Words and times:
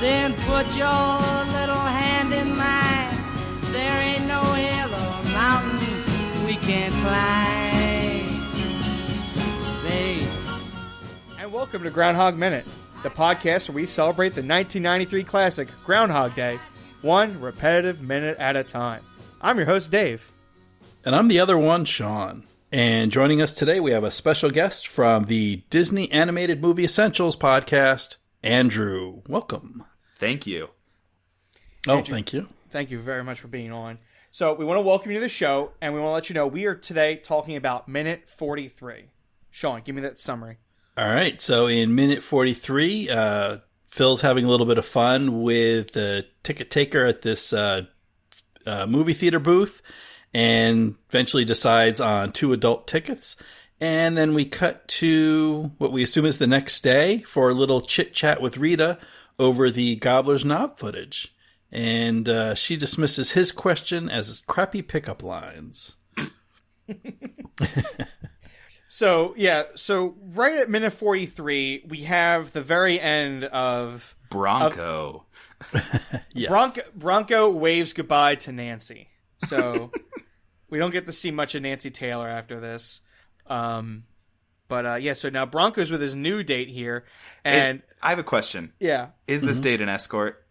Then 0.00 0.32
put 0.34 0.76
your 0.76 0.86
little 0.86 1.74
hand 1.74 2.32
in 2.32 2.56
mine. 2.56 3.18
There 3.72 4.00
ain't 4.00 4.28
no 4.28 4.40
hill 4.54 4.94
or 4.94 5.24
mountain 5.32 6.46
we 6.46 6.54
can't 6.54 6.94
climb. 6.94 8.28
Babe. 9.82 10.28
And 11.40 11.52
welcome 11.52 11.82
to 11.82 11.90
Groundhog 11.90 12.36
Minute, 12.36 12.64
the 13.02 13.10
podcast 13.10 13.68
where 13.68 13.74
we 13.74 13.86
celebrate 13.86 14.30
the 14.30 14.42
1993 14.42 15.24
classic 15.24 15.68
Groundhog 15.84 16.32
Day, 16.36 16.60
one 17.02 17.40
repetitive 17.40 18.00
minute 18.00 18.38
at 18.38 18.54
a 18.54 18.62
time. 18.62 19.02
I'm 19.40 19.56
your 19.56 19.66
host, 19.66 19.90
Dave. 19.90 20.30
And 21.04 21.16
I'm 21.16 21.26
the 21.26 21.40
other 21.40 21.58
one, 21.58 21.84
Sean. 21.84 22.44
And 22.70 23.10
joining 23.10 23.42
us 23.42 23.52
today, 23.52 23.80
we 23.80 23.90
have 23.90 24.04
a 24.04 24.12
special 24.12 24.50
guest 24.50 24.86
from 24.86 25.24
the 25.24 25.64
Disney 25.70 26.08
Animated 26.12 26.62
Movie 26.62 26.84
Essentials 26.84 27.36
podcast, 27.36 28.18
Andrew. 28.44 29.22
Welcome. 29.26 29.84
Thank 30.18 30.46
you. 30.46 30.68
Oh, 31.86 32.02
thank 32.02 32.32
you. 32.32 32.48
Thank 32.70 32.90
you 32.90 32.98
very 32.98 33.24
much 33.24 33.40
for 33.40 33.48
being 33.48 33.72
on. 33.72 33.98
So, 34.30 34.52
we 34.54 34.64
want 34.64 34.76
to 34.76 34.82
welcome 34.82 35.10
you 35.10 35.16
to 35.16 35.22
the 35.22 35.28
show, 35.28 35.72
and 35.80 35.94
we 35.94 36.00
want 36.00 36.10
to 36.10 36.14
let 36.14 36.28
you 36.28 36.34
know 36.34 36.46
we 36.46 36.66
are 36.66 36.74
today 36.74 37.16
talking 37.16 37.56
about 37.56 37.88
minute 37.88 38.28
43. 38.28 39.06
Sean, 39.50 39.82
give 39.84 39.94
me 39.94 40.02
that 40.02 40.20
summary. 40.20 40.58
All 40.98 41.08
right. 41.08 41.40
So 41.40 41.68
in 41.68 41.94
minute 41.94 42.24
43, 42.24 43.08
uh, 43.08 43.58
Phil's 43.88 44.20
having 44.20 44.44
a 44.44 44.48
little 44.48 44.66
bit 44.66 44.78
of 44.78 44.86
fun 44.86 45.42
with 45.42 45.92
the 45.92 46.26
ticket 46.42 46.72
taker 46.72 47.04
at 47.04 47.22
this 47.22 47.52
uh, 47.52 47.82
uh, 48.66 48.86
movie 48.86 49.12
theater 49.12 49.38
booth 49.38 49.80
and 50.34 50.96
eventually 51.08 51.44
decides 51.44 52.00
on 52.00 52.32
two 52.32 52.52
adult 52.52 52.88
tickets. 52.88 53.36
And 53.80 54.16
then 54.16 54.34
we 54.34 54.44
cut 54.44 54.88
to 54.88 55.70
what 55.78 55.92
we 55.92 56.02
assume 56.02 56.26
is 56.26 56.38
the 56.38 56.48
next 56.48 56.82
day 56.82 57.22
for 57.22 57.48
a 57.48 57.54
little 57.54 57.80
chit 57.80 58.12
chat 58.12 58.42
with 58.42 58.58
Rita 58.58 58.98
over 59.38 59.70
the 59.70 59.96
Gobbler's 59.96 60.44
Knob 60.44 60.78
footage. 60.78 61.34
And 61.70 62.28
uh, 62.28 62.54
she 62.54 62.76
dismisses 62.76 63.32
his 63.32 63.52
question 63.52 64.08
as 64.08 64.42
crappy 64.46 64.82
pickup 64.82 65.22
lines. 65.22 65.96
So, 68.98 69.34
yeah, 69.36 69.64
so 69.76 70.16
right 70.30 70.56
at 70.56 70.70
minute 70.70 70.94
43, 70.94 71.84
we 71.88 71.98
have 72.04 72.52
the 72.52 72.62
very 72.62 72.98
end 72.98 73.44
of 73.44 74.16
Bronco. 74.30 75.24
Yes. 76.32 76.50
Bronco, 76.50 76.82
Bronco 76.94 77.50
waves 77.50 77.92
goodbye 77.92 78.36
to 78.36 78.52
Nancy. 78.52 79.08
So 79.38 79.90
we 80.70 80.78
don't 80.78 80.92
get 80.92 81.06
to 81.06 81.12
see 81.12 81.32
much 81.32 81.56
of 81.56 81.62
Nancy 81.62 81.90
Taylor 81.90 82.28
after 82.28 82.60
this. 82.60 83.00
Um, 83.46 84.04
but 84.68 84.86
uh, 84.86 84.94
yeah, 84.96 85.14
so 85.14 85.28
now 85.30 85.46
Bronco's 85.46 85.90
with 85.90 86.00
his 86.00 86.14
new 86.14 86.42
date 86.42 86.68
here, 86.68 87.04
and 87.44 87.78
It- 87.78 87.84
I 88.02 88.10
have 88.10 88.18
a 88.18 88.22
question. 88.24 88.72
yeah, 88.78 89.08
Is 89.26 89.42
this 89.42 89.60
date 89.60 89.80
an 89.80 89.88
escort? 89.88 90.44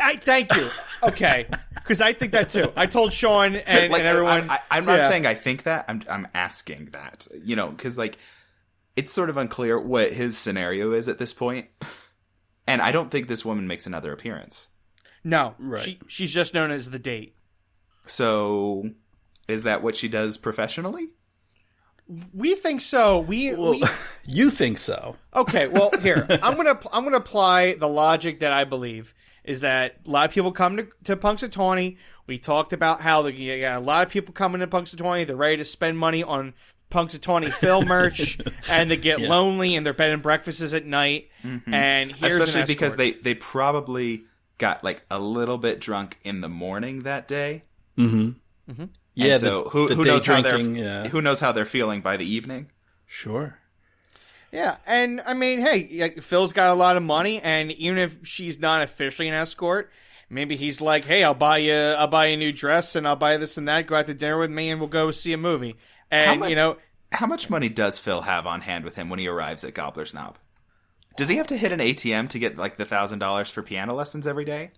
I, 0.00 0.16
thank 0.16 0.54
you. 0.54 0.68
Okay, 1.02 1.46
because 1.74 2.00
I 2.02 2.12
think 2.12 2.32
that 2.32 2.50
too. 2.50 2.70
I 2.76 2.84
told 2.86 3.12
Sean 3.14 3.56
and, 3.56 3.90
Like, 3.92 4.00
and 4.00 4.06
everyone. 4.08 4.50
I, 4.50 4.58
I, 4.70 4.76
am 4.78 4.84
not 4.84 4.98
Yeah. 4.98 5.08
saying 5.08 5.26
I 5.26 5.34
think 5.34 5.62
that. 5.62 5.86
I'm 5.88 6.02
I'm 6.10 6.28
asking 6.34 6.90
that. 6.92 7.26
You 7.42 7.56
know, 7.56 7.68
because 7.70 7.96
like 7.96 8.18
it's 8.94 9.10
sort 9.12 9.30
of 9.30 9.36
unclear 9.38 9.78
what 9.80 10.12
his 10.12 10.36
scenario 10.36 10.92
is 10.92 11.08
at 11.08 11.18
this 11.18 11.32
point, 11.32 11.68
and 12.66 12.82
I 12.82 12.92
don't 12.92 13.10
think 13.10 13.26
this 13.26 13.42
woman 13.44 13.66
makes 13.66 13.86
another 13.86 14.12
appearance. 14.12 14.68
no. 15.24 15.54
Right. 15.58 15.80
She 15.82 15.98
she's 16.08 16.32
just 16.34 16.52
known 16.52 16.70
as 16.70 16.90
the 16.90 16.98
date. 16.98 17.34
So, 18.06 18.90
is 19.48 19.62
that 19.64 19.82
what 19.82 19.96
she 19.96 20.08
does 20.08 20.36
professionally? 20.36 21.08
We 22.32 22.54
think 22.54 22.80
so. 22.80 23.18
We, 23.18 23.54
we 23.54 23.82
You 24.26 24.50
think 24.50 24.78
so? 24.78 25.16
Okay, 25.34 25.66
well, 25.68 25.90
here 26.00 26.26
I'm 26.30 26.56
gonna 26.56 26.78
I'm 26.92 27.04
gonna 27.04 27.16
apply 27.16 27.74
the 27.74 27.88
logic 27.88 28.40
that 28.40 28.52
I 28.52 28.64
believe 28.64 29.14
is 29.44 29.60
that 29.60 29.96
a 30.04 30.10
lot 30.10 30.28
of 30.28 30.34
people 30.34 30.52
come 30.52 30.76
to, 30.76 30.88
to 31.04 31.16
Punxsutawney. 31.16 31.96
We 32.26 32.38
talked 32.38 32.72
about 32.72 33.00
how 33.00 33.22
the, 33.22 33.32
you 33.32 33.60
got 33.60 33.76
a 33.76 33.80
lot 33.80 34.04
of 34.04 34.12
people 34.12 34.34
coming 34.34 34.60
to 34.60 34.66
Punxsutawney. 34.66 35.26
They're 35.26 35.36
ready 35.36 35.56
to 35.58 35.64
spend 35.64 35.98
money 35.98 36.22
on 36.22 36.54
Punxsutawney 36.90 37.52
Phil 37.52 37.82
merch, 37.86 38.38
and 38.68 38.90
they 38.90 38.96
get 38.96 39.20
lonely 39.20 39.74
in 39.74 39.84
their 39.84 39.94
bed 39.94 40.10
and 40.10 40.22
breakfasts 40.22 40.72
at 40.74 40.84
night. 40.84 41.30
Mm-hmm. 41.44 41.72
And 41.72 42.12
here's 42.12 42.34
an 42.34 42.42
Especially 42.42 42.74
because 42.74 42.96
they 42.96 43.12
they 43.12 43.34
probably 43.34 44.24
got 44.58 44.82
like 44.82 45.04
a 45.10 45.18
little 45.18 45.58
bit 45.58 45.80
drunk 45.80 46.18
in 46.24 46.40
the 46.40 46.48
morning 46.48 47.02
that 47.02 47.28
day. 47.28 47.62
Mm-hmm. 47.96 48.72
Mm-hmm. 48.72 48.84
Yeah. 49.16 49.32
And 49.32 49.40
so 49.40 49.64
the- 49.64 49.70
who 49.70 49.88
the 49.88 49.94
who 49.96 50.04
day 50.04 50.10
knows 50.10 50.26
how 50.26 50.40
they're 50.42 50.58
yeah. 50.60 51.08
who 51.08 51.20
knows 51.20 51.40
how 51.40 51.50
they're 51.52 51.64
feeling 51.64 52.00
by 52.02 52.16
the 52.16 52.24
evening? 52.24 52.70
Sure. 53.06 53.58
Yeah, 54.52 54.76
and 54.86 55.20
I 55.26 55.34
mean, 55.34 55.60
hey, 55.60 55.88
like, 56.00 56.22
Phil's 56.22 56.52
got 56.52 56.70
a 56.70 56.74
lot 56.74 56.96
of 56.96 57.02
money, 57.02 57.42
and 57.42 57.72
even 57.72 57.98
if 57.98 58.20
she's 58.26 58.58
not 58.60 58.80
officially 58.80 59.28
an 59.28 59.34
escort, 59.34 59.90
maybe 60.30 60.56
he's 60.56 60.80
like, 60.80 61.04
"Hey, 61.04 61.24
I'll 61.24 61.34
buy 61.34 61.58
you, 61.58 61.74
I'll 61.74 62.06
buy 62.06 62.26
you 62.26 62.34
a 62.34 62.36
new 62.36 62.52
dress, 62.52 62.94
and 62.94 63.06
I'll 63.08 63.16
buy 63.16 63.36
this 63.38 63.58
and 63.58 63.66
that. 63.68 63.86
Go 63.86 63.96
out 63.96 64.06
to 64.06 64.14
dinner 64.14 64.38
with 64.38 64.50
me, 64.50 64.70
and 64.70 64.80
we'll 64.80 64.88
go 64.88 65.10
see 65.10 65.32
a 65.32 65.36
movie." 65.36 65.76
And 66.10 66.40
much- 66.40 66.50
you 66.50 66.56
know, 66.56 66.76
How 67.12 67.26
much 67.26 67.50
money 67.50 67.68
does 67.68 67.98
Phil 67.98 68.22
have 68.22 68.46
on 68.46 68.60
hand 68.62 68.84
with 68.84 68.96
him 68.96 69.08
when 69.08 69.18
he 69.18 69.26
arrives 69.28 69.64
at 69.64 69.74
Gobbler's 69.74 70.12
Knob? 70.14 70.38
Does 71.16 71.28
he 71.28 71.36
have 71.36 71.46
to 71.48 71.56
hit 71.56 71.72
an 71.72 71.80
ATM 71.80 72.28
to 72.30 72.38
get 72.38 72.56
like 72.56 72.76
the 72.76 72.84
thousand 72.84 73.18
dollars 73.20 73.48
for 73.50 73.62
piano 73.62 73.94
lessons 73.94 74.26
every 74.26 74.44
day? 74.44 74.70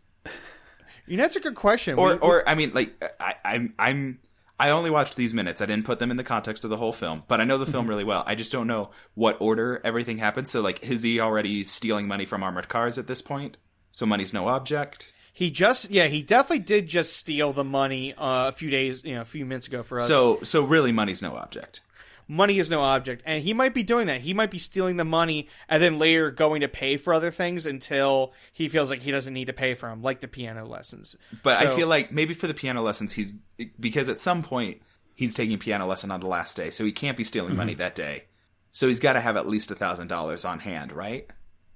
you 1.07 1.17
know, 1.17 1.23
that's 1.25 1.37
a 1.37 1.41
good 1.41 1.55
question. 1.55 1.99
Or, 1.99 2.15
We- 2.15 2.19
or 2.19 2.49
I 2.49 2.55
mean, 2.55 2.73
like 2.75 3.03
I, 3.21 3.35
I'm, 3.45 3.75
I'm, 3.79 4.19
I 4.61 4.71
only 4.71 4.91
watched 4.91 5.17
these 5.17 5.33
minutes. 5.33 5.63
I 5.63 5.67
didn't 5.67 5.85
put 5.87 5.99
them 6.01 6.11
in 6.11 6.17
the 6.17 6.25
context 6.25 6.65
of 6.65 6.71
the 6.71 6.77
whole 6.79 6.93
film, 6.93 7.23
but 7.29 7.41
I 7.41 7.45
know 7.45 7.59
the 7.59 7.65
film 7.67 7.83
Mm-hmm. 7.85 7.91
really 7.91 8.05
well. 8.05 8.25
I 8.27 8.35
just 8.35 8.51
don't 8.51 8.67
know 8.67 8.91
what 9.15 9.37
order 9.41 9.81
everything 9.85 10.19
happens. 10.19 10.51
So, 10.51 10.61
like, 10.63 10.83
is 10.89 11.03
he 11.05 11.21
already 11.21 11.63
stealing 11.65 12.09
money 12.09 12.27
from 12.27 12.43
armored 12.43 12.69
cars 12.69 12.99
at 12.99 13.07
this 13.07 13.23
point? 13.23 13.57
So 13.93 14.05
money's 14.05 14.33
no 14.33 14.49
object. 14.49 15.13
he 15.33 15.51
just, 15.53 15.91
yeah, 15.91 16.09
he 16.09 16.23
definitely 16.23 16.59
did 16.65 16.89
just 16.89 17.17
steal 17.17 17.53
the 17.53 17.63
money 17.65 18.15
uh, 18.15 18.49
a 18.49 18.53
few 18.53 18.71
days, 18.71 19.05
you 19.05 19.15
know, 19.15 19.21
a 19.21 19.25
few 19.25 19.47
minutes 19.47 19.69
ago 19.69 19.83
for 19.85 19.99
us. 19.99 20.09
So, 20.09 20.41
so 20.43 20.65
really, 20.65 20.91
money's 20.93 21.23
no 21.23 21.37
object. 21.37 21.81
Money 22.29 22.59
is 22.59 22.69
no 22.71 22.81
object, 22.83 23.23
and 23.25 23.43
he 23.43 23.55
might 23.55 23.75
be 23.75 23.83
doing 23.83 24.07
that. 24.07 24.21
He 24.21 24.35
might 24.35 24.51
be 24.51 24.59
stealing 24.59 24.97
the 24.99 25.05
money 25.05 25.49
and 25.69 25.83
then 25.83 25.99
later 25.99 26.31
going 26.31 26.61
to 26.61 26.69
pay 26.69 26.97
for 26.99 27.15
other 27.15 27.31
things 27.31 27.67
until 27.67 28.33
he 28.53 28.69
feels 28.69 28.91
like 28.91 29.01
he 29.03 29.11
doesn't 29.11 29.33
need 29.33 29.47
to 29.47 29.53
pay 29.53 29.75
for 29.75 29.89
them, 29.89 30.03
like 30.03 30.21
the 30.21 30.29
piano 30.29 30.67
lessons. 30.67 31.17
But 31.43 31.61
I 31.63 31.75
feel 31.75 31.89
like 31.89 32.13
maybe 32.13 32.35
for 32.35 32.47
the 32.47 32.55
piano 32.55 32.83
lessons, 32.83 33.15
he's 33.15 33.33
because 33.81 34.09
at 34.09 34.21
some 34.21 34.43
point 34.43 34.83
he's 35.15 35.35
taking 35.35 35.59
piano 35.59 35.87
lesson 35.87 36.11
on 36.11 36.21
the 36.21 36.27
last 36.29 36.57
day, 36.57 36.71
so 36.71 36.85
he 36.85 36.93
can't 36.93 37.17
be 37.17 37.25
stealing 37.25 37.57
money 37.57 37.73
Mm-hmm. 37.73 37.79
that 37.81 37.95
day. 37.95 38.25
So 38.71 38.87
he's 38.87 39.01
got 39.01 39.15
to 39.15 39.21
have 39.21 39.37
at 39.37 39.49
least 39.49 39.71
a 39.71 39.75
thousand 39.75 40.09
dollars 40.09 40.45
on 40.45 40.61
hand, 40.61 40.93
right? 40.93 41.27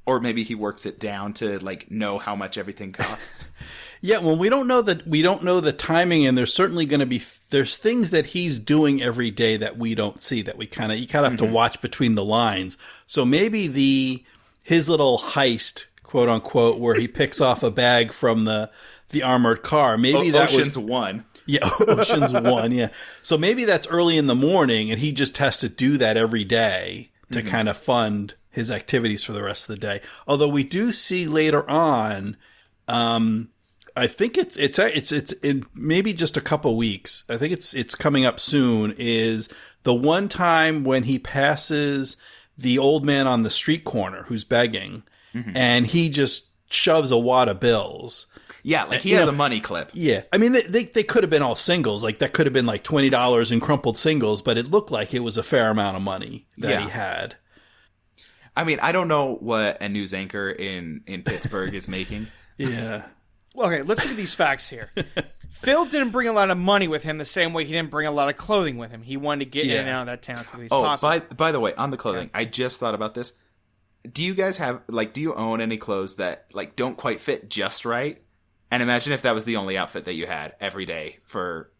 Or 0.04 0.20
maybe 0.20 0.42
he 0.42 0.54
works 0.54 0.84
it 0.84 1.00
down 1.00 1.32
to 1.34 1.58
like 1.64 1.90
know 1.90 2.18
how 2.18 2.36
much 2.36 2.58
everything 2.58 2.92
costs. 2.92 3.48
Yeah, 4.04 4.18
well, 4.18 4.36
we 4.36 4.48
don't 4.48 4.66
know 4.66 4.82
that 4.82 5.06
we 5.06 5.22
don't 5.22 5.44
know 5.44 5.60
the 5.60 5.72
timing, 5.72 6.26
and 6.26 6.36
there's 6.36 6.52
certainly 6.52 6.86
going 6.86 6.98
to 6.98 7.06
be 7.06 7.22
there's 7.52 7.76
things 7.76 8.10
that 8.10 8.26
he's 8.26 8.58
doing 8.58 9.02
every 9.02 9.30
day 9.30 9.56
that 9.58 9.78
we 9.78 9.94
don't 9.94 10.20
see 10.20 10.42
that 10.42 10.56
we 10.58 10.66
kind 10.66 10.90
of 10.90 10.98
you 10.98 11.06
kind 11.06 11.24
of 11.24 11.32
have 11.32 11.38
to 11.40 11.46
watch 11.46 11.80
between 11.80 12.16
the 12.16 12.24
lines. 12.24 12.76
So 13.06 13.24
maybe 13.24 13.68
the 13.68 14.24
his 14.62 14.88
little 14.88 15.18
heist, 15.18 15.86
quote 16.02 16.28
unquote, 16.28 16.78
where 16.80 16.94
he 16.94 17.06
picks 17.06 17.40
off 17.40 17.62
a 17.62 17.70
bag 17.70 18.12
from 18.12 18.44
the 18.44 18.70
the 19.10 19.22
armored 19.22 19.62
car. 19.62 19.96
Maybe 19.96 20.30
O- 20.30 20.32
that 20.32 20.48
Ocean's 20.52 20.76
was 20.76 20.86
one. 20.86 21.24
yeah, 21.46 21.68
Ocean's 21.80 22.32
One. 22.32 22.72
Yeah, 22.72 22.88
so 23.22 23.36
maybe 23.38 23.64
that's 23.64 23.86
early 23.86 24.16
in 24.16 24.26
the 24.26 24.34
morning, 24.34 24.90
and 24.90 24.98
he 24.98 25.12
just 25.12 25.36
has 25.36 25.58
to 25.58 25.68
do 25.68 25.98
that 25.98 26.16
every 26.16 26.44
day 26.44 27.10
to 27.30 27.42
kind 27.42 27.68
of 27.68 27.76
fund 27.76 28.34
his 28.50 28.70
activities 28.70 29.24
for 29.24 29.32
the 29.32 29.42
rest 29.42 29.68
of 29.68 29.74
the 29.74 29.80
day. 29.80 30.00
Although 30.26 30.48
we 30.48 30.64
do 30.64 30.92
see 30.92 31.26
later 31.26 31.68
on 31.68 32.36
um, 32.88 33.48
I 33.96 34.06
think 34.06 34.38
it's 34.38 34.56
it's 34.56 34.78
it's 34.78 35.12
it's 35.12 35.32
in 35.32 35.64
maybe 35.74 36.12
just 36.14 36.36
a 36.36 36.40
couple 36.40 36.76
weeks. 36.76 37.24
I 37.28 37.36
think 37.36 37.52
it's 37.52 37.74
it's 37.74 37.94
coming 37.94 38.24
up 38.24 38.40
soon. 38.40 38.94
Is 38.98 39.48
the 39.82 39.94
one 39.94 40.28
time 40.28 40.84
when 40.84 41.04
he 41.04 41.18
passes 41.18 42.16
the 42.56 42.78
old 42.78 43.04
man 43.04 43.26
on 43.26 43.42
the 43.42 43.50
street 43.50 43.84
corner 43.84 44.24
who's 44.24 44.44
begging, 44.44 45.02
mm-hmm. 45.34 45.56
and 45.56 45.86
he 45.86 46.08
just 46.08 46.48
shoves 46.70 47.10
a 47.10 47.18
wad 47.18 47.48
of 47.48 47.60
bills. 47.60 48.26
Yeah, 48.64 48.84
like 48.84 49.00
he 49.00 49.10
you 49.10 49.16
has 49.16 49.26
know- 49.26 49.32
a 49.32 49.36
money 49.36 49.60
clip. 49.60 49.90
Yeah, 49.92 50.22
I 50.32 50.38
mean 50.38 50.52
they 50.52 50.62
they, 50.62 50.84
they 50.84 51.02
could 51.02 51.22
have 51.24 51.30
been 51.30 51.42
all 51.42 51.56
singles. 51.56 52.02
Like 52.04 52.18
that 52.18 52.32
could 52.32 52.46
have 52.46 52.52
been 52.52 52.66
like 52.66 52.84
twenty 52.84 53.10
dollars 53.10 53.50
in 53.52 53.60
crumpled 53.60 53.96
singles, 53.98 54.40
but 54.40 54.56
it 54.56 54.70
looked 54.70 54.90
like 54.90 55.12
it 55.14 55.20
was 55.20 55.36
a 55.36 55.42
fair 55.42 55.68
amount 55.70 55.96
of 55.96 56.02
money 56.02 56.46
that 56.58 56.70
Yeah. 56.70 56.84
he 56.84 56.90
had. 56.90 57.36
I 58.56 58.64
mean, 58.64 58.78
I 58.80 58.92
don't 58.92 59.08
know 59.08 59.34
what 59.40 59.80
a 59.82 59.88
news 59.88 60.14
anchor 60.14 60.50
in 60.50 61.02
in 61.06 61.22
Pittsburgh 61.22 61.74
is 61.74 61.88
making. 61.88 62.28
Yeah. 62.58 63.06
Okay, 63.56 63.82
let's 63.82 64.02
look 64.02 64.10
at 64.10 64.16
these 64.16 64.34
facts 64.34 64.68
here. 64.68 64.90
Phil 65.50 65.84
didn't 65.84 66.10
bring 66.10 66.28
a 66.28 66.32
lot 66.32 66.50
of 66.50 66.56
money 66.56 66.88
with 66.88 67.02
him 67.02 67.18
the 67.18 67.24
same 67.24 67.52
way 67.52 67.64
he 67.64 67.72
didn't 67.72 67.90
bring 67.90 68.06
a 68.06 68.10
lot 68.10 68.28
of 68.28 68.36
clothing 68.36 68.78
with 68.78 68.90
him. 68.90 69.02
He 69.02 69.16
wanted 69.16 69.44
to 69.44 69.50
get 69.50 69.66
in 69.66 69.76
and 69.76 69.88
out 69.88 70.00
of 70.02 70.06
that 70.06 70.22
town 70.22 70.38
as 70.38 70.46
quickly 70.46 70.66
as 70.66 70.72
Oh, 70.72 70.82
possible. 70.82 71.08
by 71.10 71.34
by 71.34 71.52
the 71.52 71.60
way, 71.60 71.74
on 71.74 71.90
the 71.90 71.96
clothing, 71.96 72.30
I 72.32 72.44
just 72.46 72.80
thought 72.80 72.94
about 72.94 73.14
this. 73.14 73.34
Do 74.10 74.24
you 74.24 74.34
guys 74.34 74.58
have 74.58 74.82
like 74.88 75.12
do 75.12 75.20
you 75.20 75.34
own 75.34 75.60
any 75.60 75.76
clothes 75.76 76.16
that 76.16 76.46
like 76.52 76.74
don't 76.76 76.96
quite 76.96 77.20
fit 77.20 77.50
just 77.50 77.84
right? 77.84 78.22
And 78.70 78.82
imagine 78.82 79.12
if 79.12 79.22
that 79.22 79.34
was 79.34 79.44
the 79.44 79.56
only 79.56 79.76
outfit 79.76 80.06
that 80.06 80.14
you 80.14 80.26
had 80.26 80.56
every 80.58 80.86
day 80.86 81.18
for 81.24 81.70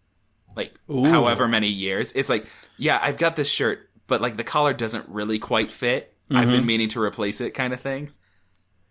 like 0.54 0.75
Ooh. 0.90 1.04
however 1.04 1.48
many 1.48 1.68
years. 1.68 2.12
It's 2.12 2.28
like, 2.28 2.46
yeah, 2.76 2.98
I've 3.00 3.16
got 3.16 3.34
this 3.34 3.48
shirt, 3.48 3.88
but 4.06 4.20
like 4.20 4.36
the 4.36 4.44
collar 4.44 4.75
doesn't 4.75 5.08
really 5.08 5.38
quite 5.38 5.70
fit. 5.70 6.14
I've 6.30 6.48
been 6.48 6.58
mm-hmm. 6.58 6.66
meaning 6.66 6.88
to 6.90 7.02
replace 7.02 7.42
it 7.42 7.52
kind 7.52 7.75
of 7.75 7.80
thing. 7.80 8.10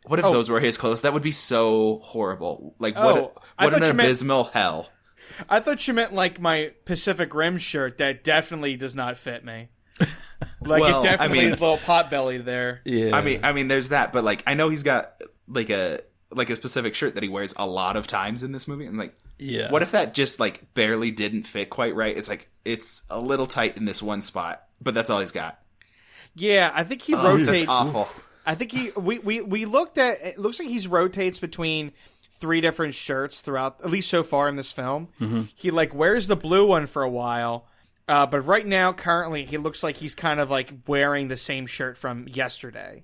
What 0.05 0.19
if 0.19 0.25
Oh. 0.25 0.33
those 0.33 0.49
were 0.49 0.59
his 0.59 0.77
clothes? 0.77 1.01
That 1.01 1.13
would 1.13 1.21
be 1.23 1.31
so 1.31 1.99
horrible. 2.03 2.75
Like 2.79 2.95
Oh, 2.97 3.03
what? 3.03 3.13
What 3.13 3.33
an 3.59 3.79
thought 3.81 3.87
you 3.87 3.93
meant- 3.93 4.07
abysmal 4.09 4.45
hell. 4.45 4.89
I 5.49 5.59
thought 5.59 5.87
you 5.87 5.93
meant 5.93 6.13
like 6.13 6.39
my 6.39 6.71
Pacific 6.85 7.33
Rim 7.33 7.57
shirt 7.57 7.97
that 7.99 8.23
definitely 8.23 8.75
does 8.75 8.95
not 8.95 9.17
fit 9.17 9.43
me. 9.45 9.69
Like 10.63 10.81
Well, 10.81 10.95
it 11.03 11.07
I 11.07 11.11
definitely 11.11 11.39
mean- 11.39 11.47
is 11.49 11.59
a 11.59 11.61
little 11.61 11.77
pot 11.77 12.09
belly 12.09 12.39
there. 12.39 12.81
Yeah. 12.85 13.15
I 13.15 13.21
mean, 13.21 13.41
I 13.43 13.51
mean, 13.53 13.67
there's 13.67 13.89
that, 13.89 14.11
but 14.11 14.23
like, 14.23 14.41
I 14.47 14.55
know 14.55 14.69
he's 14.69 14.81
got 14.83 15.21
like 15.47 15.69
a 15.69 15.99
like 16.31 16.49
a 16.49 16.55
specific 16.55 16.95
shirt 16.95 17.13
that 17.15 17.23
he 17.23 17.29
wears 17.29 17.53
a 17.57 17.67
lot 17.67 17.95
of 17.97 18.07
times 18.07 18.41
in 18.41 18.51
this 18.51 18.67
movie. 18.67 18.85
And 18.85 18.97
like, 18.97 19.13
yeah. 19.37 19.69
what 19.71 19.81
if 19.83 19.91
that 19.91 20.13
just 20.15 20.39
like 20.39 20.73
barely 20.73 21.11
didn't 21.11 21.43
fit 21.43 21.69
quite 21.69 21.93
right? 21.95 22.15
It's 22.17 22.29
like 22.29 22.49
it's 22.65 23.03
a 23.09 23.19
little 23.19 23.45
tight 23.47 23.77
in 23.77 23.85
this 23.85 24.01
one 24.01 24.21
spot, 24.23 24.63
but 24.81 24.93
that's 24.95 25.09
all 25.11 25.19
he's 25.19 25.31
got. 25.31 25.59
Yeah, 26.35 26.71
I 26.73 26.83
think 26.85 27.01
he 27.03 27.13
Oh, 27.13 27.23
rotates. 27.23 27.49
that's 27.49 27.67
awful. 27.67 28.07
I 28.45 28.55
think 28.55 28.71
he 28.71 28.91
we, 28.97 29.19
we 29.19 29.41
we 29.41 29.65
looked 29.65 29.97
at 29.97 30.21
it 30.21 30.39
looks 30.39 30.59
like 30.59 30.67
he's 30.67 30.87
rotates 30.87 31.39
between 31.39 31.91
three 32.31 32.61
different 32.61 32.95
shirts 32.95 33.41
throughout 33.41 33.79
at 33.83 33.89
least 33.89 34.09
so 34.09 34.23
far 34.23 34.49
in 34.49 34.55
this 34.55 34.71
film. 34.71 35.09
Mm-hmm. 35.19 35.43
He 35.55 35.71
like 35.71 35.93
wears 35.93 36.27
the 36.27 36.35
blue 36.35 36.67
one 36.67 36.87
for 36.87 37.03
a 37.03 37.09
while. 37.09 37.67
Uh, 38.07 38.25
but 38.25 38.41
right 38.41 38.65
now, 38.65 38.91
currently, 38.91 39.45
he 39.45 39.57
looks 39.57 39.83
like 39.83 39.95
he's 39.95 40.15
kind 40.15 40.39
of 40.39 40.49
like 40.49 40.73
wearing 40.87 41.27
the 41.27 41.37
same 41.37 41.65
shirt 41.65 41.97
from 41.97 42.27
yesterday. 42.27 43.03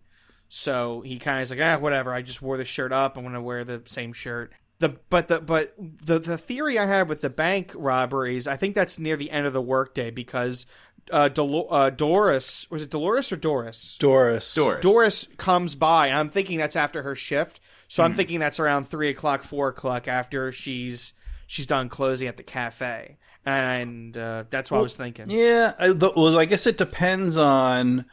So 0.49 1.01
he 1.01 1.19
kind 1.19 1.37
of 1.37 1.43
is 1.43 1.51
like, 1.51 1.59
ah, 1.61 1.77
whatever. 1.77 2.13
I 2.13 2.21
just 2.21 2.41
wore 2.41 2.57
the 2.57 2.65
shirt 2.65 2.91
up. 2.91 3.17
I'm 3.17 3.31
to 3.31 3.41
wear 3.41 3.63
the 3.63 3.83
same 3.85 4.11
shirt. 4.11 4.51
The 4.79 4.97
but 5.09 5.27
the 5.27 5.39
but 5.39 5.73
the 5.77 6.19
the 6.19 6.37
theory 6.37 6.77
I 6.77 6.85
had 6.85 7.09
with 7.09 7.21
the 7.21 7.29
bank 7.29 7.71
robberies, 7.75 8.47
I 8.47 8.57
think 8.57 8.75
that's 8.75 8.99
near 8.99 9.17
the 9.17 9.31
end 9.31 9.47
of 9.47 9.53
the 9.53 9.61
workday 9.61 10.11
because 10.11 10.65
uh, 11.11 11.29
Dolo- 11.29 11.67
uh, 11.67 11.89
Doris 11.89 12.67
was 12.69 12.83
it 12.83 12.89
Dolores 12.89 13.31
or 13.31 13.35
Doris? 13.37 13.97
Doris. 13.99 14.53
Doris. 14.53 14.81
Doris 14.81 15.27
comes 15.37 15.75
by, 15.75 16.07
and 16.07 16.17
I'm 16.17 16.29
thinking 16.29 16.57
that's 16.57 16.75
after 16.75 17.03
her 17.03 17.15
shift. 17.15 17.59
So 17.87 18.03
Hmm. 18.03 18.07
I'm 18.11 18.13
thinking 18.15 18.39
that's 18.39 18.59
around 18.59 18.85
three 18.85 19.09
o'clock, 19.09 19.43
four 19.43 19.69
o'clock 19.69 20.07
after 20.07 20.51
she's 20.51 21.13
she's 21.47 21.65
done 21.67 21.87
closing 21.89 22.27
at 22.27 22.35
the 22.37 22.43
cafe, 22.43 23.17
and 23.45 24.15
uh, 24.17 24.43
that's 24.49 24.69
what 24.69 24.79
I 24.79 24.83
was 24.83 24.95
thinking. 24.97 25.29
Yeah, 25.29 25.73
I, 25.79 25.93
th- 25.93 26.13
well, 26.15 26.37
I 26.37 26.45
guess 26.45 26.67
it 26.67 26.77
depends 26.77 27.37
on 27.37 28.05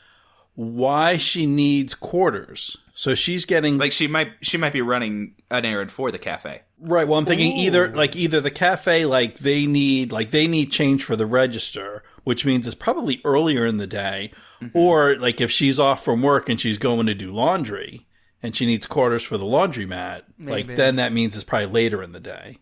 why 0.55 1.17
she 1.17 1.47
needs 1.47 1.95
quarters. 1.95 2.77
So 2.97 3.17
she's 3.17 3.45
getting 3.45 3.77
Like 3.79 3.91
she 3.91 4.07
might 4.07 4.31
she 4.41 4.57
might 4.57 4.73
be 4.73 4.81
running 4.83 5.35
an 5.51 5.65
errand 5.65 5.91
for 5.91 6.13
the 6.13 6.19
cafe. 6.19 6.63
right. 6.79 7.09
Well, 7.09 7.19
I'm 7.19 7.25
thinking 7.27 7.57
either 7.57 7.91
like 7.93 8.15
either 8.15 8.41
the 8.41 8.53
cafe, 8.53 9.05
like 9.05 9.39
they 9.39 9.67
need 9.67 10.13
like 10.13 10.31
they 10.31 10.47
need 10.47 10.71
change 10.71 11.03
for 11.03 11.17
the 11.17 11.27
register, 11.27 12.05
which 12.25 12.45
means 12.45 12.67
it's 12.67 12.75
probably 12.75 13.21
earlier 13.25 13.65
in 13.65 13.77
the 13.77 13.87
day, 13.87 14.33
or 14.75 15.17
like 15.17 15.41
if 15.41 15.51
she's 15.51 15.79
off 15.79 16.05
from 16.05 16.23
work 16.23 16.49
and 16.49 16.61
she's 16.61 16.79
going 16.79 17.07
to 17.07 17.15
do 17.15 17.31
laundry 17.33 18.07
and 18.43 18.55
she 18.57 18.67
needs 18.67 18.87
quarters 18.87 19.23
for 19.23 19.39
the 19.39 19.45
laundromat, 19.47 20.23
Maybe. 20.37 20.65
like 20.69 20.77
then 20.77 20.97
that 20.97 21.13
means 21.13 21.35
it's 21.35 21.45
probably 21.45 21.69
later 21.69 22.03
in 22.03 22.13
the 22.13 22.21
day. 22.21 22.59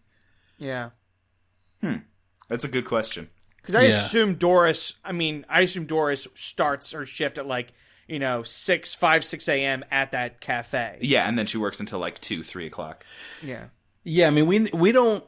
Yeah, 0.59 0.91
hmm. 1.81 1.97
That's 2.49 2.65
a 2.65 2.69
good 2.69 2.85
question. 2.85 3.29
because 3.57 3.75
I 3.77 3.83
Yeah. 3.83 3.89
assume 3.91 4.35
Doris. 4.35 4.95
I 5.05 5.13
mean, 5.13 5.47
I 5.49 5.61
assume 5.63 5.87
Doris 5.87 6.27
starts 6.35 6.91
her 6.93 7.07
shift 7.07 7.39
at 7.39 7.47
like 7.47 7.73
you 8.09 8.19
know 8.19 8.43
six, 8.43 8.93
five, 8.95 9.25
six 9.25 9.49
a.m. 9.49 9.85
at 9.91 10.11
that 10.13 10.41
cafe. 10.41 10.99
Yeah, 11.01 11.27
and 11.29 11.39
then 11.39 11.47
she 11.47 11.57
works 11.59 11.81
until 11.81 11.99
like 12.01 12.21
two, 12.21 12.43
three 12.43 12.67
o'clock. 12.67 13.05
Yeah, 13.43 13.67
Yeah, 14.05 14.27
I 14.27 14.31
mean 14.31 14.47
we 14.47 14.69
we 14.73 14.93
don't 14.93 15.25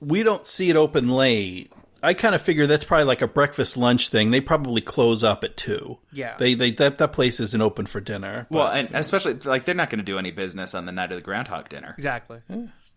we 0.00 0.22
don't 0.22 0.44
see 0.46 0.68
it 0.70 0.76
open 0.76 1.08
late. 1.08 1.72
I 2.06 2.14
kind 2.14 2.34
of 2.34 2.42
figure 2.42 2.66
that's 2.66 2.84
probably 2.84 3.04
like 3.04 3.22
a 3.22 3.28
breakfast 3.28 3.76
lunch 3.76 4.08
thing. 4.08 4.30
They 4.30 4.40
probably 4.40 4.80
close 4.80 5.24
up 5.24 5.44
at 5.44 5.56
two. 5.56 5.98
Yeah. 6.12 6.36
they 6.38 6.54
they 6.54 6.70
that 6.72 6.96
that 6.96 7.12
place 7.12 7.40
isn't 7.40 7.60
open 7.60 7.86
for 7.86 8.00
dinner. 8.00 8.46
Well, 8.48 8.68
and 8.68 8.88
especially 8.92 9.34
like 9.34 9.64
they're 9.64 9.74
not 9.74 9.90
going 9.90 9.98
to 9.98 10.04
do 10.04 10.18
any 10.18 10.30
business 10.30 10.74
on 10.74 10.86
the 10.86 10.92
night 10.92 11.10
of 11.10 11.16
the 11.16 11.22
groundhog 11.22 11.68
dinner. 11.68 11.94
exactly. 11.96 12.40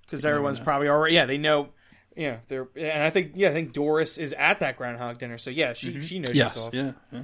Because 0.01 0.25
everyone's 0.25 0.59
probably 0.59 0.87
already. 0.89 1.15
Yeah, 1.15 1.25
they 1.25 1.37
know. 1.37 1.69
Yeah, 2.15 2.37
they're 2.47 2.67
and 2.75 3.03
I 3.03 3.09
think 3.09 3.33
yeah, 3.35 3.49
I 3.49 3.53
think 3.53 3.73
Doris 3.73 4.17
is 4.17 4.33
at 4.33 4.59
that 4.59 4.77
groundhog 4.77 5.19
dinner. 5.19 5.37
So 5.37 5.49
yeah, 5.49 5.73
she 5.73 6.01
she 6.01 6.19
knows 6.19 6.29
she's 6.29 6.37
yes, 6.37 6.57
off. 6.57 6.73
yeah, 6.73 6.91
yeah. 7.11 7.23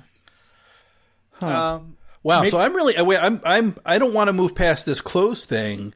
Um, 1.42 1.98
Wow. 2.26 2.44
So 2.46 2.58
I'm 2.58 2.76
really 2.76 3.00
wait. 3.00 3.20
I'm 3.20 3.40
I'm 3.46 3.76
I 3.86 4.00
don't 4.00 4.14
want 4.14 4.30
to 4.30 4.34
move 4.34 4.56
past 4.56 4.88
this 4.88 5.00
clothes 5.00 5.46
thing. 5.46 5.94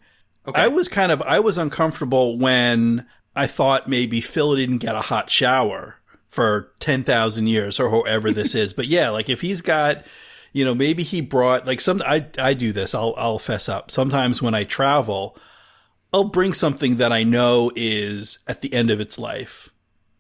I 0.54 0.68
was 0.68 0.88
kind 0.88 1.12
of 1.12 1.24
I 1.24 1.40
was 1.40 1.58
uncomfortable 1.58 2.38
when 2.38 3.08
I 3.40 3.48
thought 3.48 3.88
maybe 3.88 4.20
Phil 4.20 4.58
didn't 4.58 4.80
get 4.80 4.96
a 4.96 5.02
hot 5.02 5.30
shower 5.30 5.96
for 6.30 6.74
ten 6.82 7.06
thousand 7.06 7.48
years 7.48 7.80
or 7.80 7.90
however 7.90 8.32
this 8.32 8.54
is. 8.54 8.74
But 8.74 8.88
yeah, 8.88 9.12
like 9.12 9.30
if 9.30 9.40
he's 9.40 9.62
got, 9.62 10.06
you 10.52 10.66
know, 10.66 10.76
maybe 10.76 11.04
he 11.04 11.22
brought 11.22 11.66
like 11.66 11.80
some. 11.80 12.02
I 12.06 12.26
I 12.38 12.54
do 12.54 12.74
this. 12.74 12.94
I'll 12.94 13.14
I'll 13.18 13.40
fess 13.40 13.70
up. 13.70 13.92
Sometimes 13.92 14.42
when 14.42 14.54
I 14.54 14.66
travel, 14.66 15.38
I'll 16.12 16.26
bring 16.26 16.54
something 16.54 16.98
that 16.98 17.14
I 17.14 17.24
know 17.24 17.72
is 17.78 18.40
at 18.46 18.60
the 18.60 18.74
end 18.74 18.92
of 18.92 19.00
its 19.00 19.18
life. 19.18 19.70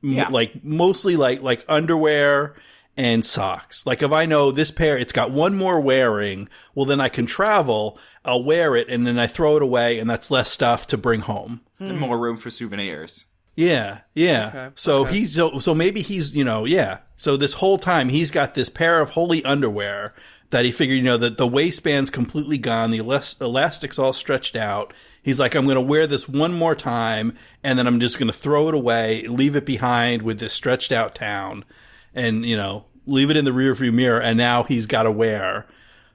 Yeah. 0.02 0.30
Like 0.30 0.64
mostly 0.64 1.18
like 1.18 1.42
like 1.42 1.66
underwear 1.68 2.56
and 3.00 3.26
socks. 3.26 3.86
Like 3.86 4.04
if 4.04 4.12
I 4.12 4.26
know 4.26 4.52
this 4.52 4.72
pair, 4.72 4.98
it's 4.98 5.14
got 5.14 5.32
one 5.32 5.56
more 5.56 5.80
wearing, 5.80 6.50
well 6.76 6.86
then 6.86 7.00
I 7.00 7.08
can 7.08 7.26
travel, 7.26 7.98
I'll 8.26 8.44
wear 8.44 8.76
it 8.76 8.90
and 8.90 9.08
then 9.08 9.18
I 9.18 9.26
throw 9.26 9.56
it 9.56 9.64
away 9.64 10.00
and 10.00 10.10
that's 10.10 10.30
less 10.30 10.52
stuff 10.52 10.86
to 10.88 10.98
bring 10.98 11.22
home. 11.22 11.62
And 11.80 11.98
more 11.98 12.20
room 12.20 12.36
for 12.36 12.50
souvenirs. 12.50 13.24
Yeah, 13.56 14.02
yeah. 14.14 14.48
Okay, 14.54 14.70
So 14.76 15.02
okay. 15.04 15.14
he's 15.20 15.34
so, 15.36 15.60
so 15.60 15.74
maybe 15.74 16.02
he's 16.02 16.36
you 16.36 16.44
know 16.44 16.66
yeah. 16.66 16.98
So 17.16 17.38
this 17.38 17.54
whole 17.54 17.78
time 17.78 18.10
he's 18.10 18.32
got 18.32 18.54
this 18.54 18.68
pair 18.68 19.00
of 19.00 19.12
holy 19.12 19.46
underwear 19.46 20.14
that 20.50 20.66
he 20.66 20.72
figured 20.72 20.98
you 20.98 21.04
know 21.04 21.18
that 21.18 21.38
the 21.38 21.48
waistband's 21.48 22.10
completely 22.10 22.58
gone, 22.58 22.92
the 22.92 23.00
elas- 23.00 23.40
elastic's 23.40 23.98
all 23.98 24.12
stretched 24.14 24.58
out. 24.58 24.94
He's 25.24 25.40
like, 25.40 25.56
I'm 25.56 25.66
going 25.66 25.76
to 25.76 25.82
wear 25.82 26.06
this 26.08 26.28
one 26.28 26.54
more 26.54 26.76
time, 26.76 27.36
and 27.64 27.78
then 27.80 27.88
I'm 27.88 28.00
just 28.00 28.18
going 28.20 28.32
to 28.32 28.38
throw 28.38 28.68
it 28.70 28.74
away, 28.76 29.26
leave 29.28 29.56
it 29.56 29.66
behind 29.66 30.22
with 30.24 30.40
this 30.40 30.54
stretched 30.54 30.92
out 30.92 31.14
town, 31.16 31.64
and 32.14 32.46
you 32.46 32.58
know 32.58 32.86
leave 33.10 33.30
it 33.30 33.38
in 33.38 33.46
the 33.46 33.52
rearview 33.52 33.94
mirror. 33.94 34.22
And 34.22 34.38
now 34.38 34.64
he's 34.64 34.86
got 34.86 35.04
to 35.04 35.12
wear 35.12 35.68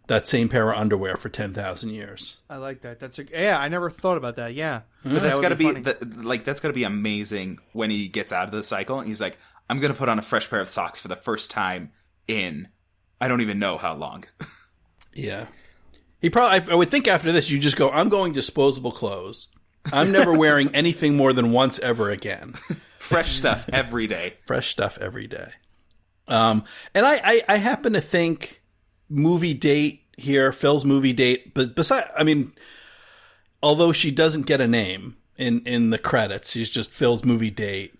that 0.06 0.26
same 0.26 0.48
pair 0.48 0.70
of 0.70 0.78
underwear 0.78 1.16
for 1.16 1.28
ten 1.28 1.52
thousand 1.54 1.90
years. 1.90 2.38
I 2.48 2.56
like 2.56 2.82
that. 2.82 3.00
That's 3.00 3.18
a 3.18 3.24
yeah. 3.30 3.58
I 3.58 3.68
never 3.68 3.90
thought 3.90 4.16
about 4.16 4.36
that. 4.36 4.54
Yeah, 4.54 4.82
But 5.02 5.22
that's 5.22 5.40
got 5.40 5.48
to 5.50 5.56
be, 5.56 5.64
funny. 5.64 5.80
the, 5.80 5.96
like 6.22 6.44
that's 6.44 6.60
got 6.60 6.68
to 6.68 6.74
be 6.74 6.84
amazing 6.84 7.58
when 7.72 7.90
he 7.90 8.08
gets 8.08 8.32
out 8.32 8.46
of 8.46 8.52
the 8.52 8.62
cycle 8.62 8.98
and 8.98 9.08
he's 9.08 9.20
like, 9.20 9.38
I'm 9.70 9.80
going 9.80 9.92
to 9.92 9.98
put 9.98 10.08
on 10.08 10.18
a 10.18 10.22
fresh 10.22 10.48
pair 10.50 10.60
of 10.60 10.68
socks 10.70 11.00
for 11.00 11.08
the 11.08 11.16
first 11.16 11.50
time 11.50 11.92
in 12.28 12.68
I 13.20 13.28
don't 13.28 13.40
even 13.40 13.58
know 13.58 13.78
how 13.78 13.94
long. 13.94 14.24
Yeah. 15.14 15.46
He 16.20 16.28
probably, 16.30 16.72
I 16.72 16.74
would 16.74 16.90
think 16.90 17.06
after 17.06 17.30
this, 17.30 17.48
you 17.50 17.58
just 17.58 17.76
go, 17.76 17.88
I'm 17.90 18.08
going 18.08 18.32
disposable 18.32 18.90
clothes. 18.92 19.48
I'm 19.92 20.10
never 20.10 20.32
wearing 20.36 20.74
anything 20.74 21.16
more 21.16 21.32
than 21.32 21.52
once 21.52 21.78
ever 21.78 22.10
again. 22.10 22.54
fresh 22.98 23.32
stuff 23.36 23.68
every 23.72 24.06
day. 24.08 24.34
Fresh 24.46 24.68
stuff 24.68 24.98
every 25.00 25.26
day. 25.26 25.50
Um, 26.26 26.64
and 26.94 27.04
I, 27.04 27.20
I, 27.24 27.42
I 27.48 27.56
happen 27.56 27.92
to 27.92 28.00
think 28.00 28.62
movie 29.08 29.54
date 29.54 30.02
here, 30.16 30.52
Phil's 30.52 30.84
movie 30.84 31.12
date, 31.12 31.54
but 31.54 31.74
beside, 31.74 32.08
I 32.16 32.24
mean, 32.24 32.52
although 33.62 33.92
she 33.92 34.10
doesn't 34.10 34.46
get 34.46 34.60
a 34.60 34.68
name 34.68 35.16
in, 35.36 35.60
in 35.66 35.90
the 35.90 35.98
credits, 35.98 36.52
she's 36.52 36.70
just 36.70 36.90
Phil's 36.90 37.24
movie 37.24 37.50
date. 37.50 37.94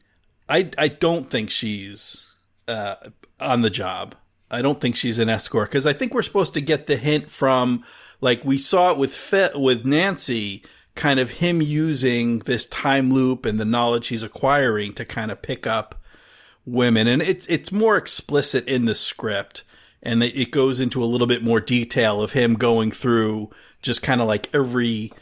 I, 0.48 0.70
I 0.78 0.88
don't 0.88 1.28
think 1.28 1.50
she's, 1.50 2.34
uh, 2.68 2.96
on 3.40 3.60
the 3.60 3.70
job. 3.70 4.14
I 4.50 4.62
don't 4.62 4.80
think 4.80 4.94
she's 4.96 5.18
an 5.18 5.28
escort 5.28 5.70
because 5.70 5.86
I 5.86 5.92
think 5.92 6.14
we're 6.14 6.22
supposed 6.22 6.54
to 6.54 6.60
get 6.60 6.86
the 6.86 6.96
hint 6.96 7.30
from, 7.30 7.82
like 8.20 8.44
we 8.44 8.58
saw 8.58 8.90
it 8.92 8.98
with 8.98 9.12
Fe- 9.12 9.50
with 9.54 9.84
Nancy, 9.84 10.62
kind 10.94 11.18
of 11.18 11.30
him 11.30 11.60
using 11.60 12.38
this 12.40 12.66
time 12.66 13.10
loop 13.10 13.44
and 13.44 13.58
the 13.58 13.64
knowledge 13.64 14.08
he's 14.08 14.22
acquiring 14.22 14.94
to 14.94 15.04
kind 15.04 15.32
of 15.32 15.42
pick 15.42 15.66
up 15.66 16.00
women, 16.66 17.06
and 17.06 17.22
it's 17.22 17.46
it's 17.48 17.72
more 17.72 17.96
explicit 17.96 18.66
in 18.68 18.84
the 18.84 18.94
script, 18.94 19.62
and 20.02 20.22
it 20.22 20.36
it 20.36 20.50
goes 20.50 20.80
into 20.80 21.02
a 21.02 21.06
little 21.06 21.26
bit 21.26 21.42
more 21.42 21.60
detail 21.60 22.22
of 22.22 22.32
him 22.32 22.54
going 22.54 22.90
through 22.90 23.50
just 23.82 24.02
kind 24.02 24.20
of 24.20 24.26
like 24.26 24.52
every 24.54 25.12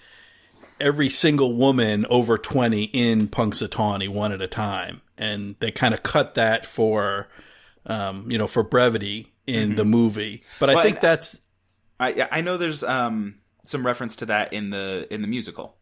every 0.81 1.09
single 1.09 1.55
woman 1.55 2.05
over 2.11 2.37
20 2.37 2.85
in 2.85 3.29
Punxsutawney 3.29 4.09
one 4.09 4.33
at 4.33 4.41
a 4.43 4.49
time. 4.49 5.01
And 5.17 5.55
they 5.61 5.71
kind 5.71 5.95
of 5.95 6.03
cut 6.03 6.35
that 6.35 6.67
for, 6.67 7.29
um, 7.87 8.29
you 8.29 8.37
know, 8.37 8.49
for 8.49 8.65
brevity 8.65 9.33
in 9.47 9.77
the 9.77 9.85
movie. 9.85 10.43
But 10.59 10.71
I 10.71 10.75
Well, 10.75 10.83
think 10.83 11.01
that's, 11.01 11.39
I 12.01 12.29
I 12.33 12.41
know 12.41 12.57
there's 12.57 12.83
um 12.83 13.37
some 13.65 13.87
reference 13.87 14.17
to 14.17 14.27
that 14.27 14.53
in 14.53 14.71
the 14.71 15.07
in 15.11 15.23
the 15.23 15.29
musical. 15.29 15.77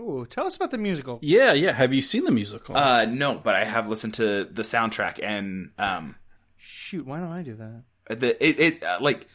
Ooh, 0.00 0.26
tell 0.28 0.46
us 0.46 0.56
about 0.56 0.70
the 0.70 0.78
musical. 0.78 1.18
yeah, 1.22 1.52
yeah. 1.52 1.72
Have 1.72 1.92
you 1.92 2.00
seen 2.02 2.24
the 2.24 2.32
musical? 2.32 2.76
Uh 2.76 3.04
no, 3.04 3.34
but 3.34 3.54
I 3.54 3.64
have 3.64 3.88
listened 3.88 4.14
to 4.14 4.44
the 4.44 4.62
soundtrack 4.62 5.20
and 5.22 5.70
um 5.78 6.16
Shoot, 6.56 7.06
why 7.06 7.20
don't 7.20 7.32
I 7.32 7.42
do 7.42 7.54
that? 7.54 7.84
the 8.18 8.44
it, 8.44 8.58
it 8.58 8.84
uh, 8.84 8.98
like 9.00 9.28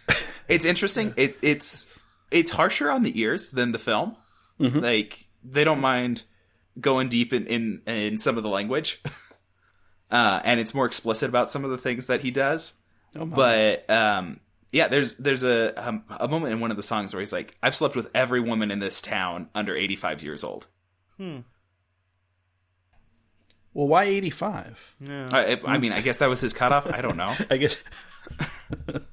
it's 0.48 0.66
interesting. 0.66 1.14
It 1.16 1.38
it's 1.42 2.02
it's 2.32 2.52
harsher 2.52 2.92
on 2.92 3.04
the 3.04 3.20
ears 3.20 3.52
than 3.52 3.72
the 3.72 3.80
film. 3.80 4.18
Like 4.60 5.26
they 5.44 5.64
don't 5.64 5.82
mind 5.82 6.24
going 6.80 7.10
deep 7.10 7.34
in 7.34 7.48
in, 7.48 7.82
in 7.88 8.18
some 8.18 8.38
of 8.38 8.44
the 8.44 8.50
language, 8.50 9.02
uh, 10.12 10.42
and 10.44 10.60
it's 10.60 10.74
more 10.74 10.86
explicit 10.86 11.30
about 11.30 11.52
some 11.52 11.64
of 11.64 11.72
the 11.72 11.78
things 11.78 12.08
that 12.08 12.22
he 12.22 12.32
does. 12.32 12.74
but 13.14 13.90
um, 13.90 14.40
yeah, 14.76 14.90
there's 14.90 15.16
there's 15.16 15.42
a 15.42 15.74
um, 15.88 16.04
a 16.20 16.28
moment 16.28 16.52
in 16.52 16.60
one 16.60 16.70
of 16.70 16.76
the 16.76 16.84
songs 16.84 17.14
where 17.14 17.22
he's 17.22 17.32
like, 17.32 17.56
"I've 17.64 17.74
slept 17.74 17.96
with 17.96 18.10
every 18.14 18.42
woman 18.42 18.72
in 18.72 18.80
this 18.80 19.00
town 19.00 19.48
under 19.56 19.74
85 19.74 20.22
years 20.22 20.44
old." 20.44 20.68
Hmm. 21.16 21.40
Well, 23.74 23.88
why 23.88 24.04
85? 24.04 24.96
I, 25.08 25.60
I 25.66 25.78
mean, 25.78 25.94
I 25.94 26.02
guess 26.02 26.18
that 26.18 26.28
was 26.28 26.42
his 26.42 26.52
cutoff. 26.54 26.92
I 26.92 27.00
don't 27.02 27.16
know. 27.16 27.34
I 27.50 27.56
guess. 27.58 27.82
Um, 28.90 29.06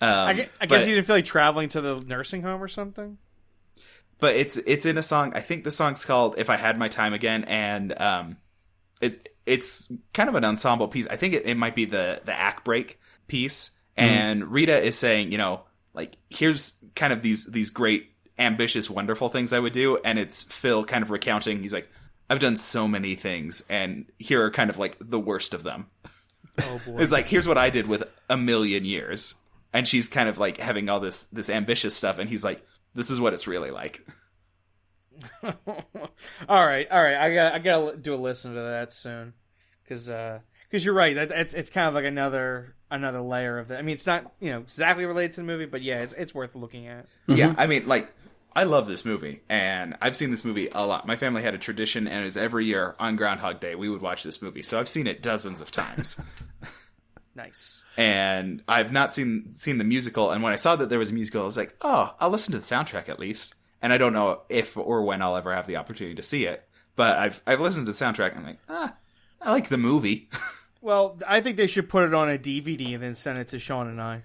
I, 0.00 0.30
I 0.30 0.34
guess 0.34 0.48
but- 0.68 0.86
you 0.88 0.94
didn't 0.94 1.06
feel 1.08 1.16
like 1.16 1.24
traveling 1.24 1.68
to 1.70 1.80
the 1.80 2.00
nursing 2.00 2.42
home 2.42 2.62
or 2.62 2.68
something. 2.68 3.18
but 4.20 4.36
it's 4.36 4.58
it's 4.58 4.86
in 4.86 4.96
a 4.96 5.02
song. 5.02 5.32
I 5.34 5.40
think 5.40 5.64
the 5.64 5.70
song's 5.72 6.04
called 6.04 6.36
"If 6.38 6.50
I 6.50 6.56
Had 6.56 6.78
My 6.78 6.86
Time 6.88 7.12
Again," 7.14 7.42
and 7.44 8.00
um, 8.00 8.36
it's 9.00 9.18
it's 9.44 9.90
kind 10.12 10.28
of 10.28 10.36
an 10.36 10.44
ensemble 10.44 10.86
piece. 10.86 11.08
I 11.08 11.16
think 11.16 11.34
it, 11.34 11.46
it 11.46 11.56
might 11.56 11.74
be 11.74 11.84
the 11.84 12.20
the 12.24 12.32
act 12.32 12.64
break 12.64 13.00
piece. 13.26 13.70
And 13.96 14.50
Rita 14.50 14.82
is 14.82 14.98
saying, 14.98 15.32
you 15.32 15.38
know, 15.38 15.62
like 15.92 16.16
here's 16.30 16.76
kind 16.94 17.12
of 17.12 17.22
these 17.22 17.46
these 17.46 17.70
great 17.70 18.10
ambitious 18.38 18.90
wonderful 18.90 19.28
things 19.28 19.52
I 19.52 19.60
would 19.60 19.72
do, 19.72 19.98
and 20.04 20.18
it's 20.18 20.42
Phil 20.42 20.84
kind 20.84 21.02
of 21.02 21.10
recounting. 21.10 21.60
He's 21.60 21.72
like, 21.72 21.88
I've 22.28 22.40
done 22.40 22.56
so 22.56 22.88
many 22.88 23.14
things, 23.14 23.64
and 23.68 24.06
here 24.18 24.44
are 24.44 24.50
kind 24.50 24.70
of 24.70 24.78
like 24.78 24.96
the 25.00 25.20
worst 25.20 25.54
of 25.54 25.62
them. 25.62 25.86
Oh 26.62 26.80
boy. 26.86 26.98
It's 26.98 27.12
like 27.12 27.26
here's 27.26 27.48
what 27.48 27.58
I 27.58 27.70
did 27.70 27.86
with 27.86 28.04
a 28.28 28.36
million 28.36 28.84
years, 28.84 29.34
and 29.72 29.86
she's 29.86 30.08
kind 30.08 30.28
of 30.28 30.38
like 30.38 30.58
having 30.58 30.88
all 30.88 31.00
this 31.00 31.26
this 31.26 31.50
ambitious 31.50 31.94
stuff, 31.94 32.18
and 32.18 32.28
he's 32.28 32.44
like, 32.44 32.64
this 32.94 33.10
is 33.10 33.20
what 33.20 33.32
it's 33.32 33.46
really 33.46 33.70
like. 33.70 34.04
all 35.44 35.54
right, 36.48 36.90
all 36.90 37.02
right. 37.02 37.16
I 37.16 37.34
got 37.34 37.54
I 37.54 37.58
got 37.60 37.90
to 37.92 37.96
do 37.96 38.14
a 38.14 38.16
listen 38.16 38.54
to 38.54 38.60
that 38.60 38.92
soon, 38.92 39.34
because 39.82 40.10
uh 40.10 40.40
because 40.68 40.84
you're 40.84 40.94
right. 40.94 41.14
That 41.14 41.30
it's 41.30 41.54
it's 41.54 41.70
kind 41.70 41.86
of 41.86 41.94
like 41.94 42.04
another 42.04 42.74
another 42.94 43.20
layer 43.20 43.58
of 43.58 43.68
that. 43.68 43.78
I 43.78 43.82
mean, 43.82 43.94
it's 43.94 44.06
not 44.06 44.32
you 44.40 44.50
know 44.50 44.60
exactly 44.60 45.04
related 45.06 45.32
to 45.34 45.40
the 45.40 45.46
movie, 45.46 45.66
but 45.66 45.82
yeah, 45.82 46.00
it's 46.00 46.12
it's 46.14 46.34
worth 46.34 46.54
looking 46.54 46.86
at. 46.86 47.06
Yeah, 47.26 47.54
I 47.58 47.66
mean, 47.66 47.86
like, 47.86 48.12
I 48.56 48.64
love 48.64 48.86
this 48.86 49.04
movie, 49.04 49.40
and 49.48 49.96
I've 50.00 50.16
seen 50.16 50.30
this 50.30 50.44
movie 50.44 50.68
a 50.72 50.86
lot. 50.86 51.06
My 51.06 51.16
family 51.16 51.42
had 51.42 51.54
a 51.54 51.58
tradition, 51.58 52.06
and 52.08 52.22
it 52.22 52.24
was 52.24 52.36
every 52.36 52.66
year 52.66 52.94
on 52.98 53.16
Groundhog 53.16 53.60
Day 53.60 53.74
we 53.74 53.88
would 53.88 54.02
watch 54.02 54.22
this 54.22 54.40
movie. 54.42 54.62
So 54.62 54.78
I've 54.80 54.88
seen 54.88 55.06
it 55.06 55.22
dozens 55.22 55.60
of 55.60 55.70
times, 55.70 56.20
Nice. 57.36 57.82
and 57.96 58.62
I've 58.68 58.92
not 58.92 59.12
seen 59.12 59.54
seen 59.54 59.78
the 59.78 59.84
musical. 59.84 60.30
And 60.30 60.42
when 60.42 60.52
I 60.52 60.56
saw 60.56 60.76
that 60.76 60.88
there 60.88 60.98
was 61.00 61.10
a 61.10 61.14
musical, 61.14 61.42
I 61.42 61.46
was 61.46 61.56
like, 61.56 61.74
oh, 61.80 62.14
I'll 62.20 62.30
listen 62.30 62.52
to 62.52 62.58
the 62.58 62.64
soundtrack 62.64 63.08
at 63.08 63.18
least. 63.18 63.54
And 63.82 63.92
I 63.92 63.98
don't 63.98 64.12
know 64.12 64.42
if 64.48 64.76
or 64.76 65.02
when 65.02 65.20
I'll 65.20 65.36
ever 65.36 65.52
have 65.54 65.66
the 65.66 65.76
opportunity 65.76 66.14
to 66.14 66.22
see 66.22 66.44
it, 66.46 66.66
but 66.96 67.18
I've 67.18 67.42
I've 67.46 67.60
listened 67.60 67.86
to 67.86 67.92
the 67.92 67.98
soundtrack, 67.98 68.30
and 68.30 68.38
I'm 68.40 68.46
like, 68.46 68.58
ah, 68.68 68.94
I 69.42 69.50
like 69.52 69.68
the 69.68 69.76
movie. 69.78 70.28
Well, 70.84 71.18
I 71.26 71.40
think 71.40 71.56
they 71.56 71.66
should 71.66 71.88
put 71.88 72.04
it 72.04 72.12
on 72.12 72.30
a 72.30 72.36
DVD 72.38 72.92
and 72.94 73.02
then 73.02 73.14
send 73.14 73.38
it 73.38 73.48
to 73.48 73.58
Sean 73.58 73.88
and 73.88 74.00
I, 74.02 74.22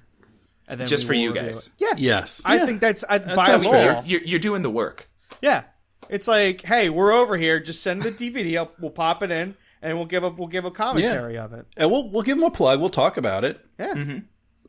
and 0.68 0.80
then 0.80 0.88
Just 0.88 1.08
for 1.08 1.14
you 1.14 1.34
guys. 1.34 1.68
it. 1.68 1.74
Yeah, 1.80 1.94
Yes. 1.98 2.42
I 2.44 2.58
Yeah. 2.58 2.66
think 2.66 2.82
that's 2.82 3.06
I, 3.10 3.18
by 3.20 3.46
sounds 3.46 3.66
law. 3.66 3.72
fair. 3.72 4.04
You're, 4.06 4.22
you're 4.24 4.40
doing 4.40 4.62
the 4.62 4.70
work. 4.70 5.10
Yeah, 5.42 5.64
it's 6.10 6.28
like, 6.28 6.62
hey, 6.62 6.90
we're 6.90 7.14
over 7.14 7.38
here. 7.38 7.62
Just 7.62 7.82
send 7.82 8.02
the 8.02 8.12
DVD. 8.12 8.58
I'll, 8.58 8.72
we'll 8.78 8.92
pop 8.92 9.24
it 9.24 9.32
in, 9.32 9.56
and 9.82 9.96
we'll 9.98 10.06
give 10.06 10.24
a 10.26 10.30
we'll 10.30 10.50
give 10.50 10.66
a 10.66 10.72
commentary 10.72 11.38
of 11.38 11.54
it. 11.54 11.66
And 11.78 11.90
we'll 11.90 12.10
we'll 12.10 12.24
give 12.24 12.38
them 12.38 12.46
a 12.46 12.52
plug. 12.52 12.82
We'll 12.82 12.90
talk 12.90 13.16
about 13.16 13.46
it. 13.46 13.58
Yeah. 13.80 13.94
Mm-hmm. 13.94 14.18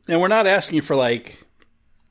And 0.07 0.21
we're 0.21 0.29
not 0.29 0.47
asking 0.47 0.81
for 0.83 0.95
like 0.95 1.43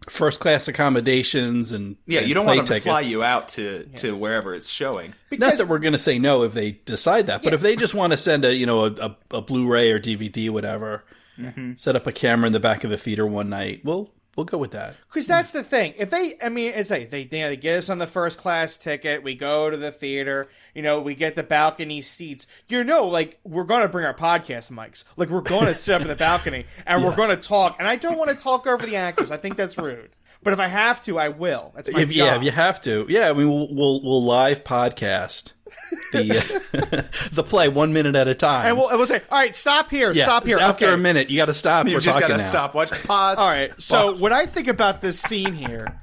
first 0.09 0.41
class 0.41 0.67
accommodations 0.69 1.73
and 1.73 1.97
Yeah, 2.07 2.21
and 2.21 2.29
you 2.29 2.35
don't 2.35 2.45
play 2.47 2.57
want 2.57 2.69
them 2.69 2.77
to 2.79 2.83
fly 2.83 3.01
you 3.01 3.23
out 3.23 3.49
to 3.51 3.85
to 3.97 4.17
wherever 4.17 4.55
it's 4.55 4.69
showing. 4.71 5.15
Not 5.31 5.59
that 5.59 5.69
we're 5.69 5.79
going 5.79 5.93
to 5.93 5.99
say 5.99 6.19
no 6.19 6.43
if 6.45 6.53
they 6.55 6.73
decide 6.73 7.27
that, 7.27 7.43
but 7.43 7.53
if 7.53 7.61
they 7.61 7.77
just 7.77 7.95
want 7.95 8.13
to 8.13 8.17
send 8.19 8.45
a 8.45 8.55
you 8.55 8.67
know 8.67 8.87
a, 8.87 8.93
a, 8.93 9.17
a 9.39 9.43
Blu-ray 9.43 9.91
or 9.93 10.01
DVD, 10.01 10.51
whatever, 10.51 11.05
Mm-hmm. 11.39 11.73
set 11.77 11.97
up 11.97 12.07
a 12.07 12.13
camera 12.13 12.47
in 12.49 12.53
the 12.53 12.61
back 12.61 12.85
of 12.85 12.91
the 12.91 12.99
theater 12.99 13.27
one 13.27 13.49
night, 13.49 13.81
we'll 13.83 14.11
we'll 14.37 14.45
go 14.45 14.59
with 14.59 14.73
that. 14.73 14.97
Because 15.09 15.27
that's 15.27 15.53
the 15.53 15.63
thing. 15.63 15.95
If 15.97 16.11
they, 16.11 16.35
I 16.43 16.51
mean, 16.51 16.73
it's 16.75 16.91
like 16.91 17.09
they, 17.09 17.25
they, 17.25 17.41
they 17.43 17.57
get 17.57 17.79
us 17.79 17.89
on 17.89 17.97
the 17.99 18.07
first 18.07 18.37
class 18.37 18.77
ticket. 18.77 19.23
We 19.23 19.35
go 19.37 19.71
to 19.71 19.77
the 19.79 19.91
theater. 19.91 20.51
You 20.75 20.83
know, 20.83 21.01
we 21.01 21.15
get 21.15 21.37
the 21.37 21.43
balcony 21.43 22.03
seats. 22.03 22.47
You 22.69 22.85
know, 22.85 23.07
like 23.07 23.39
we're 23.45 23.65
going 23.65 23.83
to 23.83 23.89
bring 23.89 24.05
our 24.07 24.15
podcast 24.15 24.71
mics. 24.71 25.05
Like 25.17 25.29
we're 25.29 25.41
going 25.41 25.67
to 25.67 25.75
sit 25.75 25.95
up 25.95 26.03
in 26.03 26.09
the 26.09 26.15
balcony 26.17 26.67
and 26.87 27.05
we're 27.05 27.17
going 27.17 27.31
to 27.31 27.37
talk. 27.37 27.77
And 27.79 27.89
I 27.89 27.97
don't 27.97 28.19
want 28.19 28.31
to 28.31 28.37
talk 28.37 28.67
over 28.67 28.85
the 28.87 28.97
actors. 28.97 29.31
I 29.31 29.37
think 29.37 29.57
that's 29.57 29.79
rude. 29.79 30.11
But 30.43 30.55
if 30.55 30.59
I 30.59 30.69
have 30.69 31.03
to, 31.05 31.19
I 31.19 31.29
will. 31.29 31.73
That's 31.75 31.93
my 31.93 32.01
If 32.01 32.13
yeah, 32.13 32.37
if 32.37 32.43
you 32.43 32.51
have 32.51 32.81
to, 32.83 33.05
yeah, 33.09 33.29
I 33.29 33.35
mean 33.35 33.49
we'll 33.49 33.75
we'll, 33.75 34.03
we'll 34.03 34.25
live 34.25 34.65
podcast 34.65 35.53
the 36.13 36.31
uh, 36.31 37.29
the 37.33 37.43
play 37.43 37.69
one 37.69 37.93
minute 37.93 38.15
at 38.15 38.27
a 38.27 38.35
time. 38.35 38.67
and 38.67 38.79
we'll, 38.79 38.89
and 38.89 38.97
we'll 38.97 39.07
say, 39.07 39.21
all 39.31 39.39
right, 39.39 39.55
stop 39.55 39.91
here, 39.91 40.13
yeah, 40.13 40.23
stop 40.25 40.47
here. 40.47 40.59
After 40.59 40.87
okay. 40.87 40.95
a 40.95 40.97
minute, 40.97 41.29
you 41.29 41.37
got 41.37 41.47
to 41.47 41.53
stop. 41.53 41.87
You've 41.87 41.97
we're 41.97 42.01
just 42.01 42.19
got 42.19 42.29
to 42.29 42.39
now. 42.39 42.43
stop, 42.43 42.75
watch, 42.75 42.91
pause. 43.05 43.37
All 43.37 43.49
right. 43.49 43.71
So 43.81 44.13
Pause. 44.13 44.23
what 44.23 44.33
I 44.33 44.47
think 44.47 44.69
about 44.69 45.03
this 45.03 45.21
scene 45.21 45.53
here 45.53 46.01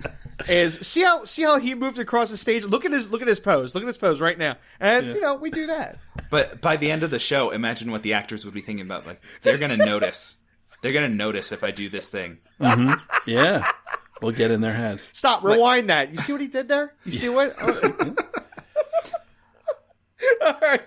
is 0.48 0.75
see 0.88 1.03
how 1.03 1.24
see 1.24 1.44
how 1.44 1.60
he 1.60 1.74
moved 1.74 2.00
across 2.00 2.29
the 2.29 2.38
stage. 2.38 2.63
Look 2.63 2.86
at 2.86 2.91
his 2.91 3.10
look 3.10 3.22
at 3.22 3.27
his 3.27 3.39
pose. 3.39 3.74
Look 3.74 3.84
at 3.84 3.88
his 3.88 3.98
pose 3.98 4.22
right 4.22 4.38
now. 4.38 4.58
And 4.79 5.08
you 5.08 5.22
know 5.22 5.36
we 5.36 5.50
do 5.50 5.67
that. 5.67 5.98
But 6.29 6.62
by 6.62 6.77
the 6.77 6.91
end 6.91 7.03
of 7.03 7.10
the 7.10 7.20
show, 7.20 7.50
imagine 7.50 7.91
what 7.91 8.03
the 8.03 8.13
actors 8.13 8.46
would 8.46 8.53
be 8.53 8.62
thinking 8.62 8.86
about. 8.86 9.08
Like 9.08 9.22
they're 9.41 9.58
gonna 9.58 9.77
notice. 9.77 10.38
They're 10.82 10.94
gonna 10.94 11.10
notice 11.10 11.51
if 11.51 11.63
I 11.63 11.72
do 11.72 11.89
this 11.89 12.10
thing. 12.10 12.38
Mm-hmm. 12.60 13.29
Yeah, 13.29 13.65
we'll 14.22 14.32
get 14.32 14.51
in 14.51 14.62
their 14.62 14.74
head. 14.74 15.01
Stop. 15.12 15.44
Rewind 15.44 15.89
that. 15.89 16.12
You 16.12 16.20
see 16.20 16.34
what 16.34 16.41
he 16.41 16.48
did 16.48 16.67
there? 16.70 16.94
You 17.03 17.13
see 17.13 17.29
what? 17.29 17.60
all 20.41 20.58
right. 20.62 20.82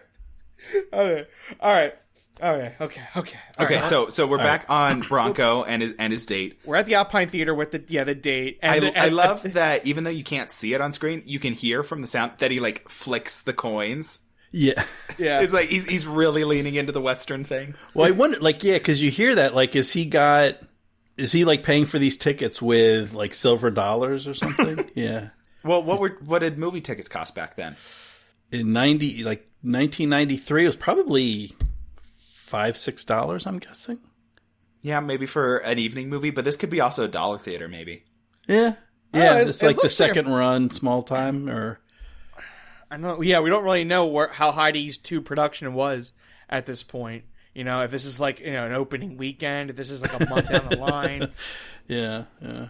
All 0.93 1.13
right. 1.13 1.27
All 1.61 1.73
right. 1.73 1.95
All 2.43 2.57
right. 2.57 2.75
Okay. 2.81 3.03
Okay. 3.17 3.39
All 3.59 3.65
Okay, 3.67 3.77
right. 3.77 3.85
so 3.85 4.09
so 4.09 4.27
we're 4.27 4.39
back 4.39 4.67
on 4.69 5.01
Bronco 5.09 5.63
and 5.65 5.83
his 5.83 5.95
and 5.99 6.13
his 6.13 6.27
date. 6.27 6.59
we're 6.65 6.77
at 6.77 6.87
the 6.87 6.95
Alpine 6.95 7.29
Theater 7.29 7.55
with 7.55 7.73
the 7.73 7.85
yeah 7.89 8.05
the 8.05 8.15
date. 8.15 8.59
And 8.63 8.73
I, 8.73 8.81
the- 8.81 8.99
I 9.01 9.07
and- 9.07 9.17
love 9.17 9.43
that 9.55 9.87
even 9.87 10.05
though 10.05 10.11
you 10.11 10.25
can't 10.25 10.51
see 10.51 10.75
it 10.75 10.81
on 10.81 10.93
screen, 10.93 11.23
you 11.27 11.39
can 11.39 11.53
hear 11.53 11.83
from 11.83 12.01
the 12.01 12.07
sound 12.07 12.33
that 12.39 12.51
he 12.51 12.61
like 12.61 12.89
flicks 12.89 13.43
the 13.43 13.53
coins. 13.53 14.21
Yeah. 14.53 14.83
Yeah. 15.19 15.41
It's 15.43 15.53
like 15.53 15.69
he's 15.69 15.87
he's 15.87 16.07
really 16.07 16.45
leaning 16.45 16.75
into 16.75 16.93
the 16.93 17.01
Western 17.01 17.45
thing. 17.45 17.75
Well, 17.95 18.07
I 18.07 18.11
wonder, 18.11 18.39
like, 18.41 18.65
yeah, 18.65 18.79
because 18.79 19.01
you 19.01 19.11
hear 19.11 19.35
that, 19.37 19.55
like, 19.55 19.77
is 19.77 19.93
he 19.93 20.07
got, 20.07 20.57
is 21.17 21.31
he 21.31 21.45
like 21.45 21.63
paying 21.63 21.87
for 21.87 21.99
these 22.01 22.17
tickets 22.17 22.61
with 22.61 23.13
like 23.13 23.33
silver 23.35 23.71
dollars 23.71 24.27
or 24.27 24.35
something? 24.35 24.91
yeah. 24.95 25.29
Well, 25.63 25.83
what 25.83 26.01
were 26.01 26.19
what 26.25 26.39
did 26.41 26.59
movie 26.59 26.81
tickets 26.81 27.07
cost 27.09 27.35
back 27.35 27.55
then? 27.57 27.77
In 28.51 28.73
ninety, 28.73 29.23
like 29.23 29.47
nineteen 29.63 30.09
ninety 30.09 30.37
three, 30.37 30.65
it 30.65 30.69
was 30.69 30.75
probably 30.77 31.55
five 32.51 32.77
six 32.77 33.05
dollars. 33.05 33.47
I'm 33.47 33.59
guessing. 33.59 33.99
Yeah, 34.83 35.01
maybe 35.01 35.27
for 35.27 35.59
an 35.59 35.79
evening 35.79 36.09
movie, 36.09 36.31
but 36.31 36.45
this 36.45 36.57
could 36.57 36.71
be 36.71 36.81
also 36.81 37.05
a 37.05 37.09
dollar 37.09 37.39
theater, 37.39 37.69
maybe. 37.69 38.05
Yeah. 38.49 38.75
Yeah, 39.15 39.39
it- 39.39 39.49
it's 39.49 39.63
it 39.63 39.67
like 39.67 39.77
the 39.77 39.83
looks 39.85 40.01
like 40.01 40.11
a- 40.11 40.15
second 40.15 40.33
run, 40.33 40.71
small 40.71 41.03
time, 41.03 41.49
or 41.49 41.81
I 42.91 42.97
know. 42.97 43.23
Yeah, 43.23 43.41
we 43.41 43.51
don't 43.51 43.63
really 43.65 43.85
know 43.85 44.07
where, 44.07 44.29
how 44.29 44.51
Heidi's 44.53 44.99
two 44.99 45.21
production 45.21 45.73
was 45.75 46.13
at 46.49 46.67
this 46.67 46.83
point. 46.83 47.25
You 47.55 47.65
know, 47.65 47.83
if 47.83 47.91
this 47.91 48.05
is 48.05 48.19
like 48.21 48.41
you 48.41 48.53
know 48.53 48.67
an 48.67 48.73
opening 48.73 49.17
weekend, 49.17 49.71
if 49.71 49.77
this 49.77 49.91
is 49.91 50.03
like 50.03 50.13
a 50.21 50.27
month 50.29 50.49
down 50.49 50.69
the 50.71 50.77
line. 50.77 51.31
yeah, 51.89 52.25
yeah. 52.41 52.69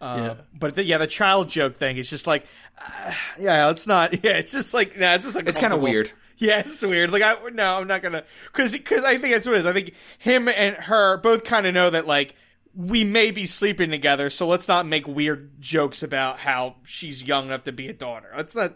Uh, 0.00 0.34
But 0.52 0.74
the, 0.74 0.84
yeah, 0.84 0.98
the 0.98 1.06
child 1.06 1.48
joke 1.48 1.76
thing 1.76 1.96
is 1.96 2.10
just 2.10 2.26
like, 2.26 2.44
uh, 2.78 3.12
yeah, 3.38 3.70
it's 3.70 3.86
not. 3.86 4.12
Yeah, 4.24 4.32
it's 4.32 4.52
just 4.52 4.74
like, 4.74 4.98
nah, 4.98 5.14
it's 5.14 5.24
just 5.24 5.36
like 5.36 5.48
It's 5.48 5.58
kind 5.58 5.72
of 5.72 5.80
weird. 5.80 6.10
Yeah, 6.38 6.60
it's 6.66 6.82
weird. 6.84 7.10
Like, 7.12 7.22
I 7.22 7.36
no, 7.52 7.78
I'm 7.78 7.86
not 7.86 8.02
gonna 8.02 8.24
because 8.46 8.72
because 8.72 9.04
I 9.04 9.18
think 9.18 9.34
that's 9.34 9.46
what 9.46 9.54
it 9.54 9.58
is. 9.60 9.66
I 9.66 9.72
think 9.72 9.94
him 10.18 10.48
and 10.48 10.74
her 10.76 11.16
both 11.18 11.44
kind 11.44 11.66
of 11.66 11.74
know 11.74 11.90
that 11.90 12.06
like 12.06 12.34
we 12.74 13.04
may 13.04 13.30
be 13.30 13.46
sleeping 13.46 13.90
together, 13.90 14.30
so 14.30 14.46
let's 14.48 14.66
not 14.66 14.86
make 14.86 15.06
weird 15.06 15.60
jokes 15.60 16.02
about 16.02 16.38
how 16.38 16.76
she's 16.84 17.22
young 17.22 17.46
enough 17.46 17.64
to 17.64 17.72
be 17.72 17.88
a 17.88 17.92
daughter. 17.92 18.28
Let's 18.36 18.56
not 18.56 18.74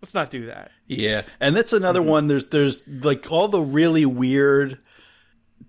let's 0.00 0.14
not 0.14 0.30
do 0.30 0.46
that. 0.46 0.70
Yeah, 0.86 1.22
and 1.40 1.54
that's 1.56 1.72
another 1.72 2.00
Mm-hmm. 2.00 2.08
one. 2.08 2.28
There's 2.28 2.46
there's 2.46 2.86
like 2.88 3.30
all 3.30 3.48
the 3.48 3.60
really 3.60 4.06
weird 4.06 4.78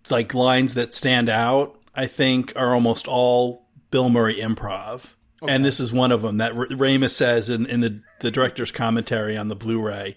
like 0.10 0.34
lines 0.34 0.74
that 0.75 0.94
stand 0.94 1.30
out. 1.30 1.80
I 1.96 2.06
think 2.08 2.54
are 2.56 2.74
almost 2.74 3.08
all 3.08 3.66
Bill 3.92 4.10
Murray 4.10 4.36
improv, 4.38 5.02
and 5.48 5.63
this 5.66 5.80
is 5.80 5.92
one 5.94 6.12
of 6.12 6.22
them 6.22 6.38
that 6.38 6.54
R- 6.54 6.68
Ramis 6.68 7.12
says 7.12 7.50
in, 7.50 7.66
in 7.66 7.82
the 7.82 8.02
the 8.22 8.32
director's 8.32 8.72
commentary 8.72 9.36
on 9.38 9.48
the 9.50 9.56
Blu-ray. 9.56 10.16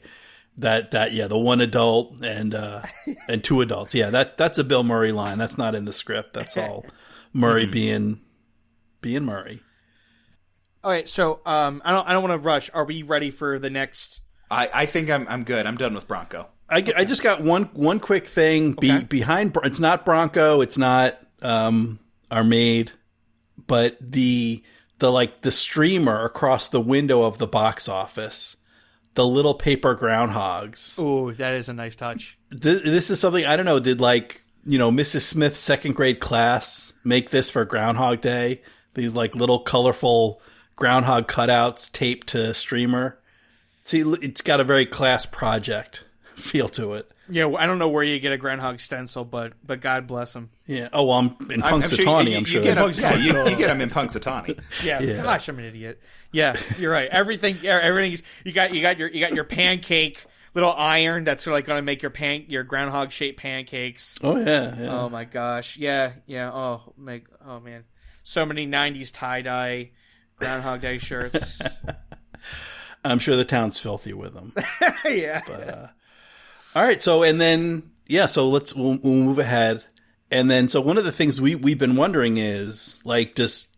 That 0.58 0.92
that 0.92 1.12
yeah, 1.12 1.26
the 1.26 1.36
one 1.38 1.60
adult 1.60 2.22
and 2.22 2.54
uh 2.54 2.82
and 3.28 3.44
two 3.44 3.60
adults. 3.60 3.94
Yeah, 3.94 4.10
that 4.10 4.36
that's 4.38 4.58
a 4.58 4.64
Bill 4.64 4.82
Murray 4.84 5.12
line. 5.12 5.36
That's 5.38 5.58
not 5.58 5.74
in 5.74 5.84
the 5.84 5.92
script. 5.92 6.32
That's 6.32 6.56
all 6.56 6.86
Murray 7.32 7.64
Mm-hmm. 7.64 7.72
being 7.72 8.20
being 9.02 9.24
Murray. 9.24 9.60
All 10.82 10.90
right, 10.90 11.08
so 11.08 11.40
um, 11.44 11.82
I 11.84 11.90
don't 11.92 12.08
I 12.08 12.12
don't 12.12 12.22
want 12.22 12.40
to 12.40 12.46
rush. 12.46 12.70
Are 12.72 12.84
we 12.84 13.02
ready 13.02 13.30
for 13.30 13.58
the 13.58 13.70
next? 13.70 14.20
I, 14.50 14.70
I 14.72 14.86
think 14.86 15.10
I'm 15.10 15.26
I'm 15.28 15.42
good. 15.44 15.66
I'm 15.66 15.76
done 15.76 15.94
with 15.94 16.06
Bronco. 16.08 16.46
I, 16.70 16.78
I 16.96 17.04
just 17.04 17.22
got 17.22 17.42
one 17.42 17.64
one 17.74 18.00
quick 18.00 18.26
thing 18.26 18.72
be, 18.72 18.92
Okay. 18.92 19.04
behind. 19.04 19.56
It's 19.64 19.80
not 19.80 20.04
Bronco. 20.04 20.60
It's 20.62 20.78
not 20.78 21.18
um, 21.42 21.98
our 22.30 22.44
maid, 22.44 22.92
but 23.66 23.96
the 24.00 24.62
the 24.98 25.10
like 25.12 25.40
the 25.42 25.50
streamer 25.50 26.24
across 26.24 26.68
the 26.68 26.80
window 26.80 27.24
of 27.24 27.38
the 27.38 27.46
box 27.48 27.88
office, 27.88 28.56
the 29.16 29.26
little 29.26 29.54
paper 29.54 29.96
groundhogs. 29.96 30.98
Ooh, 30.98 31.32
that 31.34 31.54
is 31.54 31.68
a 31.68 31.72
nice 31.72 31.96
touch. 31.96 32.38
Th- 32.50 32.82
this 32.82 33.10
is 33.10 33.18
something 33.18 33.44
I 33.44 33.56
don't 33.56 33.66
know. 33.66 33.80
Did 33.80 34.00
like 34.00 34.42
you 34.66 34.78
know, 34.78 34.90
Mrs. 34.90 35.22
Smith's 35.22 35.60
second 35.60 35.94
grade 35.94 36.20
class 36.20 36.92
make 37.04 37.30
this 37.30 37.50
for 37.50 37.64
Groundhog 37.64 38.20
Day. 38.20 38.62
These 38.94 39.14
like 39.14 39.34
little 39.34 39.60
colorful 39.60 40.40
groundhog 40.74 41.28
cutouts 41.28 41.90
taped 41.90 42.28
to 42.28 42.52
streamer. 42.52 43.18
See, 43.84 44.00
it's 44.00 44.40
got 44.40 44.60
a 44.60 44.64
very 44.64 44.84
class 44.84 45.24
project 45.24 46.04
feel 46.36 46.68
to 46.70 46.94
it. 46.94 47.10
Yeah, 47.28 47.48
I 47.58 47.66
don't 47.66 47.78
know 47.78 47.88
where 47.88 48.04
you 48.04 48.20
get 48.20 48.32
a 48.32 48.36
groundhog 48.38 48.78
stencil, 48.80 49.24
but 49.24 49.54
but 49.64 49.80
God 49.80 50.06
bless 50.06 50.34
him. 50.34 50.50
Yeah. 50.66 50.88
Oh, 50.92 51.04
well, 51.06 51.18
I'm 51.18 51.50
in 51.50 51.62
I'm- 51.62 51.74
I'm 51.74 51.82
Punxsutawney. 51.82 52.30
you, 52.30 52.36
I'm 52.36 52.40
you 52.40 52.46
sure. 52.46 52.62
Get 52.62 52.78
'em- 52.78 52.92
yeah, 52.92 53.14
you, 53.16 53.50
you 53.50 53.56
get 53.56 53.66
them 53.68 53.80
in 53.80 53.90
Punxsutawney. 53.98 54.58
Yeah, 54.84 55.00
Yeah. 55.00 55.22
gosh, 55.22 55.48
I'm 55.48 55.58
an 55.58 55.64
idiot. 55.64 56.00
Yeah, 56.32 56.54
you're 56.78 56.92
right. 56.92 57.08
Everything, 57.10 57.56
yeah, 57.62 57.78
everything's 57.82 58.22
you 58.44 58.52
got 58.52 58.74
you 58.74 58.82
got 58.82 58.98
your 58.98 59.08
you 59.08 59.20
got 59.20 59.32
your 59.34 59.44
pancake 59.44 60.24
little 60.54 60.72
iron 60.72 61.24
that's 61.24 61.46
like 61.46 61.64
going 61.66 61.78
to 61.78 61.82
make 61.82 62.00
your 62.02 62.10
pan 62.10 62.44
your 62.48 62.62
groundhog 62.62 63.10
shaped 63.10 63.38
pancakes. 63.40 64.18
oh 64.22 64.36
yeah. 64.36 64.74
yeah. 64.78 64.98
Oh 65.00 65.08
my 65.08 65.24
gosh, 65.24 65.76
yeah, 65.78 66.12
yeah. 66.26 66.50
Oh, 66.52 66.92
make 66.96 67.26
oh 67.46 67.60
man, 67.60 67.84
so 68.22 68.44
many 68.46 68.66
'90s 68.66 69.12
tie 69.12 69.42
dye 69.42 69.90
Groundhog 70.38 70.80
Day 70.82 70.98
shirts. 70.98 71.60
I'm 73.04 73.18
sure 73.18 73.36
the 73.36 73.44
town's 73.44 73.78
filthy 73.78 74.12
with 74.12 74.34
them. 74.34 74.52
yeah, 75.04 75.42
uh, 75.48 75.86
All 76.76 76.82
right. 76.82 77.02
So, 77.02 77.22
and 77.22 77.40
then, 77.40 77.90
yeah, 78.06 78.26
so 78.26 78.48
let's, 78.48 78.74
we'll, 78.74 78.98
we'll 79.02 79.14
move 79.14 79.38
ahead. 79.38 79.84
And 80.30 80.50
then, 80.50 80.68
so 80.68 80.80
one 80.80 80.98
of 80.98 81.04
the 81.04 81.12
things 81.12 81.40
we, 81.40 81.54
we've 81.54 81.78
been 81.78 81.96
wondering 81.96 82.36
is 82.36 83.00
like, 83.04 83.34
just, 83.34 83.74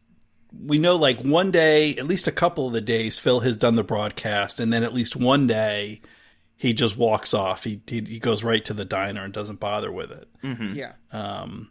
we 0.52 0.78
know 0.78 0.96
like 0.96 1.20
one 1.20 1.50
day, 1.52 1.96
at 1.96 2.06
least 2.08 2.26
a 2.26 2.32
couple 2.32 2.66
of 2.66 2.72
the 2.72 2.80
days, 2.80 3.18
Phil 3.18 3.40
has 3.40 3.56
done 3.56 3.76
the 3.76 3.84
broadcast. 3.84 4.58
And 4.58 4.72
then 4.72 4.82
at 4.82 4.92
least 4.92 5.14
one 5.14 5.46
day, 5.46 6.00
he 6.56 6.72
just 6.72 6.96
walks 6.96 7.34
off. 7.34 7.62
He, 7.62 7.80
he, 7.86 8.00
he 8.00 8.18
goes 8.18 8.42
right 8.42 8.64
to 8.64 8.74
the 8.74 8.84
diner 8.84 9.22
and 9.22 9.32
doesn't 9.32 9.60
bother 9.60 9.92
with 9.92 10.10
it. 10.10 10.28
yeah. 10.74 10.92
Um, 11.12 11.70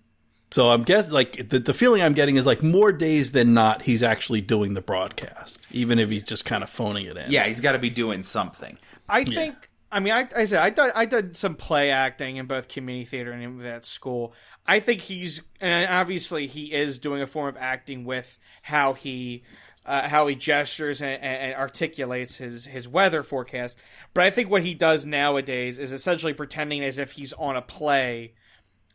So 0.50 0.70
I'm 0.70 0.84
guess 0.84 1.12
like 1.12 1.50
the, 1.50 1.60
the 1.60 1.74
feeling 1.74 2.02
I'm 2.02 2.14
getting 2.14 2.38
is 2.38 2.46
like 2.46 2.64
more 2.64 2.94
days 2.94 3.34
than 3.34 3.54
not, 3.54 3.82
he's 3.82 4.02
actually 4.02 4.40
doing 4.40 4.76
the 4.76 4.82
broadcast, 4.82 5.60
even 5.72 6.00
if 6.00 6.10
he's 6.10 6.24
just 6.24 6.46
kind 6.46 6.64
of 6.64 6.70
phoning 6.70 7.06
it 7.06 7.18
in. 7.18 7.32
Yeah, 7.32 7.46
he's 7.48 7.60
got 7.60 7.74
to 7.74 7.80
be 7.80 7.90
doing 7.90 8.24
something. 8.24 8.78
I 9.10 9.26
think. 9.26 9.67
I 9.92 10.00
mean, 10.00 10.14
I, 10.14 10.28
I 10.36 10.46
said 10.46 10.60
I 10.60 10.70
did 10.70 10.92
I 10.94 11.06
did 11.06 11.38
some 11.38 11.56
play 11.56 11.92
acting 11.92 12.38
in 12.38 12.46
both 12.46 12.68
community 12.68 13.06
theater 13.06 13.32
and 13.32 13.64
at 13.66 13.86
school. 13.86 14.34
I 14.66 14.80
think 14.80 15.02
he's 15.02 15.42
and 15.62 15.90
obviously 15.90 16.48
he 16.48 16.74
is 16.74 17.00
doing 17.00 17.22
a 17.22 17.28
form 17.28 17.48
of 17.48 17.58
acting 17.58 18.04
with 18.04 18.38
how 18.62 18.94
he 18.94 19.44
uh, 19.86 20.10
how 20.10 20.28
he 20.28 20.36
gestures 20.36 21.02
and, 21.02 21.24
and 21.24 21.56
articulates 21.56 22.36
his 22.36 22.66
his 22.66 22.88
weather 22.88 23.24
forecast. 23.24 23.78
But 24.14 24.26
I 24.26 24.30
think 24.30 24.50
what 24.50 24.64
he 24.64 24.74
does 24.74 25.06
nowadays 25.06 25.80
is 25.80 25.94
essentially 25.94 26.34
pretending 26.34 26.84
as 26.84 27.00
if 27.00 27.14
he's 27.14 27.32
on 27.34 27.56
a 27.56 27.62
play 27.62 28.34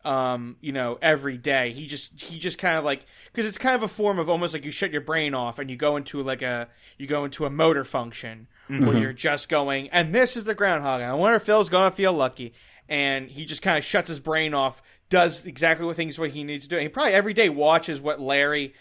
um, 0.04 0.56
you 0.60 0.72
know, 0.72 0.98
every 1.00 1.36
day. 1.38 1.72
He 1.72 1.86
just 1.86 2.20
he 2.20 2.38
just 2.38 2.58
kind 2.58 2.76
of 2.76 2.84
like 2.84 3.06
because 3.26 3.46
it's 3.46 3.58
kind 3.58 3.74
of 3.74 3.82
a 3.82 3.88
form 3.88 4.18
of 4.18 4.28
almost 4.28 4.54
like 4.54 4.64
you 4.64 4.70
shut 4.70 4.90
your 4.90 5.00
brain 5.00 5.34
off 5.34 5.58
and 5.58 5.70
you 5.70 5.76
go 5.76 5.96
into 5.96 6.22
like 6.22 6.42
a 6.42 6.68
you 6.98 7.06
go 7.06 7.24
into 7.24 7.46
a 7.46 7.50
motor 7.50 7.84
function 7.84 8.48
where 8.68 8.96
you're 8.96 9.12
just 9.12 9.48
going 9.48 9.90
and 9.90 10.14
this 10.14 10.36
is 10.36 10.44
the 10.44 10.54
groundhog. 10.54 11.00
And 11.00 11.10
I 11.10 11.14
wonder 11.14 11.36
if 11.36 11.42
Phil's 11.42 11.68
gonna 11.68 11.90
feel 11.90 12.12
lucky. 12.12 12.54
And 12.88 13.30
he 13.30 13.44
just 13.44 13.62
kind 13.62 13.78
of 13.78 13.84
shuts 13.84 14.08
his 14.08 14.20
brain 14.20 14.54
off, 14.54 14.82
does 15.08 15.46
exactly 15.46 15.86
what 15.86 15.96
things 15.96 16.18
what 16.18 16.30
he 16.30 16.44
needs 16.44 16.64
to 16.64 16.70
do. 16.70 16.76
And 16.76 16.82
he 16.82 16.88
probably 16.88 17.12
every 17.12 17.32
day 17.32 17.48
watches 17.48 18.00
what 18.00 18.20
Larry 18.20 18.74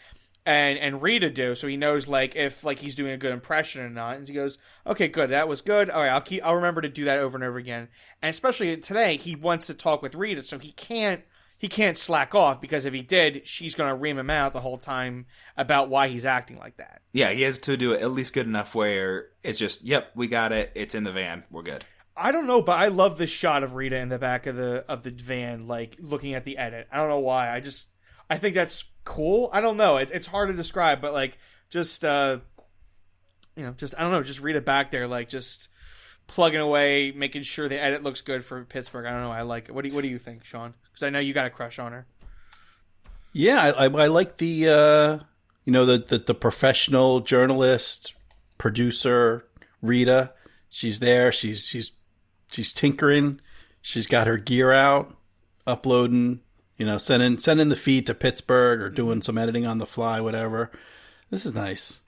and 0.45 0.77
and 0.79 1.01
Rita 1.01 1.29
do, 1.29 1.55
so 1.55 1.67
he 1.67 1.77
knows 1.77 2.07
like 2.07 2.35
if 2.35 2.63
like 2.63 2.79
he's 2.79 2.95
doing 2.95 3.11
a 3.11 3.17
good 3.17 3.33
impression 3.33 3.81
or 3.81 3.89
not. 3.89 4.17
And 4.17 4.27
he 4.27 4.33
goes, 4.33 4.57
"Okay, 4.85 5.07
good, 5.07 5.29
that 5.29 5.47
was 5.47 5.61
good. 5.61 5.89
All 5.89 6.01
right, 6.01 6.09
I'll 6.09 6.21
keep. 6.21 6.43
I'll 6.43 6.55
remember 6.55 6.81
to 6.81 6.89
do 6.89 7.05
that 7.05 7.19
over 7.19 7.37
and 7.37 7.43
over 7.43 7.57
again." 7.57 7.89
And 8.21 8.29
especially 8.29 8.75
today, 8.77 9.17
he 9.17 9.35
wants 9.35 9.67
to 9.67 9.73
talk 9.73 10.01
with 10.01 10.15
Rita, 10.15 10.43
so 10.43 10.59
he 10.59 10.71
can't 10.71 11.21
he 11.61 11.67
can't 11.67 11.95
slack 11.95 12.33
off 12.33 12.59
because 12.59 12.85
if 12.85 12.93
he 12.93 13.03
did, 13.03 13.47
she's 13.47 13.75
going 13.75 13.87
to 13.87 13.93
ream 13.93 14.17
him 14.17 14.31
out 14.31 14.51
the 14.51 14.61
whole 14.61 14.79
time 14.79 15.27
about 15.55 15.89
why 15.89 16.07
he's 16.07 16.25
acting 16.25 16.57
like 16.57 16.77
that. 16.77 17.03
Yeah, 17.13 17.29
he 17.29 17.43
has 17.43 17.59
to 17.59 17.77
do 17.77 17.93
it 17.93 18.01
at 18.01 18.09
least 18.09 18.33
good 18.33 18.47
enough 18.47 18.73
where 18.73 19.27
it's 19.43 19.59
just, 19.59 19.83
yep, 19.83 20.09
we 20.15 20.25
got 20.25 20.51
it. 20.51 20.71
It's 20.73 20.95
in 20.95 21.03
the 21.03 21.11
van. 21.11 21.43
We're 21.51 21.61
good. 21.61 21.85
I 22.17 22.31
don't 22.31 22.47
know, 22.47 22.63
but 22.63 22.79
I 22.79 22.87
love 22.87 23.19
this 23.19 23.29
shot 23.29 23.61
of 23.61 23.75
Rita 23.75 23.95
in 23.95 24.09
the 24.09 24.17
back 24.17 24.47
of 24.47 24.55
the 24.55 24.83
of 24.89 25.03
the 25.03 25.11
van, 25.11 25.67
like 25.67 25.97
looking 25.99 26.33
at 26.33 26.45
the 26.45 26.57
edit. 26.57 26.87
I 26.91 26.97
don't 26.97 27.09
know 27.09 27.19
why. 27.19 27.55
I 27.55 27.59
just 27.59 27.89
I 28.27 28.37
think 28.37 28.55
that's 28.55 28.85
cool. 29.03 29.49
I 29.53 29.61
don't 29.61 29.77
know. 29.77 29.97
It's 29.97 30.11
it's 30.11 30.27
hard 30.27 30.49
to 30.49 30.55
describe, 30.55 31.01
but 31.01 31.13
like 31.13 31.37
just 31.69 32.03
uh 32.05 32.39
you 33.55 33.63
know, 33.63 33.73
just 33.73 33.93
I 33.97 34.01
don't 34.01 34.11
know, 34.11 34.23
just 34.23 34.41
Rita 34.41 34.61
back 34.61 34.91
there, 34.91 35.07
like 35.07 35.29
just 35.29 35.69
plugging 36.27 36.59
away, 36.59 37.11
making 37.11 37.43
sure 37.43 37.67
the 37.67 37.81
edit 37.81 38.03
looks 38.03 38.21
good 38.21 38.43
for 38.43 38.63
Pittsburgh. 38.63 39.05
I 39.05 39.11
don't 39.11 39.21
know. 39.21 39.31
I 39.31 39.41
like 39.41 39.69
it. 39.69 39.75
What 39.75 39.83
do 39.83 39.89
you, 39.89 39.95
what 39.95 40.01
do 40.01 40.07
you 40.07 40.17
think, 40.17 40.45
Sean? 40.45 40.73
Because 40.85 41.03
I 41.03 41.09
know 41.09 41.19
you 41.19 41.33
got 41.33 41.45
a 41.45 41.49
crush 41.49 41.77
on 41.77 41.91
her. 41.91 42.05
Yeah, 43.33 43.61
I, 43.61 43.85
I, 43.85 43.89
I 44.03 44.07
like 44.07 44.37
the 44.37 44.67
uh, 44.67 45.23
you 45.63 45.73
know 45.73 45.85
the, 45.85 45.97
the 45.97 46.17
the 46.19 46.33
professional 46.33 47.21
journalist 47.21 48.15
producer 48.57 49.45
Rita. 49.81 50.33
She's 50.69 50.99
there. 50.99 51.31
She's 51.31 51.65
she's 51.67 51.91
she's 52.51 52.73
tinkering. 52.73 53.41
She's 53.81 54.07
got 54.07 54.27
her 54.27 54.37
gear 54.37 54.71
out, 54.71 55.15
uploading. 55.65 56.41
You 56.81 56.87
know, 56.87 56.97
sending 56.97 57.37
sending 57.37 57.69
the 57.69 57.75
feed 57.75 58.07
to 58.07 58.15
Pittsburgh 58.15 58.81
or 58.81 58.89
doing 58.89 59.21
some 59.21 59.37
editing 59.37 59.67
on 59.67 59.77
the 59.77 59.85
fly, 59.85 60.19
whatever. 60.19 60.71
This 61.29 61.45
is 61.45 61.53
nice. 61.53 62.01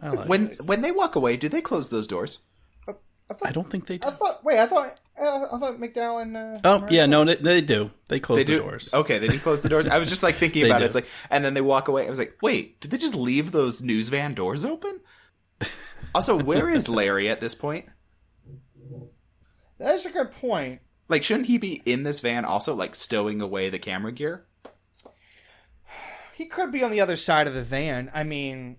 I 0.00 0.10
like. 0.10 0.28
When 0.28 0.50
it. 0.50 0.60
when 0.64 0.80
they 0.80 0.92
walk 0.92 1.16
away, 1.16 1.36
do 1.36 1.48
they 1.48 1.60
close 1.60 1.88
those 1.88 2.06
doors? 2.06 2.38
I 3.44 3.50
don't 3.50 3.68
think 3.68 3.86
they 3.86 3.98
do. 3.98 4.06
I 4.06 4.12
thought. 4.12 4.44
Wait, 4.44 4.60
I 4.60 4.66
thought. 4.66 5.00
Uh, 5.20 5.46
I 5.50 5.58
thought 5.58 5.80
MacDowell 5.80 6.22
and. 6.22 6.36
Uh, 6.36 6.60
Oh 6.62 6.86
yeah, 6.88 7.06
no, 7.06 7.24
they, 7.24 7.34
they 7.34 7.60
do. 7.62 7.90
They 8.06 8.20
close 8.20 8.38
They 8.38 8.44
the 8.44 8.52
do. 8.52 8.58
doors. 8.60 8.94
Okay, 8.94 9.18
they 9.18 9.26
do 9.26 9.40
close 9.40 9.60
the 9.60 9.68
doors. 9.68 9.88
I 9.88 9.98
was 9.98 10.08
just 10.08 10.22
like 10.22 10.36
thinking 10.36 10.64
about 10.66 10.78
do. 10.78 10.84
it. 10.84 10.86
It's 10.86 10.94
like, 10.94 11.08
and 11.28 11.44
then 11.44 11.54
they 11.54 11.60
walk 11.60 11.88
away. 11.88 12.06
I 12.06 12.08
was 12.08 12.20
like, 12.20 12.38
wait, 12.40 12.80
did 12.80 12.92
they 12.92 12.96
just 12.96 13.16
leave 13.16 13.50
those 13.50 13.82
news 13.82 14.08
van 14.08 14.34
doors 14.34 14.64
open? 14.64 15.00
Also, 16.14 16.40
where 16.40 16.68
is 16.70 16.88
Larry 17.00 17.28
at 17.28 17.40
this 17.40 17.56
point? 17.56 17.86
That's 19.78 20.04
a 20.04 20.10
good 20.10 20.30
point. 20.30 20.80
Like, 21.10 21.24
shouldn't 21.24 21.48
he 21.48 21.58
be 21.58 21.82
in 21.84 22.04
this 22.04 22.20
van 22.20 22.44
also, 22.44 22.72
like 22.72 22.94
stowing 22.94 23.40
away 23.40 23.68
the 23.68 23.80
camera 23.80 24.12
gear? 24.12 24.46
He 26.36 26.46
could 26.46 26.70
be 26.70 26.84
on 26.84 26.92
the 26.92 27.00
other 27.00 27.16
side 27.16 27.48
of 27.48 27.52
the 27.52 27.62
van. 27.62 28.12
I 28.14 28.22
mean, 28.22 28.76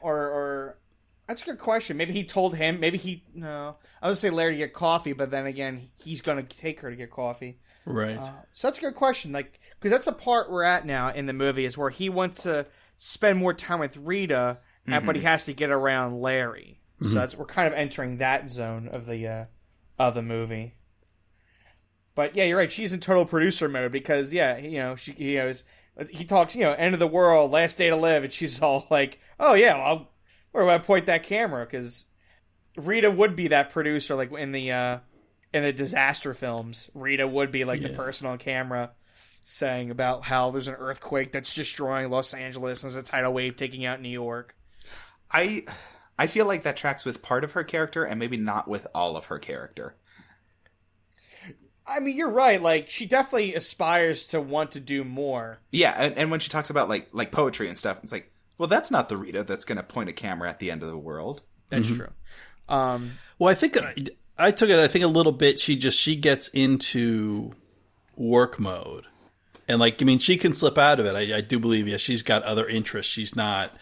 or 0.00 0.16
or 0.16 0.78
that's 1.26 1.42
a 1.42 1.46
good 1.46 1.58
question. 1.58 1.96
Maybe 1.96 2.12
he 2.12 2.22
told 2.22 2.54
him. 2.54 2.78
Maybe 2.78 2.98
he 2.98 3.24
no. 3.34 3.76
I 4.00 4.06
would 4.06 4.16
say 4.16 4.30
Larry 4.30 4.52
to 4.52 4.58
get 4.58 4.72
coffee, 4.72 5.12
but 5.12 5.32
then 5.32 5.46
again, 5.46 5.88
he's 5.96 6.20
going 6.20 6.44
to 6.44 6.56
take 6.56 6.80
her 6.80 6.90
to 6.90 6.96
get 6.96 7.10
coffee. 7.10 7.58
Right. 7.84 8.16
Uh, 8.16 8.30
so 8.52 8.68
that's 8.68 8.78
a 8.78 8.82
good 8.82 8.94
question. 8.94 9.32
Like, 9.32 9.58
because 9.80 9.90
that's 9.90 10.06
the 10.06 10.12
part 10.12 10.52
we're 10.52 10.62
at 10.62 10.86
now 10.86 11.10
in 11.10 11.26
the 11.26 11.32
movie 11.32 11.64
is 11.64 11.76
where 11.76 11.90
he 11.90 12.08
wants 12.08 12.44
to 12.44 12.66
spend 12.96 13.40
more 13.40 13.52
time 13.52 13.80
with 13.80 13.96
Rita, 13.96 14.58
and 14.86 15.04
but 15.04 15.16
he 15.16 15.20
mm-hmm. 15.20 15.28
has 15.28 15.46
to 15.46 15.52
get 15.52 15.70
around 15.70 16.20
Larry. 16.20 16.80
So 17.00 17.06
mm-hmm. 17.06 17.14
that's 17.16 17.36
we're 17.36 17.46
kind 17.46 17.66
of 17.66 17.74
entering 17.74 18.18
that 18.18 18.48
zone 18.48 18.86
of 18.86 19.06
the 19.06 19.26
uh, 19.26 19.44
of 19.98 20.14
the 20.14 20.22
movie. 20.22 20.76
But 22.14 22.36
yeah, 22.36 22.44
you're 22.44 22.58
right. 22.58 22.70
She's 22.70 22.92
in 22.92 23.00
total 23.00 23.24
producer 23.24 23.68
mode 23.68 23.92
because 23.92 24.32
yeah, 24.32 24.56
you 24.58 24.78
know 24.78 24.96
she 24.96 25.12
he 25.12 25.34
knows 25.34 25.64
he 26.10 26.24
talks 26.24 26.54
you 26.54 26.62
know 26.62 26.72
end 26.72 26.94
of 26.94 27.00
the 27.00 27.06
world, 27.06 27.50
last 27.50 27.78
day 27.78 27.90
to 27.90 27.96
live, 27.96 28.24
and 28.24 28.32
she's 28.32 28.60
all 28.62 28.86
like, 28.90 29.18
oh 29.40 29.54
yeah, 29.54 29.76
well, 29.76 30.10
where 30.52 30.64
would 30.64 30.72
I 30.72 30.78
point 30.78 31.06
that 31.06 31.24
camera? 31.24 31.64
Because 31.64 32.06
Rita 32.76 33.10
would 33.10 33.36
be 33.36 33.48
that 33.48 33.70
producer, 33.70 34.14
like 34.14 34.32
in 34.32 34.52
the 34.52 34.72
uh, 34.72 34.98
in 35.52 35.62
the 35.62 35.72
disaster 35.72 36.34
films. 36.34 36.90
Rita 36.94 37.26
would 37.26 37.50
be 37.52 37.64
like 37.64 37.82
the 37.82 37.90
person 37.90 38.26
on 38.26 38.38
camera 38.38 38.90
saying 39.44 39.90
about 39.90 40.24
how 40.24 40.50
there's 40.50 40.68
an 40.68 40.74
earthquake 40.74 41.30
that's 41.30 41.54
destroying 41.54 42.10
Los 42.10 42.32
Angeles 42.34 42.82
and 42.82 42.92
there's 42.92 43.04
a 43.04 43.06
tidal 43.06 43.32
wave 43.32 43.56
taking 43.56 43.84
out 43.84 44.00
New 44.00 44.08
York. 44.08 44.56
I 45.30 45.64
I 46.18 46.26
feel 46.26 46.46
like 46.46 46.62
that 46.62 46.76
tracks 46.76 47.04
with 47.04 47.22
part 47.22 47.44
of 47.44 47.52
her 47.52 47.62
character 47.62 48.04
and 48.04 48.18
maybe 48.18 48.36
not 48.36 48.66
with 48.66 48.86
all 48.94 49.16
of 49.16 49.26
her 49.26 49.38
character. 49.38 49.96
I 51.86 52.00
mean, 52.00 52.16
you're 52.16 52.30
right. 52.30 52.60
Like 52.62 52.88
she 52.90 53.06
definitely 53.06 53.54
aspires 53.54 54.26
to 54.28 54.40
want 54.40 54.72
to 54.72 54.80
do 54.80 55.04
more. 55.04 55.58
Yeah, 55.70 55.94
and, 55.96 56.16
and 56.16 56.30
when 56.30 56.40
she 56.40 56.48
talks 56.48 56.70
about 56.70 56.88
like 56.88 57.08
like 57.12 57.30
poetry 57.30 57.68
and 57.68 57.78
stuff, 57.78 57.98
it's 58.02 58.12
like, 58.12 58.30
well, 58.58 58.68
that's 58.68 58.90
not 58.90 59.08
the 59.08 59.16
Rita 59.16 59.44
that's 59.44 59.64
going 59.64 59.76
to 59.76 59.82
point 59.82 60.08
a 60.08 60.12
camera 60.12 60.48
at 60.48 60.58
the 60.60 60.70
end 60.70 60.82
of 60.82 60.88
the 60.88 60.96
world. 60.98 61.42
That's 61.68 61.88
true. 61.88 62.10
Um, 62.68 63.12
Well, 63.38 63.50
I 63.50 63.54
think 63.54 63.76
I, 63.76 63.94
I 64.38 64.50
took 64.50 64.70
it. 64.70 64.78
I 64.78 64.88
think 64.88 65.04
a 65.04 65.08
little 65.08 65.32
bit. 65.32 65.60
She 65.60 65.76
just 65.76 65.98
she 65.98 66.16
gets 66.16 66.48
into 66.48 67.52
work 68.16 68.58
mode, 68.58 69.04
and 69.68 69.80
like 69.80 70.00
I 70.00 70.04
mean, 70.04 70.18
she 70.18 70.36
can 70.36 70.54
slip 70.54 70.78
out 70.78 71.00
of 71.00 71.06
it. 71.06 71.14
I, 71.14 71.38
I 71.38 71.40
do 71.40 71.58
believe. 71.58 71.88
Yeah, 71.88 71.96
she's 71.98 72.22
got 72.22 72.42
other 72.44 72.66
interests. 72.66 73.12
She's 73.12 73.34
not, 73.36 73.76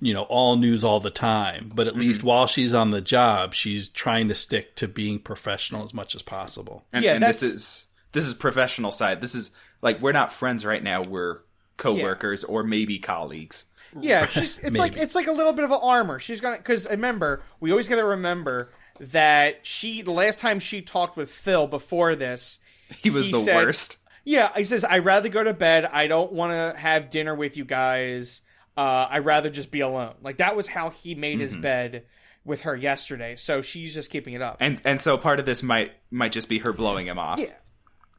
you 0.00 0.14
know, 0.14 0.22
all 0.22 0.56
news 0.56 0.84
all 0.84 1.00
the 1.00 1.10
time. 1.10 1.70
But 1.74 1.86
at 1.86 1.92
mm-hmm. 1.92 2.02
least 2.02 2.22
while 2.22 2.46
she's 2.46 2.74
on 2.74 2.90
the 2.90 3.00
job, 3.00 3.54
she's 3.54 3.88
trying 3.88 4.28
to 4.28 4.34
stick 4.34 4.76
to 4.76 4.88
being 4.88 5.18
professional 5.18 5.84
as 5.84 5.94
much 5.94 6.14
as 6.14 6.22
possible. 6.22 6.84
And, 6.92 7.04
Yeah, 7.04 7.14
and 7.14 7.22
this 7.22 7.42
is 7.42 7.86
this 8.12 8.24
is 8.24 8.34
professional 8.34 8.92
side. 8.92 9.20
This 9.20 9.34
is 9.34 9.52
like 9.82 10.00
we're 10.00 10.12
not 10.12 10.32
friends 10.32 10.64
right 10.64 10.82
now. 10.82 11.02
We're 11.02 11.40
coworkers 11.76 12.44
or 12.44 12.64
maybe 12.64 12.98
colleagues. 12.98 13.66
Yeah, 14.00 14.26
she's 14.26 14.58
it's 14.58 14.78
like 14.78 14.96
it's 14.96 15.14
like 15.14 15.26
a 15.26 15.32
little 15.32 15.52
bit 15.52 15.64
of 15.64 15.70
an 15.70 15.80
armor. 15.82 16.18
She's 16.18 16.40
gonna 16.40 16.58
because 16.58 16.88
remember 16.88 17.42
we 17.60 17.70
always 17.70 17.88
got 17.88 17.96
to 17.96 18.04
remember 18.04 18.72
that 19.00 19.66
she 19.66 20.02
the 20.02 20.10
last 20.12 20.38
time 20.38 20.60
she 20.60 20.82
talked 20.82 21.16
with 21.16 21.30
Phil 21.30 21.66
before 21.66 22.14
this, 22.14 22.58
He 23.02 23.10
was 23.10 23.26
He 23.26 23.32
the 23.32 23.38
said- 23.38 23.56
worst. 23.56 23.96
Yeah, 24.24 24.50
he 24.54 24.64
says, 24.64 24.84
I'd 24.84 25.06
rather 25.06 25.30
go 25.30 25.42
to 25.42 25.54
bed. 25.54 25.86
I 25.86 26.06
don't 26.06 26.32
want 26.34 26.52
to 26.52 26.78
have 26.78 27.08
dinner 27.08 27.34
with 27.34 27.56
you 27.56 27.64
guys. 27.64 28.42
Uh, 28.78 29.08
I'd 29.10 29.24
rather 29.24 29.50
just 29.50 29.70
be 29.70 29.80
alone. 29.80 30.14
Like, 30.22 30.36
that 30.38 30.54
was 30.56 30.68
how 30.68 30.90
he 30.90 31.14
made 31.16 31.40
his 31.40 31.56
bed 31.56 32.04
with 32.44 32.60
her 32.62 32.76
yesterday. 32.76 33.34
So 33.36 33.60
she's 33.60 33.92
just 33.92 34.08
keeping 34.10 34.34
it 34.34 34.40
up. 34.42 34.58
And 34.60 34.80
and 34.84 35.00
so 35.00 35.18
part 35.18 35.40
of 35.40 35.46
this 35.46 35.62
might 35.62 35.92
might 36.10 36.32
just 36.32 36.48
be 36.48 36.58
her 36.60 36.72
blowing 36.72 37.06
him 37.08 37.18
off. 37.18 37.40
yeah. 37.40 37.52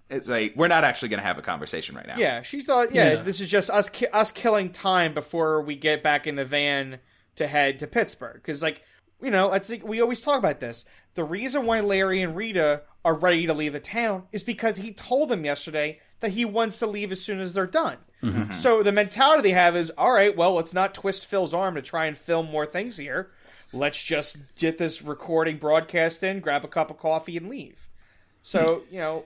It's 0.09 0.27
like 0.27 0.53
we're 0.55 0.67
not 0.67 0.83
actually 0.83 1.09
going 1.09 1.19
to 1.21 1.25
have 1.25 1.37
a 1.37 1.41
conversation 1.43 1.95
right 1.95 2.05
now. 2.07 2.17
Yeah, 2.17 2.41
she 2.41 2.61
thought, 2.61 2.93
yeah, 2.93 3.11
Yeah. 3.13 3.23
this 3.23 3.39
is 3.39 3.49
just 3.49 3.69
us 3.69 3.89
ki- 3.89 4.07
us 4.07 4.31
killing 4.31 4.71
time 4.71 5.13
before 5.13 5.61
we 5.61 5.75
get 5.75 6.01
back 6.03 6.25
in 6.27 6.35
the 6.35 6.45
van 6.45 6.99
to 7.35 7.45
head 7.47 7.79
to 7.79 7.87
Pittsburgh. 7.87 8.33
Because, 8.35 8.61
like, 8.63 8.81
you 9.21 9.29
know, 9.31 9.53
it's 9.53 9.69
like, 9.69 9.83
we 9.87 10.01
always 10.01 10.19
talk 10.19 10.39
about 10.39 10.59
this. 10.59 10.83
The 11.13 11.23
reason 11.23 11.65
why 11.65 11.79
Larry 11.81 12.21
and 12.23 12.35
Rita 12.35 12.81
are 13.05 13.13
ready 13.13 13.45
to 13.47 13.53
leave 13.53 13.73
the 13.73 13.79
town 13.79 14.23
is 14.31 14.43
because 14.43 14.77
he 14.77 14.93
told 14.93 15.29
them 15.29 15.45
yesterday 15.45 15.99
that 16.19 16.31
he 16.31 16.45
wants 16.45 16.79
to 16.79 16.87
leave 16.87 17.11
as 17.11 17.21
soon 17.21 17.39
as 17.39 17.53
they're 17.53 17.65
done. 17.67 17.97
Mm-hmm. 18.23 18.51
So 18.53 18.83
the 18.83 18.91
mentality 18.91 19.41
they 19.49 19.53
have 19.53 19.75
is, 19.75 19.89
all 19.91 20.11
right, 20.11 20.35
well, 20.35 20.53
let's 20.53 20.73
not 20.73 20.93
twist 20.93 21.25
Phil's 21.25 21.53
arm 21.53 21.75
to 21.75 21.81
try 21.81 22.05
and 22.05 22.17
film 22.17 22.47
more 22.51 22.65
things 22.65 22.97
here. 22.97 23.31
Let's 23.71 24.03
just 24.03 24.37
get 24.55 24.77
this 24.77 25.01
recording 25.01 25.57
broadcast 25.57 26.23
in, 26.23 26.39
grab 26.39 26.65
a 26.65 26.67
cup 26.67 26.89
of 26.91 26.97
coffee, 26.97 27.37
and 27.37 27.49
leave. 27.49 27.87
So, 28.41 28.83
you 28.91 28.97
know, 28.97 29.25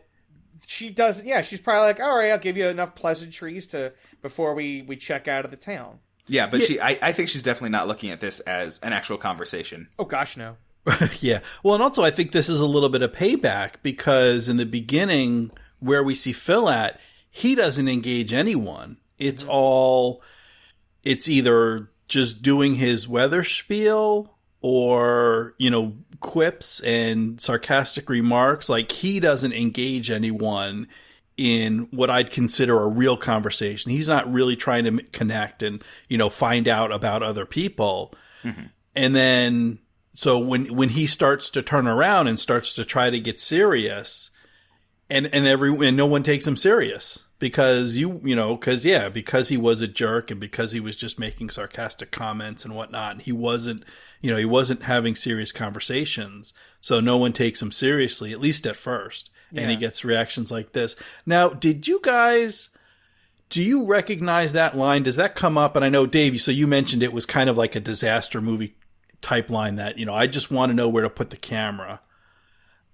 she 0.66 0.90
doesn't. 0.90 1.26
yeah 1.28 1.42
she's 1.42 1.60
probably 1.60 1.88
like 1.88 2.00
all 2.00 2.18
right 2.18 2.32
i'll 2.32 2.38
give 2.38 2.56
you 2.56 2.66
enough 2.68 2.96
pleasantries 2.96 3.68
to 3.68 3.92
before 4.22 4.54
we 4.54 4.82
we 4.84 4.96
check 4.96 5.28
out 5.28 5.44
of 5.44 5.52
the 5.52 5.58
town 5.58 6.00
Yeah, 6.28 6.48
but 6.48 6.62
she 6.62 6.80
I, 6.80 6.98
I 7.02 7.12
think 7.12 7.28
she's 7.28 7.44
definitely 7.44 7.72
not 7.72 7.90
looking 7.90 8.12
at 8.12 8.22
this 8.22 8.40
as 8.42 8.80
an 8.80 8.94
actual 8.94 9.18
conversation. 9.18 9.90
oh 10.00 10.06
gosh 10.06 10.38
no 10.38 10.56
yeah. 11.22 11.40
Well, 11.64 11.76
and 11.76 11.84
also 11.84 12.04
I 12.04 12.12
think 12.12 12.32
this 12.34 12.50
is 12.50 12.60
a 12.62 12.66
little 12.66 12.90
bit 12.90 13.02
of 13.02 13.12
payback 13.14 13.76
because 13.84 14.50
in 14.50 14.58
the 14.58 14.66
beginning, 14.66 15.50
where 15.84 16.04
we 16.04 16.16
see 16.16 16.34
Phil 16.34 16.70
at, 16.70 17.00
he 17.30 17.56
doesn't 17.56 17.88
engage 17.88 18.34
anyone. 18.34 18.98
It's 19.18 19.44
mm-hmm. 19.44 19.52
all, 19.52 20.24
it's 21.04 21.28
either 21.28 21.90
just 22.08 22.42
doing 22.42 22.76
his 22.76 23.08
weather 23.08 23.44
spiel 23.44 24.38
or, 24.62 25.56
you 25.58 25.70
know, 25.70 25.94
quips 26.20 26.80
and 26.82 27.42
sarcastic 27.42 28.10
remarks. 28.10 28.70
Like 28.70 28.92
he 28.92 29.20
doesn't 29.20 29.54
engage 29.54 30.10
anyone 30.10 30.88
in 31.36 31.88
what 31.92 32.10
I'd 32.10 32.32
consider 32.32 32.80
a 32.82 32.88
real 32.88 33.18
conversation. 33.18 33.92
He's 33.92 34.08
not 34.08 34.32
really 34.32 34.56
trying 34.56 34.86
to 34.86 35.04
connect 35.12 35.64
and, 35.64 35.84
you 36.08 36.18
know, 36.18 36.30
find 36.30 36.68
out 36.68 36.92
about 36.92 37.24
other 37.24 37.46
people. 37.46 38.14
Mm-hmm. 38.44 38.66
And 38.96 39.16
then 39.16 39.80
so 40.16 40.38
when 40.38 40.76
when 40.76 40.90
he 40.90 41.08
starts 41.08 41.50
to 41.52 41.64
turn 41.64 41.88
around 41.88 42.28
and 42.28 42.40
starts 42.40 42.74
to 42.76 42.86
try 42.86 43.10
to 43.10 43.20
get 43.20 43.40
serious, 43.40 44.30
and 45.14 45.34
and 45.34 45.48
every 45.48 45.70
and 45.88 45.96
no 45.96 46.06
one 46.06 46.24
takes 46.24 46.48
him 46.48 46.58
serious 46.58 47.26
because 47.40 47.96
you 47.96 48.20
you 48.24 48.36
know 48.36 48.56
because 48.56 48.84
yeah 48.84 49.10
because 49.10 49.50
he 49.50 49.58
was 49.58 49.82
a 49.82 49.88
jerk 49.88 50.32
and 50.32 50.40
because 50.40 50.72
he 50.72 50.80
was 50.80 50.96
just 50.96 51.20
making 51.20 51.50
sarcastic 51.50 52.12
comments 52.12 52.66
and 52.66 52.76
whatnot 52.76 53.22
he 53.22 53.32
wasn't 53.32 53.84
you 54.22 54.32
know 54.32 54.38
he 54.38 54.46
wasn't 54.46 54.84
having 54.84 55.16
serious 55.16 55.52
conversations 55.52 56.54
so 56.80 57.00
no 57.00 57.18
one 57.18 57.34
takes 57.34 57.62
him 57.62 57.72
seriously 57.72 58.34
at 58.34 58.40
least 58.40 58.66
at 58.66 58.76
first 58.76 59.30
and 59.56 59.70
he 59.70 59.78
gets 59.78 60.04
reactions 60.04 60.50
like 60.52 60.72
this 60.72 60.96
now 61.28 61.50
did 61.50 61.88
you 61.88 62.00
guys 62.02 62.72
do 63.54 63.62
you 63.62 63.86
recognize 63.86 64.54
that 64.54 64.76
line? 64.76 65.04
Does 65.04 65.18
that 65.18 65.36
come 65.36 65.60
up? 65.60 65.76
And 65.76 65.86
I 65.86 65.90
know, 65.90 66.08
Dave, 66.08 66.42
so 66.42 66.50
you 66.50 66.66
mentioned 66.66 67.04
it 67.04 67.14
was 67.14 67.28
kind 67.28 67.52
of 67.52 67.56
like 67.56 67.76
a 67.76 67.80
disaster 67.80 68.42
movie 68.42 68.74
type 69.22 69.52
line 69.52 69.76
that, 69.76 70.00
you 70.00 70.08
know, 70.08 70.16
I 70.16 70.26
just 70.26 70.50
want 70.50 70.72
to 70.72 70.74
know 70.74 70.90
where 70.90 71.04
to 71.04 71.10
put 71.10 71.30
the 71.30 71.38
camera. 71.38 72.02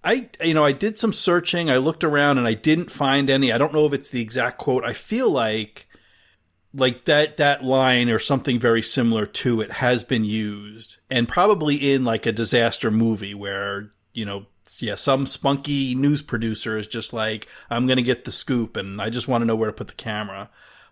I, 0.04 0.30
you 0.42 0.54
know, 0.54 0.64
I 0.64 0.72
did 0.72 0.98
some 0.98 1.12
searching. 1.12 1.70
I 1.70 1.78
looked 1.78 2.04
around 2.04 2.38
and 2.38 2.48
I 2.48 2.54
didn't 2.54 2.92
find 2.92 3.30
any. 3.30 3.52
I 3.52 3.58
don't 3.58 3.74
know 3.74 3.86
if 3.86 3.94
it's 3.94 4.10
the 4.10 4.22
exact 4.22 4.58
quote. 4.58 4.86
I 4.86 4.94
feel 4.94 5.30
like, 5.30 5.88
like 6.74 7.06
that, 7.06 7.38
that 7.38 7.64
line 7.64 8.10
or 8.10 8.20
something 8.20 8.60
very 8.60 8.82
similar 8.82 9.26
to 9.26 9.60
it 9.60 9.72
has 9.74 10.04
been 10.04 10.24
used 10.24 10.98
and 11.10 11.28
probably 11.28 11.92
in 11.92 12.06
like 12.06 12.26
a 12.26 12.32
disaster 12.32 12.92
movie 12.92 13.34
where, 13.34 13.92
you 14.14 14.26
know, 14.26 14.46
yeah, 14.78 14.96
some 14.96 15.26
spunky 15.26 15.96
news 15.96 16.22
producer 16.22 16.78
is 16.78 16.88
just 16.88 17.12
like, 17.12 17.48
I'm 17.70 17.88
going 17.88 17.98
to 17.98 18.04
get 18.04 18.24
the 18.24 18.32
scoop 18.32 18.78
and 18.78 19.02
I 19.02 19.10
just 19.10 19.28
want 19.28 19.42
to 19.42 19.46
know 19.46 19.56
where 19.56 19.70
to 19.70 19.76
put 19.76 19.88
the 19.88 19.96
camera. 19.96 20.50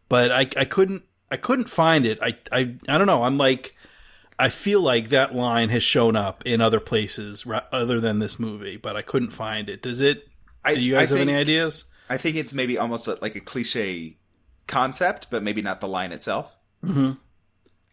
But 0.09 0.31
I, 0.31 0.49
I 0.57 0.65
couldn't, 0.65 1.03
I 1.29 1.37
couldn't 1.37 1.69
find 1.69 2.05
it. 2.05 2.19
I, 2.21 2.37
I, 2.51 2.75
I 2.89 2.97
don't 2.97 3.07
know. 3.07 3.23
I'm 3.23 3.37
like, 3.37 3.75
I 4.39 4.49
feel 4.49 4.81
like 4.81 5.09
that 5.09 5.33
line 5.33 5.69
has 5.69 5.83
shown 5.83 6.15
up 6.15 6.45
in 6.45 6.61
other 6.61 6.79
places 6.79 7.45
ra- 7.45 7.63
other 7.71 7.99
than 7.99 8.19
this 8.19 8.39
movie, 8.39 8.77
but 8.77 8.95
I 8.95 9.01
couldn't 9.01 9.31
find 9.31 9.69
it. 9.69 9.81
Does 9.81 9.99
it? 9.99 10.27
I- 10.63 10.75
do 10.75 10.81
you 10.81 10.95
I 10.95 11.01
guys 11.01 11.09
have 11.09 11.19
any 11.19 11.35
ideas? 11.35 11.85
I 12.09 12.17
think 12.17 12.37
it's 12.37 12.53
maybe 12.53 12.77
almost 12.77 13.07
a, 13.07 13.17
like 13.21 13.35
a 13.35 13.41
cliche 13.41 14.17
concept, 14.67 15.27
but 15.29 15.43
maybe 15.43 15.61
not 15.61 15.79
the 15.79 15.87
line 15.87 16.11
itself. 16.11 16.55
Mm-hmm. 16.83 17.13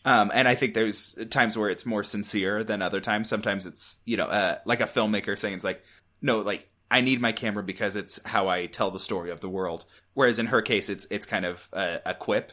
Um, 0.07 0.31
and 0.35 0.47
I 0.47 0.55
think 0.55 0.75
there's 0.75 1.19
times 1.31 1.57
where 1.57 1.71
it's 1.71 1.87
more 1.87 2.05
sincere 2.05 2.63
than 2.63 2.83
other 2.83 3.01
times. 3.01 3.29
Sometimes 3.29 3.65
it's 3.65 3.99
you 4.05 4.17
know 4.17 4.27
uh, 4.27 4.59
like 4.65 4.81
a 4.81 4.87
filmmaker 4.87 5.39
saying 5.39 5.55
it's 5.55 5.65
like 5.65 5.83
no 6.21 6.41
like 6.41 6.69
I 6.91 7.01
need 7.01 7.21
my 7.21 7.33
camera 7.33 7.63
because 7.63 7.97
it's 7.97 8.25
how 8.27 8.49
I 8.49 8.67
tell 8.67 8.91
the 8.91 9.01
story 9.01 9.31
of 9.31 9.41
the 9.41 9.49
world. 9.49 9.85
Whereas 10.13 10.39
in 10.39 10.47
her 10.47 10.63
case, 10.63 10.91
it's 10.91 11.07
it's 11.11 11.27
kind 11.27 11.47
of 11.47 11.69
a, 11.73 12.01
a 12.07 12.15
quip. 12.15 12.53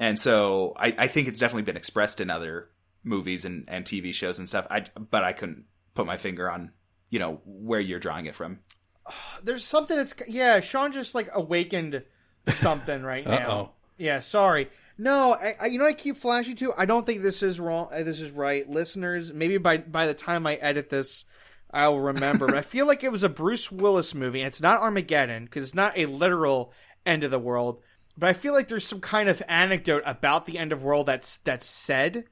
And 0.00 0.18
so 0.18 0.72
I, 0.76 0.94
I 0.98 1.06
think 1.06 1.28
it's 1.28 1.38
definitely 1.38 1.62
been 1.62 1.76
expressed 1.76 2.20
in 2.20 2.30
other 2.30 2.70
movies 3.04 3.44
and, 3.44 3.64
and 3.68 3.84
TV 3.84 4.12
shows 4.12 4.40
and 4.40 4.48
stuff. 4.48 4.66
I 4.68 4.86
but 4.98 5.22
I 5.22 5.32
couldn't 5.32 5.66
put 5.94 6.06
my 6.06 6.16
finger 6.16 6.50
on 6.50 6.72
you 7.10 7.18
know 7.18 7.40
where 7.44 7.80
you're 7.80 8.00
drawing 8.00 8.26
it 8.26 8.34
from. 8.34 8.58
there's 9.42 9.64
something 9.64 9.96
that's 9.96 10.14
yeah 10.28 10.60
sean 10.60 10.92
just 10.92 11.14
like 11.14 11.28
awakened 11.32 12.02
something 12.48 13.02
right 13.02 13.26
now 13.26 13.50
Uh-oh. 13.50 13.72
yeah 13.98 14.20
sorry 14.20 14.68
no 14.98 15.34
I, 15.34 15.54
I 15.60 15.66
you 15.66 15.78
know 15.78 15.84
what 15.84 15.90
i 15.90 15.94
keep 15.94 16.16
flashing 16.16 16.56
to 16.56 16.72
i 16.76 16.84
don't 16.84 17.04
think 17.04 17.22
this 17.22 17.42
is 17.42 17.60
wrong 17.60 17.88
uh, 17.92 18.02
this 18.02 18.20
is 18.20 18.30
right 18.30 18.68
listeners 18.68 19.32
maybe 19.32 19.58
by 19.58 19.78
by 19.78 20.06
the 20.06 20.14
time 20.14 20.46
i 20.46 20.54
edit 20.54 20.90
this 20.90 21.24
i'll 21.72 21.98
remember 21.98 22.46
but 22.46 22.56
i 22.56 22.62
feel 22.62 22.86
like 22.86 23.04
it 23.04 23.12
was 23.12 23.22
a 23.22 23.28
bruce 23.28 23.70
willis 23.70 24.14
movie 24.14 24.40
and 24.40 24.48
it's 24.48 24.62
not 24.62 24.80
armageddon 24.80 25.44
because 25.44 25.64
it's 25.64 25.74
not 25.74 25.96
a 25.96 26.06
literal 26.06 26.72
end 27.06 27.24
of 27.24 27.30
the 27.30 27.38
world 27.38 27.82
but 28.20 28.28
i 28.28 28.32
feel 28.32 28.52
like 28.52 28.68
there's 28.68 28.86
some 28.86 29.00
kind 29.00 29.28
of 29.28 29.42
anecdote 29.48 30.02
about 30.06 30.46
the 30.46 30.58
end 30.58 30.72
of 30.72 30.82
world 30.82 31.06
that's 31.06 31.38
that's 31.38 31.66
said 31.66 32.24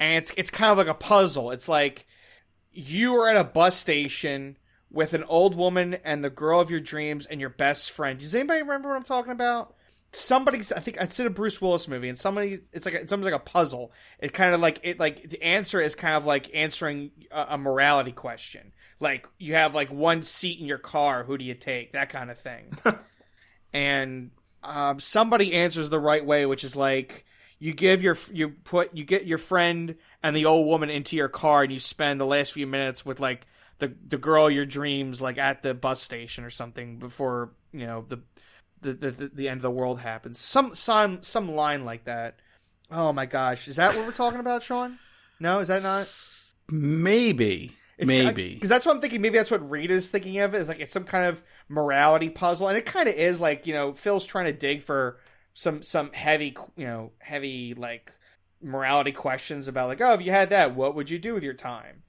and 0.00 0.14
it's 0.14 0.32
it's 0.36 0.50
kind 0.50 0.72
of 0.72 0.78
like 0.78 0.88
a 0.88 0.94
puzzle 0.94 1.52
it's 1.52 1.68
like 1.68 2.06
you 2.72 3.14
are 3.14 3.28
at 3.28 3.36
a 3.36 3.44
bus 3.44 3.76
station 3.76 4.56
with 4.94 5.12
an 5.12 5.24
old 5.24 5.56
woman 5.56 5.94
and 6.04 6.24
the 6.24 6.30
girl 6.30 6.60
of 6.60 6.70
your 6.70 6.80
dreams 6.80 7.26
and 7.26 7.40
your 7.40 7.50
best 7.50 7.90
friend. 7.90 8.18
Does 8.18 8.34
anybody 8.34 8.62
remember 8.62 8.88
what 8.88 8.96
I'm 8.96 9.02
talking 9.02 9.32
about? 9.32 9.74
Somebody's, 10.12 10.70
I 10.70 10.78
think 10.78 10.96
it's 11.00 11.18
in 11.18 11.26
a 11.26 11.30
Bruce 11.30 11.60
Willis 11.60 11.88
movie, 11.88 12.08
and 12.08 12.16
somebody, 12.16 12.60
it's 12.72 12.86
like 12.86 12.94
it's 12.94 13.12
almost 13.12 13.24
like 13.24 13.34
a 13.34 13.44
puzzle. 13.44 13.90
It 14.20 14.32
kind 14.32 14.54
of 14.54 14.60
like 14.60 14.78
it, 14.84 15.00
like 15.00 15.28
the 15.28 15.42
answer 15.42 15.80
is 15.80 15.96
kind 15.96 16.14
of 16.14 16.24
like 16.24 16.54
answering 16.54 17.10
a, 17.32 17.46
a 17.50 17.58
morality 17.58 18.12
question. 18.12 18.72
Like 19.00 19.28
you 19.38 19.54
have 19.54 19.74
like 19.74 19.90
one 19.90 20.22
seat 20.22 20.60
in 20.60 20.66
your 20.66 20.78
car, 20.78 21.24
who 21.24 21.36
do 21.36 21.44
you 21.44 21.54
take? 21.54 21.92
That 21.92 22.10
kind 22.10 22.30
of 22.30 22.38
thing. 22.38 22.70
and 23.72 24.30
um, 24.64 25.00
somebody 25.00 25.52
answers 25.52 25.90
the 25.90 26.00
right 26.00 26.24
way, 26.24 26.46
which 26.46 26.64
is 26.64 26.74
like 26.74 27.24
you 27.58 27.72
give 27.72 28.02
your 28.02 28.16
you 28.32 28.50
put 28.50 28.94
you 28.96 29.04
get 29.04 29.26
your 29.26 29.38
friend 29.38 29.96
and 30.22 30.34
the 30.34 30.46
old 30.46 30.66
woman 30.66 30.90
into 30.90 31.16
your 31.16 31.28
car, 31.28 31.62
and 31.62 31.72
you 31.72 31.78
spend 31.78 32.20
the 32.20 32.26
last 32.26 32.52
few 32.52 32.66
minutes 32.66 33.04
with 33.04 33.20
like 33.20 33.46
the 33.78 33.94
the 34.08 34.18
girl 34.18 34.50
your 34.50 34.66
dreams, 34.66 35.20
like 35.20 35.38
at 35.38 35.62
the 35.62 35.74
bus 35.74 36.02
station 36.02 36.44
or 36.44 36.50
something 36.50 36.98
before 36.98 37.52
you 37.72 37.86
know 37.86 38.04
the 38.08 38.20
the 38.80 38.94
the, 38.94 39.30
the 39.32 39.48
end 39.48 39.58
of 39.58 39.62
the 39.62 39.70
world 39.70 40.00
happens. 40.00 40.40
Some 40.40 40.74
some 40.74 41.22
some 41.22 41.52
line 41.52 41.84
like 41.84 42.04
that. 42.04 42.40
Oh 42.90 43.12
my 43.12 43.26
gosh, 43.26 43.68
is 43.68 43.76
that 43.76 43.94
what 43.94 44.06
we're 44.06 44.12
talking 44.12 44.40
about, 44.40 44.62
Sean? 44.62 44.98
No, 45.40 45.60
is 45.60 45.68
that 45.68 45.82
not? 45.82 46.08
Maybe. 46.68 47.76
Maybe. 47.98 48.54
because 48.54 48.68
that's 48.68 48.84
what 48.84 48.94
I'm 48.94 49.00
thinking. 49.00 49.20
Maybe 49.20 49.38
that's 49.38 49.50
what 49.50 49.68
Rita's 49.68 50.10
thinking 50.10 50.38
of. 50.38 50.54
Is 50.54 50.68
like 50.68 50.80
it's 50.80 50.92
some 50.92 51.04
kind 51.04 51.26
of 51.26 51.42
morality 51.68 52.28
puzzle, 52.28 52.68
and 52.68 52.76
it 52.76 52.86
kind 52.86 53.08
of 53.08 53.14
is. 53.14 53.40
Like 53.40 53.66
you 53.66 53.74
know, 53.74 53.92
Phil's 53.92 54.26
trying 54.26 54.46
to 54.46 54.52
dig 54.52 54.82
for 54.82 55.20
some 55.54 55.82
some 55.82 56.12
heavy, 56.12 56.56
you 56.76 56.86
know, 56.86 57.12
heavy 57.18 57.74
like 57.74 58.12
morality 58.60 59.12
questions 59.12 59.68
about 59.68 59.88
like, 59.88 60.00
oh, 60.00 60.14
if 60.14 60.22
you 60.22 60.30
had 60.30 60.50
that, 60.50 60.74
what 60.74 60.94
would 60.94 61.10
you 61.10 61.18
do 61.18 61.34
with 61.34 61.44
your 61.44 61.54
time? 61.54 62.02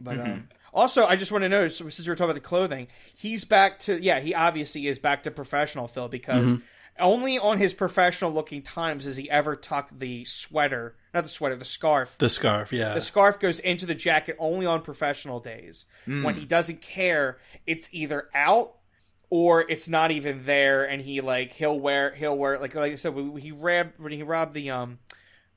But 0.00 0.20
um, 0.20 0.48
also, 0.74 1.06
I 1.06 1.16
just 1.16 1.32
want 1.32 1.42
to 1.42 1.48
know 1.48 1.66
since 1.68 1.98
we 1.98 2.10
were 2.10 2.14
talking 2.14 2.30
about 2.30 2.34
the 2.34 2.40
clothing, 2.40 2.88
he's 3.16 3.44
back 3.44 3.78
to 3.80 3.98
yeah, 4.02 4.20
he 4.20 4.34
obviously 4.34 4.86
is 4.86 4.98
back 4.98 5.22
to 5.24 5.30
professional 5.30 5.88
Phil 5.88 6.08
because. 6.08 6.58
Only 6.98 7.38
on 7.38 7.58
his 7.58 7.74
professional 7.74 8.32
looking 8.32 8.62
times 8.62 9.04
does 9.04 9.16
he 9.16 9.28
ever 9.28 9.56
tuck 9.56 9.90
the 9.92 10.24
sweater, 10.24 10.96
not 11.12 11.24
the 11.24 11.28
sweater, 11.28 11.56
the 11.56 11.64
scarf 11.64 12.16
the 12.18 12.28
scarf, 12.28 12.72
yeah. 12.72 12.94
the 12.94 13.00
scarf 13.00 13.40
goes 13.40 13.58
into 13.58 13.84
the 13.84 13.94
jacket 13.94 14.36
only 14.38 14.66
on 14.66 14.82
professional 14.82 15.40
days. 15.40 15.86
When 16.06 16.34
he 16.36 16.44
doesn't 16.44 16.80
care, 16.80 17.38
it's 17.66 17.88
either 17.92 18.28
out 18.34 18.76
or 19.30 19.68
it's 19.68 19.88
not 19.88 20.12
even 20.12 20.44
there, 20.44 20.84
and 20.84 21.02
he 21.02 21.20
like 21.20 21.52
he'll 21.52 21.78
wear 21.78 22.14
he'll 22.14 22.36
wear 22.36 22.58
like 22.58 22.74
like 22.74 22.92
I 22.92 22.96
said 22.96 23.14
when 23.14 23.36
he 23.38 23.50
robbed 23.50 23.98
when 23.98 24.12
he 24.12 24.22
robbed 24.22 24.54
the 24.54 24.70
um 24.70 24.98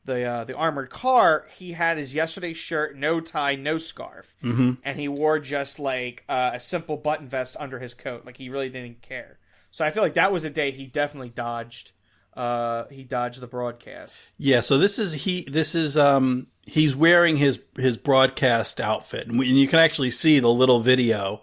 the 0.08 0.24
uh, 0.24 0.44
the 0.46 0.56
armored 0.56 0.90
car, 0.90 1.46
he 1.56 1.74
had 1.74 1.98
his 1.98 2.16
yesterday's 2.16 2.58
shirt, 2.58 2.98
no 2.98 3.20
tie, 3.20 3.56
no 3.56 3.78
scarf, 3.78 4.36
mm-hmm. 4.44 4.74
and 4.84 5.00
he 5.00 5.08
wore 5.08 5.38
just 5.38 5.80
like 5.80 6.24
uh, 6.28 6.52
a 6.54 6.60
simple 6.60 6.98
button 6.98 7.28
vest 7.28 7.56
under 7.60 7.78
his 7.78 7.94
coat, 7.94 8.26
like 8.26 8.38
he 8.38 8.50
really 8.50 8.70
didn't 8.70 9.02
care. 9.04 9.37
So 9.72 9.86
I 9.86 9.92
feel 9.92 10.04
like 10.04 10.16
that 10.16 10.32
was 10.32 10.46
a 10.46 10.50
day 10.50 10.72
he 10.72 10.86
definitely 10.86 11.30
dodged. 11.30 11.92
Uh, 12.36 12.86
he 12.90 13.04
dodged 13.04 13.42
the 13.42 13.48
broadcast. 13.48 14.32
Yeah, 14.38 14.60
so 14.62 14.78
this 14.78 15.00
is 15.00 15.14
he. 15.14 15.44
This 15.44 15.76
is 15.76 15.98
um. 15.98 16.48
He's 16.66 16.96
wearing 16.96 17.38
his 17.38 17.60
his 17.78 17.98
broadcast 17.98 18.82
outfit, 18.82 19.28
and, 19.28 19.40
we, 19.40 19.50
and 19.50 19.58
you 19.58 19.68
can 19.68 19.80
actually 19.80 20.12
see 20.12 20.40
the 20.40 20.50
little 20.50 20.82
video 20.82 21.42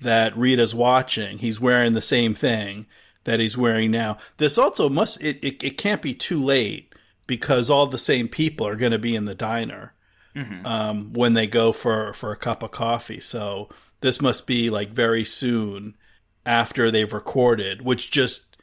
that 0.00 0.36
Rita's 0.36 0.74
watching. 0.74 1.38
He's 1.38 1.60
wearing 1.60 1.92
the 1.92 2.00
same 2.00 2.34
thing 2.34 2.86
that 3.24 3.40
he's 3.40 3.56
wearing 3.56 3.90
now. 3.90 4.18
This 4.38 4.56
also 4.58 4.88
must 4.88 5.20
it 5.20 5.38
it, 5.42 5.62
it 5.62 5.78
can't 5.78 6.02
be 6.02 6.14
too 6.14 6.42
late 6.42 6.94
because 7.26 7.70
all 7.70 7.86
the 7.86 7.98
same 7.98 8.28
people 8.28 8.66
are 8.66 8.76
going 8.76 8.92
to 8.92 8.98
be 8.98 9.14
in 9.14 9.24
the 9.24 9.34
diner 9.34 9.94
um, 10.64 11.12
when 11.12 11.34
they 11.34 11.46
go 11.46 11.72
for 11.72 12.12
for 12.14 12.32
a 12.32 12.36
cup 12.36 12.62
of 12.62 12.70
coffee. 12.70 13.20
So 13.20 13.68
this 14.00 14.20
must 14.20 14.46
be 14.46 14.70
like 14.70 14.90
very 14.90 15.24
soon 15.24 15.96
after 16.44 16.90
they've 16.90 17.12
recorded, 17.12 17.82
which 17.82 18.10
just 18.10 18.56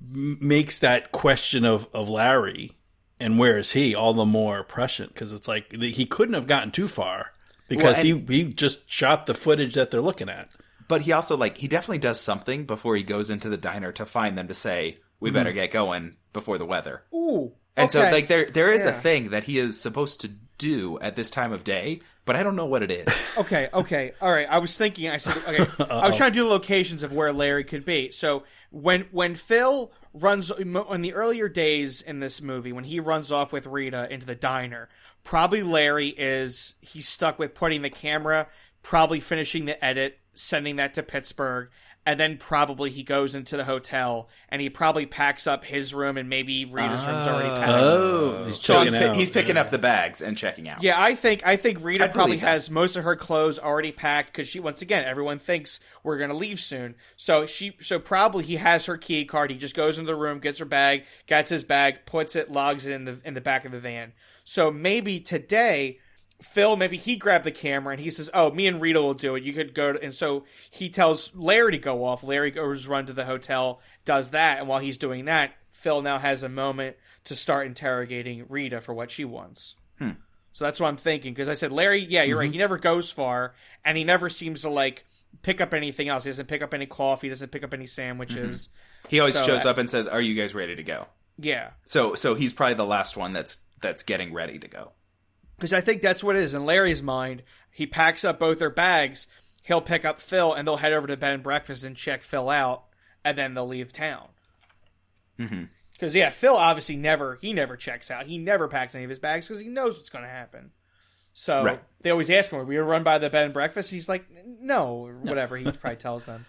makes 0.00 0.78
that 0.78 1.12
question 1.12 1.64
of 1.64 1.88
of 1.92 2.08
Larry 2.08 2.76
and 3.20 3.38
where 3.38 3.58
is 3.58 3.72
he 3.72 3.94
all 3.94 4.14
the 4.14 4.24
more 4.24 4.62
prescient 4.62 5.12
because 5.12 5.32
it's 5.32 5.48
like 5.48 5.72
he 5.72 6.06
couldn't 6.06 6.34
have 6.34 6.46
gotten 6.46 6.70
too 6.70 6.88
far 6.88 7.32
because 7.68 7.96
Well, 7.96 8.04
he 8.04 8.10
and- 8.12 8.28
he 8.28 8.44
just 8.52 8.88
shot 8.90 9.26
the 9.26 9.34
footage 9.34 9.74
that 9.74 9.90
they're 9.90 10.00
looking 10.00 10.28
at. 10.28 10.50
But 10.86 11.02
he 11.02 11.12
also 11.12 11.36
like 11.36 11.58
he 11.58 11.68
definitely 11.68 11.98
does 11.98 12.20
something 12.20 12.64
before 12.64 12.96
he 12.96 13.02
goes 13.02 13.30
into 13.30 13.48
the 13.48 13.58
diner 13.58 13.92
to 13.92 14.06
find 14.06 14.38
them 14.38 14.48
to 14.48 14.54
say 14.54 14.98
we 15.20 15.30
better 15.30 15.50
mm-hmm. 15.50 15.58
get 15.58 15.70
going 15.70 16.16
before 16.32 16.56
the 16.58 16.64
weather. 16.64 17.02
Ooh. 17.14 17.52
And 17.76 17.90
so 17.90 18.00
like 18.00 18.28
there 18.28 18.46
there 18.46 18.72
is 18.72 18.84
a 18.84 18.92
thing 18.92 19.30
that 19.30 19.44
he 19.44 19.58
is 19.58 19.80
supposed 19.80 20.20
to 20.22 20.30
do 20.58 20.98
at 21.00 21.16
this 21.16 21.30
time 21.30 21.52
of 21.52 21.64
day, 21.64 22.00
but 22.24 22.36
I 22.36 22.42
don't 22.42 22.56
know 22.56 22.66
what 22.66 22.82
it 22.82 22.90
is. 22.90 23.08
Okay, 23.38 23.68
okay, 23.72 24.12
all 24.20 24.32
right. 24.32 24.48
I 24.50 24.58
was 24.58 24.76
thinking. 24.76 25.08
I 25.08 25.18
said, 25.18 25.36
okay. 25.60 25.84
I 25.88 26.08
was 26.08 26.16
trying 26.16 26.32
to 26.32 26.38
do 26.38 26.48
locations 26.48 27.04
of 27.04 27.12
where 27.12 27.32
Larry 27.32 27.62
could 27.62 27.84
be. 27.84 28.10
So 28.10 28.42
when 28.70 29.02
when 29.12 29.36
Phil 29.36 29.92
runs 30.12 30.50
in 30.50 30.72
the 30.72 31.14
earlier 31.14 31.48
days 31.48 32.02
in 32.02 32.18
this 32.18 32.42
movie, 32.42 32.72
when 32.72 32.82
he 32.82 32.98
runs 32.98 33.30
off 33.30 33.52
with 33.52 33.66
Rita 33.66 34.12
into 34.12 34.26
the 34.26 34.34
diner, 34.34 34.88
probably 35.22 35.62
Larry 35.62 36.08
is 36.08 36.74
he's 36.80 37.08
stuck 37.08 37.38
with 37.38 37.54
putting 37.54 37.82
the 37.82 37.90
camera, 37.90 38.48
probably 38.82 39.20
finishing 39.20 39.66
the 39.66 39.82
edit, 39.84 40.18
sending 40.34 40.76
that 40.76 40.94
to 40.94 41.04
Pittsburgh. 41.04 41.70
And 42.08 42.18
then 42.18 42.38
probably 42.38 42.88
he 42.88 43.02
goes 43.02 43.34
into 43.34 43.58
the 43.58 43.64
hotel 43.64 44.30
and 44.48 44.62
he 44.62 44.70
probably 44.70 45.04
packs 45.04 45.46
up 45.46 45.62
his 45.62 45.92
room 45.92 46.16
and 46.16 46.26
maybe 46.26 46.64
Rita's 46.64 47.04
room's 47.04 47.26
already 47.26 47.50
ah. 47.50 47.56
packed. 47.56 47.70
Oh, 47.70 48.44
he's 48.46 48.58
so 48.58 48.80
he's, 48.80 48.90
checking 48.90 48.98
pi- 48.98 49.08
out. 49.08 49.16
he's 49.16 49.28
picking 49.28 49.56
up 49.58 49.68
the 49.68 49.76
bags 49.76 50.22
and 50.22 50.34
checking 50.34 50.70
out. 50.70 50.82
Yeah, 50.82 50.98
I 50.98 51.14
think 51.14 51.46
I 51.46 51.56
think 51.56 51.84
Rita 51.84 52.04
I 52.04 52.08
probably 52.08 52.38
has 52.38 52.70
most 52.70 52.96
of 52.96 53.04
her 53.04 53.14
clothes 53.14 53.58
already 53.58 53.92
packed 53.92 54.32
because 54.32 54.48
she 54.48 54.58
once 54.58 54.80
again 54.80 55.04
everyone 55.04 55.38
thinks 55.38 55.80
we're 56.02 56.16
gonna 56.16 56.32
leave 56.32 56.60
soon. 56.60 56.94
So 57.18 57.44
she 57.44 57.76
so 57.82 57.98
probably 57.98 58.44
he 58.44 58.56
has 58.56 58.86
her 58.86 58.96
key 58.96 59.26
card. 59.26 59.50
He 59.50 59.58
just 59.58 59.76
goes 59.76 59.98
into 59.98 60.10
the 60.10 60.16
room, 60.16 60.38
gets 60.38 60.60
her 60.60 60.64
bag, 60.64 61.04
gets 61.26 61.50
his 61.50 61.64
bag, 61.64 62.06
puts 62.06 62.36
it, 62.36 62.50
logs 62.50 62.86
it 62.86 62.94
in 62.94 63.04
the 63.04 63.20
in 63.22 63.34
the 63.34 63.42
back 63.42 63.66
of 63.66 63.72
the 63.72 63.80
van. 63.80 64.14
So 64.44 64.70
maybe 64.70 65.20
today. 65.20 65.98
Phil, 66.40 66.76
maybe 66.76 66.96
he 66.96 67.16
grabbed 67.16 67.44
the 67.44 67.50
camera 67.50 67.92
and 67.92 68.00
he 68.00 68.10
says, 68.10 68.30
"Oh, 68.32 68.50
me 68.52 68.66
and 68.68 68.80
Rita 68.80 69.02
will 69.02 69.14
do 69.14 69.34
it. 69.34 69.42
You 69.42 69.52
could 69.52 69.74
go." 69.74 69.92
To, 69.92 70.00
and 70.02 70.14
so 70.14 70.44
he 70.70 70.88
tells 70.88 71.34
Larry 71.34 71.72
to 71.72 71.78
go 71.78 72.04
off. 72.04 72.22
Larry 72.22 72.50
goes 72.52 72.86
run 72.86 73.06
to 73.06 73.12
the 73.12 73.24
hotel, 73.24 73.80
does 74.04 74.30
that, 74.30 74.58
and 74.60 74.68
while 74.68 74.78
he's 74.78 74.96
doing 74.98 75.24
that, 75.24 75.52
Phil 75.70 76.00
now 76.00 76.18
has 76.18 76.42
a 76.44 76.48
moment 76.48 76.96
to 77.24 77.34
start 77.34 77.66
interrogating 77.66 78.44
Rita 78.48 78.80
for 78.80 78.94
what 78.94 79.10
she 79.10 79.24
wants. 79.24 79.74
Hmm. 79.98 80.10
So 80.52 80.64
that's 80.64 80.78
what 80.80 80.88
I'm 80.88 80.96
thinking. 80.96 81.34
Because 81.34 81.48
I 81.48 81.54
said, 81.54 81.72
Larry, 81.72 82.04
yeah, 82.04 82.22
you're 82.22 82.38
right. 82.38 82.46
Mm-hmm. 82.46 82.52
He 82.52 82.58
never 82.58 82.78
goes 82.78 83.10
far, 83.10 83.54
and 83.84 83.98
he 83.98 84.04
never 84.04 84.28
seems 84.28 84.62
to 84.62 84.70
like 84.70 85.04
pick 85.42 85.60
up 85.60 85.74
anything 85.74 86.08
else. 86.08 86.24
He 86.24 86.30
doesn't 86.30 86.46
pick 86.46 86.62
up 86.62 86.72
any 86.72 86.86
coffee. 86.86 87.26
He 87.26 87.30
doesn't 87.30 87.50
pick 87.50 87.64
up 87.64 87.74
any 87.74 87.86
sandwiches. 87.86 88.68
Mm-hmm. 88.68 89.08
He 89.10 89.20
always 89.20 89.34
So 89.34 89.44
shows 89.44 89.66
I- 89.66 89.70
up 89.70 89.78
and 89.78 89.90
says, 89.90 90.06
"Are 90.06 90.20
you 90.20 90.34
guys 90.40 90.54
ready 90.54 90.76
to 90.76 90.82
go?" 90.82 91.06
Yeah, 91.40 91.70
So 91.84 92.14
so 92.14 92.34
he's 92.34 92.52
probably 92.52 92.74
the 92.74 92.84
last 92.86 93.16
one 93.16 93.32
that's 93.32 93.58
that's 93.80 94.02
getting 94.02 94.32
ready 94.32 94.58
to 94.58 94.66
go. 94.68 94.92
Because 95.58 95.72
I 95.74 95.80
think 95.82 96.00
that's 96.00 96.24
what 96.24 96.36
it 96.36 96.42
is 96.42 96.54
in 96.54 96.64
Larry's 96.64 97.02
mind. 97.02 97.42
He 97.70 97.86
packs 97.86 98.24
up 98.24 98.38
both 98.38 98.58
their 98.60 98.70
bags. 98.70 99.26
He'll 99.64 99.80
pick 99.82 100.04
up 100.04 100.20
Phil, 100.20 100.54
and 100.54 100.66
they'll 100.66 100.78
head 100.78 100.92
over 100.94 101.06
to 101.06 101.16
bed 101.16 101.34
and 101.34 101.42
breakfast 101.42 101.84
and 101.84 101.94
check 101.96 102.22
Phil 102.22 102.48
out, 102.48 102.84
and 103.24 103.36
then 103.36 103.52
they'll 103.54 103.66
leave 103.66 103.92
town. 103.92 104.28
Because 105.92 106.14
yeah, 106.14 106.30
Phil 106.30 106.54
obviously 106.56 106.96
never 106.96 107.36
he 107.40 107.52
never 107.52 107.76
checks 107.76 108.10
out. 108.10 108.26
He 108.26 108.38
never 108.38 108.66
packs 108.68 108.94
any 108.94 109.04
of 109.04 109.10
his 109.10 109.18
bags 109.18 109.46
because 109.46 109.60
he 109.60 109.68
knows 109.68 109.96
what's 109.96 110.08
going 110.10 110.24
to 110.24 110.30
happen. 110.30 110.70
So 111.34 111.62
Right. 111.62 111.82
they 112.00 112.10
always 112.10 112.30
ask 112.30 112.50
him, 112.50 112.58
"Are 112.58 112.64
we 112.64 112.74
gonna 112.74 112.86
run 112.86 113.04
by 113.04 113.18
the 113.18 113.30
bed 113.30 113.44
and 113.44 113.54
breakfast?" 113.54 113.90
He's 113.92 114.08
like, 114.08 114.26
"No," 114.44 115.06
or 115.06 115.18
whatever. 115.18 115.56
He 115.56 115.64
probably 115.70 115.96
tells 115.96 116.26
them. 116.26 116.46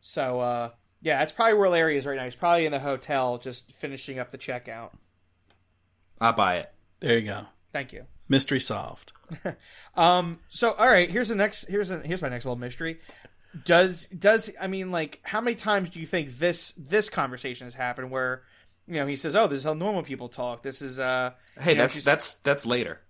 So 0.00 0.40
uh, 0.40 0.70
yeah, 1.00 1.18
that's 1.20 1.30
probably 1.30 1.54
where 1.54 1.68
Larry 1.68 1.96
is 1.96 2.06
right 2.06 2.16
now. 2.16 2.24
He's 2.24 2.34
probably 2.34 2.66
in 2.66 2.72
the 2.72 2.80
hotel, 2.80 3.38
just 3.38 3.70
finishing 3.70 4.18
up 4.18 4.30
the 4.32 4.38
checkout. 4.38 4.90
I'll 6.20 6.32
buy 6.32 6.56
it. 6.58 6.72
there 7.00 7.18
you 7.18 7.26
go. 7.26 7.46
Thank 7.72 7.92
you. 7.92 8.06
Mystery 8.28 8.60
solved. 8.60 9.12
Um. 9.96 10.40
So 10.48 10.72
all 10.72 10.88
right, 10.88 11.08
here's 11.08 11.28
the 11.28 11.36
next. 11.36 11.66
Here's 11.68 11.92
a, 11.92 12.00
here's 12.00 12.20
my 12.20 12.28
next 12.28 12.44
little 12.46 12.58
mystery. 12.58 12.98
Does 13.64 14.06
does 14.06 14.50
I 14.60 14.66
mean 14.66 14.90
like 14.90 15.20
how 15.22 15.40
many 15.40 15.54
times 15.54 15.88
do 15.90 16.00
you 16.00 16.06
think 16.06 16.36
this 16.36 16.72
this 16.72 17.08
conversation 17.08 17.66
has 17.68 17.74
happened 17.74 18.10
where 18.10 18.42
you 18.88 18.94
know 18.94 19.06
he 19.06 19.14
says, 19.14 19.36
"Oh, 19.36 19.46
this 19.46 19.58
is 19.58 19.64
how 19.64 19.74
normal 19.74 20.02
people 20.02 20.28
talk. 20.28 20.64
This 20.64 20.82
is 20.82 20.98
uh." 20.98 21.30
Hey, 21.60 21.70
you 21.70 21.76
know, 21.76 21.82
that's 21.84 21.94
she's- 21.94 22.04
that's 22.04 22.34
that's 22.36 22.66
later. 22.66 23.00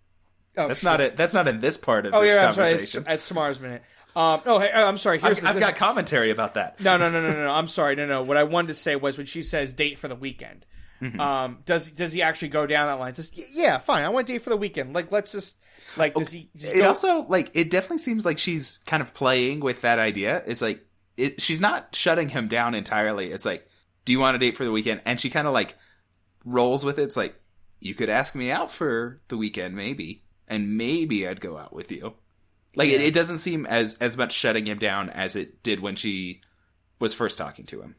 oh, 0.58 0.68
That's 0.68 0.84
not 0.84 1.00
it. 1.00 1.16
That's 1.16 1.32
not 1.32 1.48
in 1.48 1.60
this 1.60 1.78
part 1.78 2.04
of 2.04 2.12
Oh 2.12 2.20
this 2.20 2.36
yeah, 2.36 2.48
I'm 2.48 2.52
sorry. 2.54 2.68
It's, 2.68 2.72
conversation. 2.92 3.04
it's 3.08 3.26
tomorrow's 3.28 3.60
minute. 3.60 3.82
Um. 4.14 4.42
No, 4.44 4.58
hey, 4.58 4.70
I'm 4.70 4.98
sorry. 4.98 5.18
Here's 5.20 5.38
I've, 5.38 5.42
the- 5.42 5.48
I've 5.48 5.54
this- 5.54 5.64
got 5.64 5.76
commentary 5.76 6.30
about 6.30 6.54
that. 6.54 6.80
No, 6.80 6.98
no, 6.98 7.10
no, 7.10 7.22
no, 7.22 7.32
no, 7.32 7.44
no. 7.44 7.50
I'm 7.50 7.66
sorry. 7.66 7.96
No, 7.96 8.04
no. 8.04 8.22
What 8.22 8.36
I 8.36 8.42
wanted 8.42 8.68
to 8.68 8.74
say 8.74 8.94
was 8.94 9.16
when 9.16 9.26
she 9.26 9.40
says 9.40 9.72
date 9.72 9.98
for 9.98 10.08
the 10.08 10.14
weekend. 10.16 10.66
Mm-hmm. 11.04 11.20
Um, 11.20 11.58
does 11.66 11.90
does 11.90 12.12
he 12.12 12.22
actually 12.22 12.48
go 12.48 12.66
down 12.66 12.86
that 12.86 12.94
line? 13.00 13.14
Says, 13.14 13.30
yeah, 13.52 13.78
fine. 13.78 14.04
I 14.04 14.08
want 14.08 14.26
date 14.26 14.42
for 14.42 14.50
the 14.50 14.56
weekend. 14.56 14.94
Like, 14.94 15.12
let's 15.12 15.32
just 15.32 15.58
like 15.96 16.14
does 16.14 16.30
he? 16.30 16.48
Does 16.56 16.70
he 16.70 16.76
It 16.76 16.78
go- 16.80 16.88
also 16.88 17.22
like 17.26 17.50
it 17.54 17.70
definitely 17.70 17.98
seems 17.98 18.24
like 18.24 18.38
she's 18.38 18.78
kind 18.86 19.02
of 19.02 19.12
playing 19.12 19.60
with 19.60 19.82
that 19.82 19.98
idea. 19.98 20.42
It's 20.46 20.62
like 20.62 20.84
it, 21.16 21.40
she's 21.42 21.60
not 21.60 21.94
shutting 21.94 22.30
him 22.30 22.48
down 22.48 22.74
entirely. 22.74 23.30
It's 23.32 23.44
like, 23.44 23.68
do 24.04 24.12
you 24.12 24.18
want 24.20 24.36
a 24.36 24.38
date 24.38 24.56
for 24.56 24.64
the 24.64 24.72
weekend? 24.72 25.02
And 25.04 25.20
she 25.20 25.30
kind 25.30 25.46
of 25.46 25.52
like 25.52 25.76
rolls 26.46 26.84
with 26.84 26.98
it. 26.98 27.02
It's 27.02 27.16
like 27.16 27.34
you 27.80 27.94
could 27.94 28.08
ask 28.08 28.34
me 28.34 28.50
out 28.50 28.70
for 28.70 29.20
the 29.28 29.36
weekend, 29.36 29.76
maybe, 29.76 30.24
and 30.48 30.76
maybe 30.76 31.28
I'd 31.28 31.40
go 31.40 31.58
out 31.58 31.74
with 31.74 31.92
you. 31.92 32.14
Like 32.74 32.88
it, 32.88 33.00
it 33.00 33.14
doesn't 33.14 33.38
seem 33.38 33.66
as 33.66 33.94
as 33.98 34.16
much 34.16 34.32
shutting 34.32 34.66
him 34.66 34.78
down 34.78 35.10
as 35.10 35.36
it 35.36 35.62
did 35.62 35.80
when 35.80 35.96
she 35.96 36.40
was 36.98 37.14
first 37.14 37.36
talking 37.38 37.66
to 37.66 37.82
him. 37.82 37.94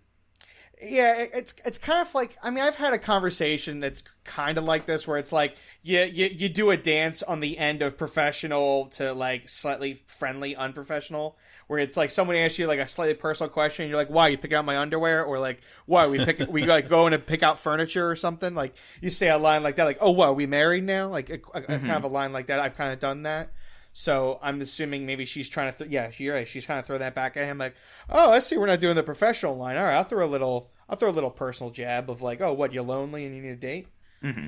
Yeah, 0.81 1.25
it's 1.33 1.53
it's 1.65 1.77
kind 1.77 2.05
of 2.05 2.13
like 2.13 2.35
I 2.43 2.49
mean 2.49 2.63
I've 2.63 2.75
had 2.75 2.93
a 2.93 2.97
conversation 2.97 3.79
that's 3.79 4.03
kind 4.23 4.57
of 4.57 4.65
like 4.65 4.85
this 4.85 5.07
where 5.07 5.17
it's 5.17 5.31
like 5.31 5.55
you, 5.83 6.01
you 6.01 6.25
you 6.25 6.49
do 6.49 6.71
a 6.71 6.77
dance 6.77 7.23
on 7.23 7.39
the 7.39 7.57
end 7.57 7.81
of 7.81 7.97
professional 7.97 8.87
to 8.87 9.13
like 9.13 9.47
slightly 9.47 10.01
friendly 10.05 10.55
unprofessional 10.55 11.37
where 11.67 11.79
it's 11.79 11.97
like 11.97 12.11
someone 12.11 12.35
asks 12.35 12.59
you 12.59 12.67
like 12.67 12.79
a 12.79 12.87
slightly 12.87 13.13
personal 13.13 13.49
question 13.49 13.83
and 13.83 13.89
you're 13.89 13.97
like 13.97 14.09
why 14.09 14.27
you 14.27 14.37
picking 14.37 14.57
out 14.57 14.65
my 14.65 14.77
underwear? 14.77 15.23
Or 15.23 15.39
like 15.39 15.61
why 15.85 16.07
we 16.07 16.23
pick 16.23 16.47
we 16.49 16.65
like 16.65 16.89
going 16.89 17.11
to 17.11 17.19
pick 17.19 17.41
out 17.41 17.57
furniture 17.57 18.09
or 18.09 18.15
something? 18.15 18.53
Like 18.53 18.75
you 19.01 19.09
say 19.09 19.29
a 19.29 19.37
line 19.37 19.63
like 19.63 19.77
that 19.77 19.85
like 19.85 19.99
oh 20.01 20.11
what 20.11 20.27
are 20.27 20.33
we 20.33 20.45
married 20.45 20.83
now? 20.83 21.07
Like 21.07 21.29
a, 21.29 21.33
a, 21.33 21.37
a 21.37 21.61
mm-hmm. 21.61 21.87
kind 21.87 21.91
of 21.91 22.03
a 22.03 22.09
line 22.09 22.33
like 22.33 22.47
that. 22.47 22.59
I've 22.59 22.75
kind 22.75 22.91
of 22.91 22.99
done 22.99 23.23
that. 23.23 23.51
So 23.97 24.39
I'm 24.41 24.59
assuming 24.59 25.05
maybe 25.05 25.23
she's 25.23 25.47
trying 25.47 25.71
to, 25.71 25.77
th- 25.77 25.89
yeah, 25.89 26.09
she, 26.09 26.27
right. 26.27 26.45
She's 26.45 26.65
trying 26.65 26.81
to 26.81 26.85
throw 26.85 26.97
that 26.97 27.15
back 27.15 27.37
at 27.37 27.45
him, 27.45 27.57
like, 27.57 27.75
oh, 28.09 28.33
I 28.33 28.39
see, 28.39 28.57
we're 28.57 28.65
not 28.65 28.81
doing 28.81 28.97
the 28.97 29.03
professional 29.03 29.55
line. 29.55 29.77
All 29.77 29.83
right, 29.83 29.95
I'll 29.95 30.03
throw 30.03 30.27
a 30.27 30.27
little, 30.27 30.69
I'll 30.89 30.97
throw 30.97 31.09
a 31.09 31.11
little 31.11 31.31
personal 31.31 31.71
jab 31.71 32.09
of 32.09 32.21
like, 32.21 32.41
oh, 32.41 32.51
what, 32.51 32.73
you're 32.73 32.83
lonely 32.83 33.25
and 33.25 33.33
you 33.33 33.41
need 33.41 33.51
a 33.51 33.55
date? 33.55 33.87
Mm-hmm. 34.21 34.47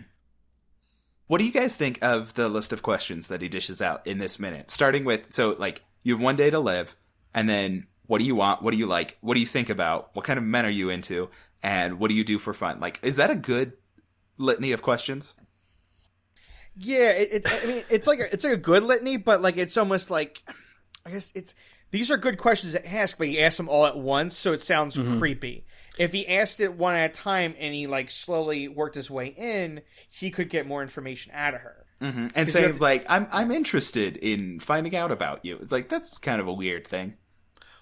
What 1.28 1.38
do 1.38 1.46
you 1.46 1.54
guys 1.54 1.78
think 1.78 1.98
of 2.02 2.34
the 2.34 2.50
list 2.50 2.74
of 2.74 2.82
questions 2.82 3.30
that 3.30 3.42
he 3.42 3.48
dishes 3.48 3.82
out 3.82 4.06
in 4.06 4.18
this 4.18 4.38
minute? 4.38 4.70
Starting 4.70 5.06
with 5.06 5.32
so 5.32 5.56
like 5.58 5.82
you 6.04 6.14
have 6.14 6.22
one 6.22 6.36
day 6.36 6.50
to 6.50 6.60
live, 6.60 6.98
and 7.34 7.48
then 7.48 7.86
what 8.06 8.18
do 8.18 8.26
you 8.26 8.36
want? 8.36 8.62
What 8.62 8.72
do 8.72 8.78
you 8.78 8.86
like? 8.86 9.18
What 9.22 9.36
do 9.36 9.40
you 9.40 9.46
think 9.46 9.70
about? 9.70 10.10
What 10.14 10.26
kind 10.26 10.38
of 10.38 10.44
men 10.44 10.66
are 10.66 10.70
you 10.70 10.90
into? 10.90 11.30
And 11.64 12.00
what 12.00 12.10
do 12.10 12.16
you 12.16 12.26
do 12.26 12.38
for 12.38 12.54
fun? 12.54 12.82
Like, 12.82 13.00
is 13.02 13.16
that 13.16 13.30
a 13.30 13.36
good 13.36 13.74
litany 14.38 14.74
of 14.74 14.82
questions? 14.82 15.36
Yeah, 16.80 17.10
it, 17.10 17.30
it, 17.32 17.64
I 17.64 17.66
mean, 17.66 17.84
it's 17.90 18.08
like 18.08 18.20
a, 18.20 18.32
it's 18.32 18.44
like 18.44 18.54
a 18.54 18.58
good 18.58 18.84
litany, 18.84 19.18
but 19.18 19.42
like 19.42 19.58
it's 19.58 19.78
almost 19.78 20.10
like, 20.12 20.44
I 21.06 21.12
guess 21.12 21.32
it's 21.34 21.56
these 21.92 22.12
are 22.12 22.18
good 22.18 22.38
questions 22.38 22.74
to 22.74 22.94
ask, 22.94 23.18
but 23.18 23.28
he 23.28 23.42
asks 23.42 23.58
them 23.58 23.70
all 23.70 23.86
at 23.86 23.98
once, 23.98 24.38
so 24.38 24.54
it 24.54 24.62
sounds 24.62 24.98
creepy. 25.18 25.66
If 25.98 26.12
he 26.12 26.28
asked 26.28 26.60
it 26.60 26.74
one 26.76 26.94
at 26.96 27.10
a 27.10 27.14
time 27.14 27.56
and 27.60 27.74
he 27.74 27.88
like 27.88 28.12
slowly 28.12 28.68
worked 28.68 28.96
his 28.96 29.10
way 29.10 29.28
in, 29.28 29.82
he 30.08 30.30
could 30.30 30.50
get 30.50 30.68
more 30.68 30.82
information 30.84 31.32
out 31.34 31.56
of 31.56 31.62
her. 31.62 31.86
And 32.36 32.52
say 32.52 32.72
like, 32.74 33.06
I'm 33.10 33.28
I'm 33.32 33.52
interested 33.52 34.18
in 34.18 34.60
finding 34.60 34.96
out 34.96 35.12
about 35.12 35.44
you. 35.44 35.58
It's 35.60 35.72
like 35.72 35.90
that's 35.90 36.20
kind 36.20 36.40
of 36.40 36.48
a 36.48 36.54
weird 36.54 36.88
thing. 36.88 37.16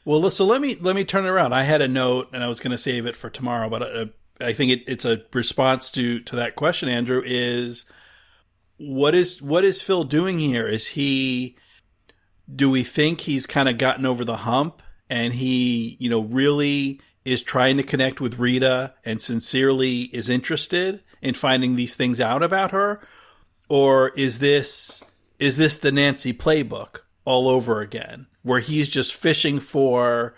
Well, 0.06 0.30
so 0.32 0.46
let 0.46 0.62
me 0.62 0.78
let 0.80 0.96
me 0.96 1.04
turn 1.04 1.26
it 1.26 1.30
around. 1.30 1.52
I 1.52 1.64
had 1.64 1.82
a 1.82 1.88
note, 1.88 2.30
and 2.32 2.44
I 2.44 2.48
was 2.48 2.62
going 2.62 2.72
to 2.72 2.78
save 2.78 3.08
it 3.08 3.16
for 3.16 3.30
tomorrow, 3.30 3.70
but 3.70 3.82
uh, 3.82 4.06
I 4.40 4.54
think 4.54 4.72
it, 4.72 4.84
it's 4.88 5.04
a 5.04 5.24
response 5.34 5.92
to 5.92 6.20
to 6.22 6.38
that 6.38 6.56
question. 6.56 6.88
Andrew 6.88 7.22
is 7.26 7.86
what 8.78 9.16
is 9.16 9.42
what 9.42 9.64
is 9.64 9.82
Phil 9.82 10.04
doing 10.04 10.40
here? 10.40 10.68
Is 10.68 10.88
he? 10.88 11.58
Do 12.54 12.70
we 12.70 12.84
think 12.84 13.22
he's 13.22 13.48
kind 13.48 13.68
of 13.68 13.78
gotten 13.78 14.06
over 14.06 14.24
the 14.24 14.38
hump, 14.38 14.84
and 15.10 15.34
he, 15.34 15.98
you 16.00 16.10
know, 16.10 16.22
really 16.22 17.02
is 17.24 17.42
trying 17.42 17.78
to 17.78 17.84
connect 17.84 18.22
with 18.22 18.38
Rita 18.38 18.94
and 19.04 19.20
sincerely 19.20 20.04
is 20.14 20.30
interested 20.30 21.02
in 21.24 21.34
finding 21.34 21.76
these 21.76 21.96
things 21.96 22.20
out 22.20 22.44
about 22.44 22.72
her, 22.72 23.02
or 23.68 24.10
is 24.10 24.40
this 24.40 25.04
is 25.40 25.58
this 25.58 25.78
the 25.78 25.92
Nancy 25.92 26.34
playbook 26.34 27.00
all 27.24 27.48
over 27.48 27.82
again, 27.82 28.28
where 28.44 28.60
he's 28.60 28.90
just 28.90 29.14
fishing 29.14 29.60
for 29.60 30.36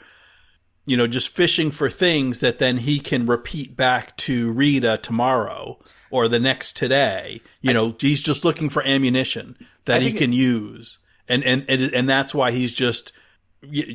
you 0.85 0.95
know, 0.95 1.05
just 1.05 1.35
fishing 1.35 1.69
for 1.69 1.89
things 1.89 2.39
that 2.39 2.59
then 2.59 2.77
he 2.77 2.97
can 2.97 3.25
repeat 3.25 3.75
back 3.75 4.15
to 4.15 4.53
Rita 4.53 4.97
tomorrow 4.97 5.77
or 6.09 6.27
the 6.27 6.39
next 6.39 6.77
today. 6.77 7.41
You 7.61 7.73
know, 7.73 7.95
he's 7.99 8.21
just 8.21 8.45
looking 8.45 8.69
for 8.69 8.83
ammunition 8.83 9.55
that 9.85 10.01
he 10.01 10.11
can 10.13 10.31
use. 10.31 10.99
And, 11.27 11.43
and, 11.43 11.65
and, 11.67 11.93
and 11.93 12.09
that's 12.09 12.33
why 12.33 12.51
he's 12.51 12.73
just, 12.73 13.11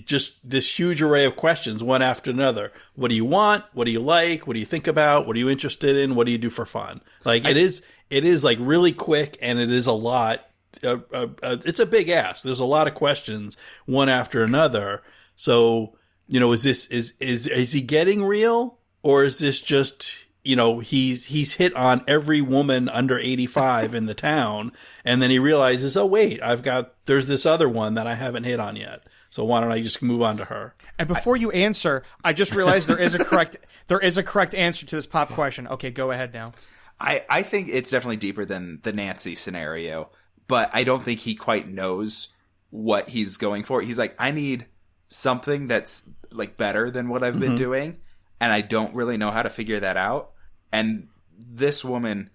just 0.05 0.37
this 0.48 0.79
huge 0.79 1.01
array 1.01 1.25
of 1.25 1.37
questions, 1.37 1.83
one 1.83 2.03
after 2.03 2.31
another. 2.31 2.72
What 2.94 3.09
do 3.09 3.14
you 3.14 3.25
want? 3.25 3.64
What 3.72 3.85
do 3.85 3.90
you 3.90 4.01
like? 4.01 4.46
What 4.46 4.55
do 4.55 4.61
you 4.61 4.66
think 4.66 4.87
about? 4.87 5.27
What 5.27 5.37
are 5.37 5.38
you 5.38 5.48
interested 5.48 5.96
in? 5.96 6.14
What 6.14 6.27
do 6.27 6.33
you 6.33 6.38
do 6.38 6.51
for 6.51 6.66
fun? 6.66 7.01
Like 7.25 7.44
it 7.44 7.57
is, 7.57 7.83
it 8.11 8.25
is 8.25 8.44
like 8.44 8.59
really 8.61 8.92
quick 8.92 9.38
and 9.40 9.59
it 9.59 9.70
is 9.70 9.87
a 9.87 9.92
lot. 9.92 10.46
Uh, 10.83 10.98
uh, 11.12 11.27
uh, 11.42 11.57
it's 11.64 11.81
a 11.81 11.87
big 11.87 12.09
ask. 12.09 12.42
There's 12.42 12.61
a 12.61 12.64
lot 12.64 12.88
of 12.88 12.94
questions, 12.94 13.57
one 13.87 14.09
after 14.09 14.42
another. 14.42 15.03
So, 15.37 15.96
you 16.29 16.40
know, 16.40 16.53
is 16.53 16.62
this 16.62 16.87
is 16.87 17.14
is 17.20 17.46
is 17.46 17.72
he 17.72 17.81
getting 17.81 18.22
real 18.25 18.79
or 19.03 19.25
is 19.25 19.38
this 19.38 19.61
just 19.61 20.16
you 20.45 20.57
know 20.57 20.81
he's 20.81 21.27
he's 21.27 21.55
hit 21.55 21.75
on 21.75 22.05
every 22.09 22.41
woman 22.41 22.89
under 22.89 23.19
85 23.19 23.95
in 23.95 24.07
the 24.07 24.15
town 24.15 24.73
and 25.05 25.23
then 25.23 25.31
he 25.31 25.39
realizes 25.39 25.97
oh 25.97 26.07
wait 26.07 26.43
I've 26.43 26.63
got 26.63 26.93
there's 27.07 27.27
this 27.27 27.47
other 27.47 27.69
one 27.69 27.95
that 27.95 28.07
I 28.07 28.15
haven't 28.15 28.45
hit 28.45 28.59
on 28.59 28.77
yet 28.77 29.05
so 29.31 29.45
why 29.45 29.61
don't 29.61 29.73
I 29.73 29.81
just 29.81 30.03
move 30.03 30.21
on 30.21 30.37
to 30.39 30.45
her 30.47 30.75
And 30.99 31.09
before 31.09 31.37
you 31.37 31.51
answer, 31.51 32.05
I 32.23 32.33
just 32.33 32.55
realized 32.55 32.89
there 32.89 33.01
is 33.01 33.15
a 33.15 33.25
correct 33.25 33.57
there 33.89 33.99
is 33.99 34.17
a 34.17 34.23
correct 34.23 34.55
answer 34.55 34.87
to 34.87 34.97
this 34.97 35.07
pop 35.07 35.31
question. 35.31 35.67
Okay, 35.67 35.91
go 35.91 36.11
ahead 36.11 36.33
now. 36.33 36.53
I, 37.01 37.25
I 37.29 37.43
think 37.43 37.69
it's 37.69 37.91
definitely 37.91 38.19
deeper 38.19 38.45
than 38.45 38.79
the 38.83 38.93
Nancy 38.93 39.35
scenario, 39.35 40.11
but 40.47 40.71
I 40.73 40.85
don't 40.85 41.03
think 41.03 41.21
he 41.21 41.35
quite 41.35 41.67
knows 41.67 42.29
what 42.71 43.09
he's 43.09 43.37
going 43.37 43.65
for. 43.65 43.83
He's 43.83 43.99
like, 43.99 44.15
I 44.19 44.31
need 44.31 44.67
something 45.09 45.67
that's 45.67 46.09
like 46.31 46.57
better 46.57 46.91
than 46.91 47.09
what 47.09 47.23
I've 47.25 47.41
been 47.41 47.51
mm-hmm. 47.51 47.57
doing, 47.57 47.99
and 48.41 48.53
I 48.53 48.61
don't 48.61 48.95
really 48.95 49.17
know 49.17 49.31
how 49.31 49.43
to 49.43 49.51
figure 49.51 49.81
that 49.81 49.97
out. 49.97 50.32
And 50.73 51.09
this 51.39 51.85
woman 51.85 52.31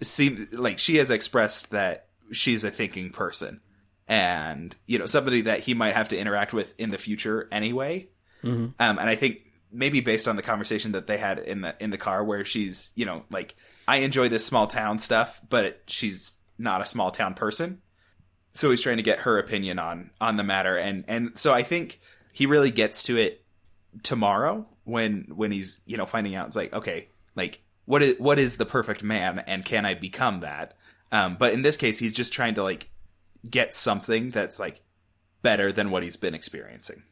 seems 0.00 0.52
like 0.52 0.78
she 0.78 0.96
has 0.96 1.10
expressed 1.10 1.70
that 1.70 2.06
she's 2.32 2.64
a 2.64 2.70
thinking 2.70 3.10
person. 3.10 3.60
And 4.06 4.74
you 4.86 4.98
know 4.98 5.04
somebody 5.06 5.42
that 5.42 5.60
he 5.60 5.74
might 5.74 5.94
have 5.94 6.08
to 6.08 6.18
interact 6.18 6.54
with 6.54 6.78
in 6.80 6.90
the 6.90 6.98
future 6.98 7.46
anyway. 7.52 8.08
Um, 8.80 8.98
and 8.98 9.10
I 9.10 9.16
think 9.16 9.42
maybe 9.70 10.00
based 10.00 10.26
on 10.26 10.36
the 10.36 10.42
conversation 10.42 10.92
that 10.92 11.06
they 11.06 11.18
had 11.18 11.38
in 11.38 11.60
the 11.60 11.74
in 11.78 11.90
the 11.90 11.98
car, 11.98 12.24
where 12.24 12.44
she's 12.44 12.90
you 12.94 13.04
know 13.04 13.24
like 13.30 13.54
I 13.86 13.98
enjoy 13.98 14.30
this 14.30 14.46
small 14.46 14.66
town 14.66 14.98
stuff, 14.98 15.42
but 15.48 15.82
she's 15.88 16.36
not 16.56 16.80
a 16.80 16.86
small 16.86 17.10
town 17.10 17.34
person, 17.34 17.82
so 18.54 18.70
he's 18.70 18.80
trying 18.80 18.96
to 18.96 19.02
get 19.02 19.20
her 19.20 19.38
opinion 19.38 19.78
on 19.78 20.10
on 20.22 20.36
the 20.36 20.44
matter, 20.44 20.78
and 20.78 21.04
and 21.06 21.38
so 21.38 21.52
I 21.52 21.62
think 21.62 22.00
he 22.32 22.46
really 22.46 22.70
gets 22.70 23.02
to 23.04 23.18
it 23.18 23.44
tomorrow 24.02 24.66
when 24.84 25.26
when 25.34 25.50
he's 25.50 25.80
you 25.84 25.96
know 25.96 26.06
finding 26.06 26.34
out 26.34 26.46
it's 26.46 26.56
like 26.56 26.72
okay 26.72 27.08
like 27.38 27.62
what 27.86 28.02
is 28.02 28.18
what 28.18 28.38
is 28.38 28.58
the 28.58 28.66
perfect 28.66 29.02
man 29.02 29.38
and 29.46 29.64
can 29.64 29.86
I 29.86 29.94
become 29.94 30.40
that? 30.40 30.74
Um, 31.10 31.36
but 31.38 31.54
in 31.54 31.62
this 31.62 31.78
case, 31.78 31.98
he's 31.98 32.12
just 32.12 32.32
trying 32.32 32.54
to 32.54 32.62
like 32.62 32.90
get 33.48 33.72
something 33.72 34.30
that's 34.30 34.60
like 34.60 34.82
better 35.42 35.72
than 35.72 35.90
what 35.90 36.02
he's 36.02 36.16
been 36.16 36.34
experiencing. 36.34 37.02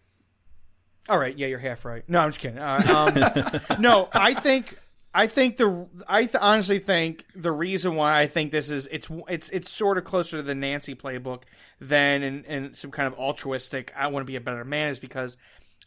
All 1.09 1.19
right, 1.19 1.37
yeah, 1.39 1.47
you're 1.47 1.61
half 1.61 1.85
right. 1.85 2.03
No, 2.09 2.19
I'm 2.19 2.31
just 2.31 2.41
kidding. 2.41 2.59
Uh, 2.59 3.55
um, 3.69 3.81
no, 3.81 4.09
I 4.13 4.35
think 4.35 4.77
I 5.15 5.29
think 5.29 5.57
the 5.57 5.89
I 6.07 6.25
th- 6.25 6.37
honestly 6.41 6.79
think 6.79 7.25
the 7.35 7.53
reason 7.53 7.95
why 7.95 8.21
I 8.21 8.27
think 8.27 8.51
this 8.51 8.71
is 8.71 8.87
it's 8.89 9.09
it's 9.29 9.49
it's 9.49 9.71
sort 9.71 9.97
of 9.97 10.05
closer 10.05 10.37
to 10.37 10.43
the 10.43 10.55
Nancy 10.55 10.95
playbook 10.95 11.45
than 11.81 12.23
in 12.23 12.75
some 12.75 12.91
kind 12.91 13.07
of 13.07 13.19
altruistic 13.19 13.95
I 13.97 14.09
want 14.09 14.27
to 14.27 14.31
be 14.31 14.37
a 14.37 14.43
better 14.43 14.65
man 14.65 14.91
is 14.91 14.99
because 14.99 15.39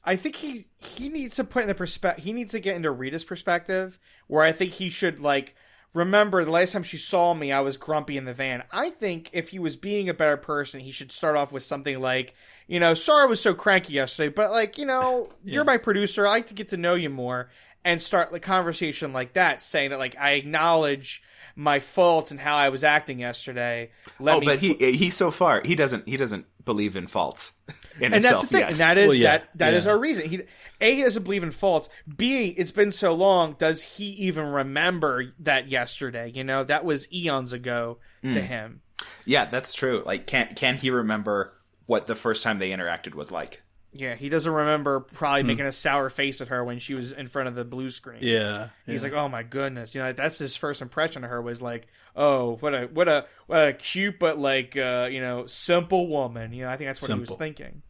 I 0.10 0.16
think 0.16 0.38
he 0.38 0.66
he 0.80 1.10
needs 1.10 1.36
to 1.36 1.44
put 1.44 1.62
in 1.62 1.68
the 1.68 1.76
perspective 1.76 2.24
he 2.24 2.34
needs 2.34 2.54
to 2.54 2.60
get 2.60 2.76
into 2.76 2.90
Rita's 2.90 3.24
perspective 3.24 4.00
where 4.26 4.44
I 4.44 4.52
think 4.52 4.74
he 4.74 4.90
should 4.90 5.20
like 5.20 5.54
remember 5.94 6.44
the 6.44 6.50
last 6.50 6.74
time 6.74 6.82
she 6.82 6.98
saw 6.98 7.36
me 7.36 7.52
I 7.52 7.60
was 7.60 7.78
grumpy 7.78 8.18
in 8.18 8.26
the 8.26 8.34
van. 8.34 8.64
I 8.72 8.90
think 8.90 9.30
if 9.34 9.50
he 9.50 9.60
was 9.60 9.78
being 9.78 10.10
a 10.10 10.16
better 10.16 10.36
person 10.36 10.80
he 10.80 10.90
should 10.90 11.12
start 11.12 11.36
off 11.36 11.52
with 11.52 11.62
something 11.62 12.00
like 12.00 12.34
you 12.66 12.80
know, 12.80 12.96
sorry 12.96 13.24
I 13.24 13.28
was 13.28 13.40
so 13.40 13.54
cranky 13.54 13.94
yesterday, 13.94 14.34
but 14.36 14.50
like, 14.50 14.80
you 14.80 14.86
know, 14.88 15.30
you're 15.44 15.64
my 15.64 15.78
producer. 15.78 16.26
I 16.26 16.32
like 16.32 16.48
to 16.48 16.56
get 16.56 16.70
to 16.70 16.78
know 16.78 16.96
you 16.96 17.12
more 17.12 17.50
and 17.86 18.02
start 18.02 18.32
the 18.32 18.40
conversation 18.40 19.14
like 19.14 19.34
that, 19.34 19.62
saying 19.62 19.92
that 19.92 20.00
like 20.00 20.18
I 20.18 20.32
acknowledge 20.32 21.22
my 21.56 21.80
faults 21.82 22.32
and 22.32 22.40
how 22.40 22.58
I 22.58 22.70
was 22.70 22.84
acting 22.84 23.20
yesterday. 23.20 23.92
Let 24.20 24.38
oh, 24.38 24.40
me 24.40 24.46
but 24.48 24.60
he 24.60 24.74
he's 24.74 25.16
so 25.16 25.30
far 25.30 25.62
he 25.64 25.76
doesn't 25.76 26.08
he 26.08 26.18
doesn't 26.18 26.48
believe 26.66 26.96
in 26.96 27.08
faults 27.08 27.54
in 28.00 28.14
and 28.14 28.24
that's 28.24 28.28
himself 28.28 28.42
the 28.44 28.48
thing, 28.50 28.60
yet. 28.60 28.70
and 28.70 28.78
that 28.78 28.98
is 28.98 29.08
Well, 29.08 29.18
yeah, 29.18 29.38
that 29.38 29.50
that 29.58 29.74
is 29.74 29.86
yeah. 29.86 29.92
our 29.92 29.98
reason. 29.98 30.30
He 30.30 30.42
a 30.82 30.96
he 30.96 31.02
doesn't 31.02 31.24
believe 31.24 31.44
in 31.44 31.52
faults. 31.52 31.90
B 32.18 32.48
it's 32.58 32.72
been 32.72 32.92
so 32.92 33.14
long. 33.14 33.56
Does 33.58 33.82
he 33.84 34.06
even 34.06 34.46
remember 34.46 35.34
that 35.40 35.68
yesterday? 35.70 36.32
You 36.34 36.44
know, 36.44 36.64
that 36.64 36.86
was 36.86 37.12
eons 37.14 37.54
ago 37.54 38.00
Hmm. 38.22 38.32
to 38.32 38.42
him. 38.42 38.82
yeah, 39.26 39.46
that's 39.46 39.74
true. 39.74 40.04
Like, 40.06 40.28
can 40.28 40.54
can 40.56 40.76
he 40.78 40.90
remember 40.92 41.54
what 41.86 42.06
the 42.08 42.16
first 42.16 42.44
time 42.44 42.60
they 42.60 42.70
interacted 42.72 43.16
was 43.16 43.32
like? 43.32 43.62
Yeah, 43.92 44.14
he 44.16 44.30
doesn't 44.30 44.52
remember 44.52 45.00
Hmm. 45.00 45.16
probably 45.16 45.44
making 45.44 45.66
a 45.66 45.72
sour 45.72 46.10
face 46.10 46.42
at 46.42 46.50
her 46.50 46.64
when 46.64 46.78
she 46.80 46.94
was 46.94 47.12
in 47.12 47.26
front 47.28 47.48
of 47.50 47.56
the 47.56 47.64
blue 47.66 47.90
screen. 47.90 48.20
yeah 48.22 48.70
He's 48.86 49.02
like, 49.04 49.14
oh 49.14 49.28
my 49.30 49.42
goodness, 49.44 49.96
you 49.96 50.02
know, 50.02 50.14
that's 50.14 50.38
his 50.38 50.56
first 50.56 50.82
impression 50.82 51.24
of 51.24 51.30
her 51.32 51.42
was 51.42 51.62
like, 51.62 51.88
oh, 52.16 52.58
what 52.58 52.76
a 52.76 52.86
what 52.88 53.08
a 53.08 53.26
what 53.48 53.68
a 53.68 53.74
cute 53.74 54.20
but 54.20 54.38
like 54.38 54.78
uh, 54.78 55.08
you 55.12 55.22
know 55.22 55.46
simple 55.48 56.08
woman. 56.08 56.54
You 56.54 56.66
know, 56.66 56.70
I 56.70 56.78
think 56.78 56.90
that's 56.90 57.02
what 57.02 57.12
he 57.12 57.20
was 57.20 57.30
Simple. 57.30 57.38
thinking. 57.46 57.82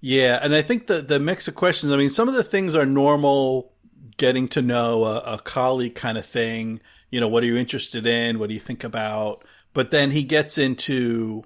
Yeah, 0.00 0.38
and 0.42 0.54
I 0.54 0.62
think 0.62 0.86
the 0.86 1.00
the 1.02 1.18
mix 1.18 1.48
of 1.48 1.54
questions. 1.54 1.92
I 1.92 1.96
mean, 1.96 2.10
some 2.10 2.28
of 2.28 2.34
the 2.34 2.42
things 2.44 2.74
are 2.74 2.86
normal, 2.86 3.72
getting 4.18 4.46
to 4.48 4.62
know 4.62 5.04
a, 5.04 5.34
a 5.34 5.38
colleague 5.38 5.94
kind 5.94 6.18
of 6.18 6.26
thing. 6.26 6.80
You 7.10 7.20
know, 7.20 7.28
what 7.28 7.42
are 7.42 7.46
you 7.46 7.56
interested 7.56 8.06
in? 8.06 8.38
What 8.38 8.48
do 8.48 8.54
you 8.54 8.60
think 8.60 8.84
about? 8.84 9.44
But 9.72 9.90
then 9.90 10.10
he 10.10 10.22
gets 10.22 10.58
into 10.58 11.44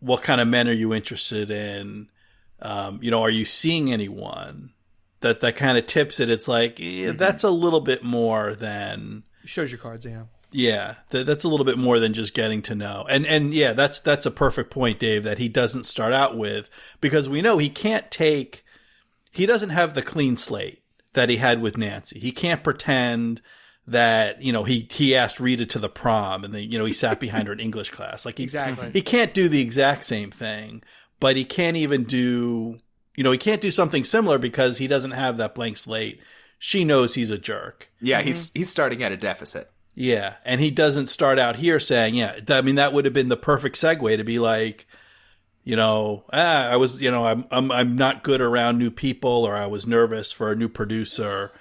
what 0.00 0.22
kind 0.22 0.40
of 0.40 0.48
men 0.48 0.68
are 0.68 0.72
you 0.72 0.92
interested 0.94 1.50
in? 1.50 2.08
Um, 2.60 2.98
you 3.02 3.10
know, 3.10 3.22
are 3.22 3.30
you 3.30 3.44
seeing 3.44 3.92
anyone 3.92 4.70
that 5.20 5.40
that 5.40 5.56
kind 5.56 5.76
of 5.78 5.86
tips 5.86 6.20
it? 6.20 6.30
It's 6.30 6.48
like 6.48 6.78
yeah, 6.78 7.12
that's 7.12 7.44
a 7.44 7.50
little 7.50 7.80
bit 7.80 8.02
more 8.02 8.54
than 8.54 9.24
Shows 9.44 9.70
your 9.70 9.78
cards, 9.78 10.04
yeah. 10.04 10.22
yeah, 10.50 10.94
th- 11.10 11.26
that's 11.26 11.44
a 11.44 11.48
little 11.48 11.66
bit 11.66 11.78
more 11.78 12.00
than 12.00 12.12
just 12.14 12.34
getting 12.34 12.62
to 12.62 12.74
know. 12.74 13.06
And 13.08 13.26
and 13.26 13.52
yeah, 13.54 13.72
that's 13.74 14.00
that's 14.00 14.26
a 14.26 14.30
perfect 14.30 14.70
point, 14.70 14.98
Dave, 14.98 15.22
that 15.24 15.38
he 15.38 15.48
doesn't 15.48 15.84
start 15.84 16.12
out 16.12 16.36
with 16.36 16.68
because 17.00 17.28
we 17.28 17.42
know 17.42 17.58
he 17.58 17.68
can't 17.70 18.10
take 18.10 18.64
he 19.30 19.44
doesn't 19.46 19.70
have 19.70 19.94
the 19.94 20.02
clean 20.02 20.36
slate 20.36 20.82
that 21.12 21.28
he 21.28 21.36
had 21.36 21.60
with 21.60 21.76
Nancy. 21.76 22.18
He 22.18 22.32
can't 22.32 22.64
pretend 22.64 23.40
that, 23.86 24.42
you 24.42 24.52
know, 24.52 24.64
he 24.64 24.88
he 24.90 25.14
asked 25.14 25.38
Rita 25.38 25.64
to 25.66 25.78
the 25.78 25.88
prom 25.88 26.42
and 26.42 26.52
then, 26.54 26.62
you 26.72 26.78
know, 26.78 26.84
he 26.86 26.92
sat 26.92 27.20
behind 27.20 27.46
her 27.46 27.52
in 27.52 27.60
English 27.60 27.90
class. 27.90 28.26
Like 28.26 28.38
he, 28.38 28.44
Exactly. 28.44 28.90
he 28.92 29.02
can't 29.02 29.32
do 29.32 29.48
the 29.48 29.60
exact 29.60 30.04
same 30.04 30.30
thing, 30.32 30.82
but 31.20 31.36
he 31.36 31.44
can't 31.44 31.76
even 31.76 32.04
do 32.04 32.76
you 33.16 33.24
know, 33.24 33.32
he 33.32 33.38
can't 33.38 33.62
do 33.62 33.70
something 33.70 34.04
similar 34.04 34.38
because 34.38 34.78
he 34.78 34.86
doesn't 34.86 35.12
have 35.12 35.38
that 35.38 35.54
blank 35.54 35.78
slate. 35.78 36.20
She 36.58 36.84
knows 36.84 37.14
he's 37.14 37.30
a 37.30 37.38
jerk. 37.38 37.90
Yeah, 38.00 38.22
he's 38.22 38.52
he's 38.52 38.70
starting 38.70 39.02
at 39.02 39.12
a 39.12 39.16
deficit. 39.16 39.70
Yeah, 39.94 40.36
and 40.44 40.60
he 40.60 40.70
doesn't 40.70 41.06
start 41.06 41.38
out 41.38 41.56
here 41.56 41.80
saying, 41.80 42.14
"Yeah." 42.14 42.32
th- 42.32 42.50
I 42.50 42.60
mean, 42.60 42.74
that 42.74 42.92
would 42.92 43.06
have 43.06 43.14
been 43.14 43.28
the 43.28 43.36
perfect 43.36 43.76
segue 43.76 44.16
to 44.16 44.24
be 44.24 44.38
like, 44.38 44.86
you 45.64 45.76
know, 45.76 46.24
ah, 46.32 46.68
I 46.68 46.76
was, 46.76 47.00
you 47.00 47.10
know, 47.10 47.26
I'm, 47.26 47.46
I'm, 47.50 47.72
I'm 47.72 47.96
not 47.96 48.22
good 48.22 48.40
around 48.40 48.78
new 48.78 48.90
people, 48.90 49.44
or 49.44 49.56
I 49.56 49.66
was 49.66 49.86
nervous 49.86 50.32
for 50.32 50.52
a 50.52 50.56
new 50.56 50.68
producer. 50.68 51.52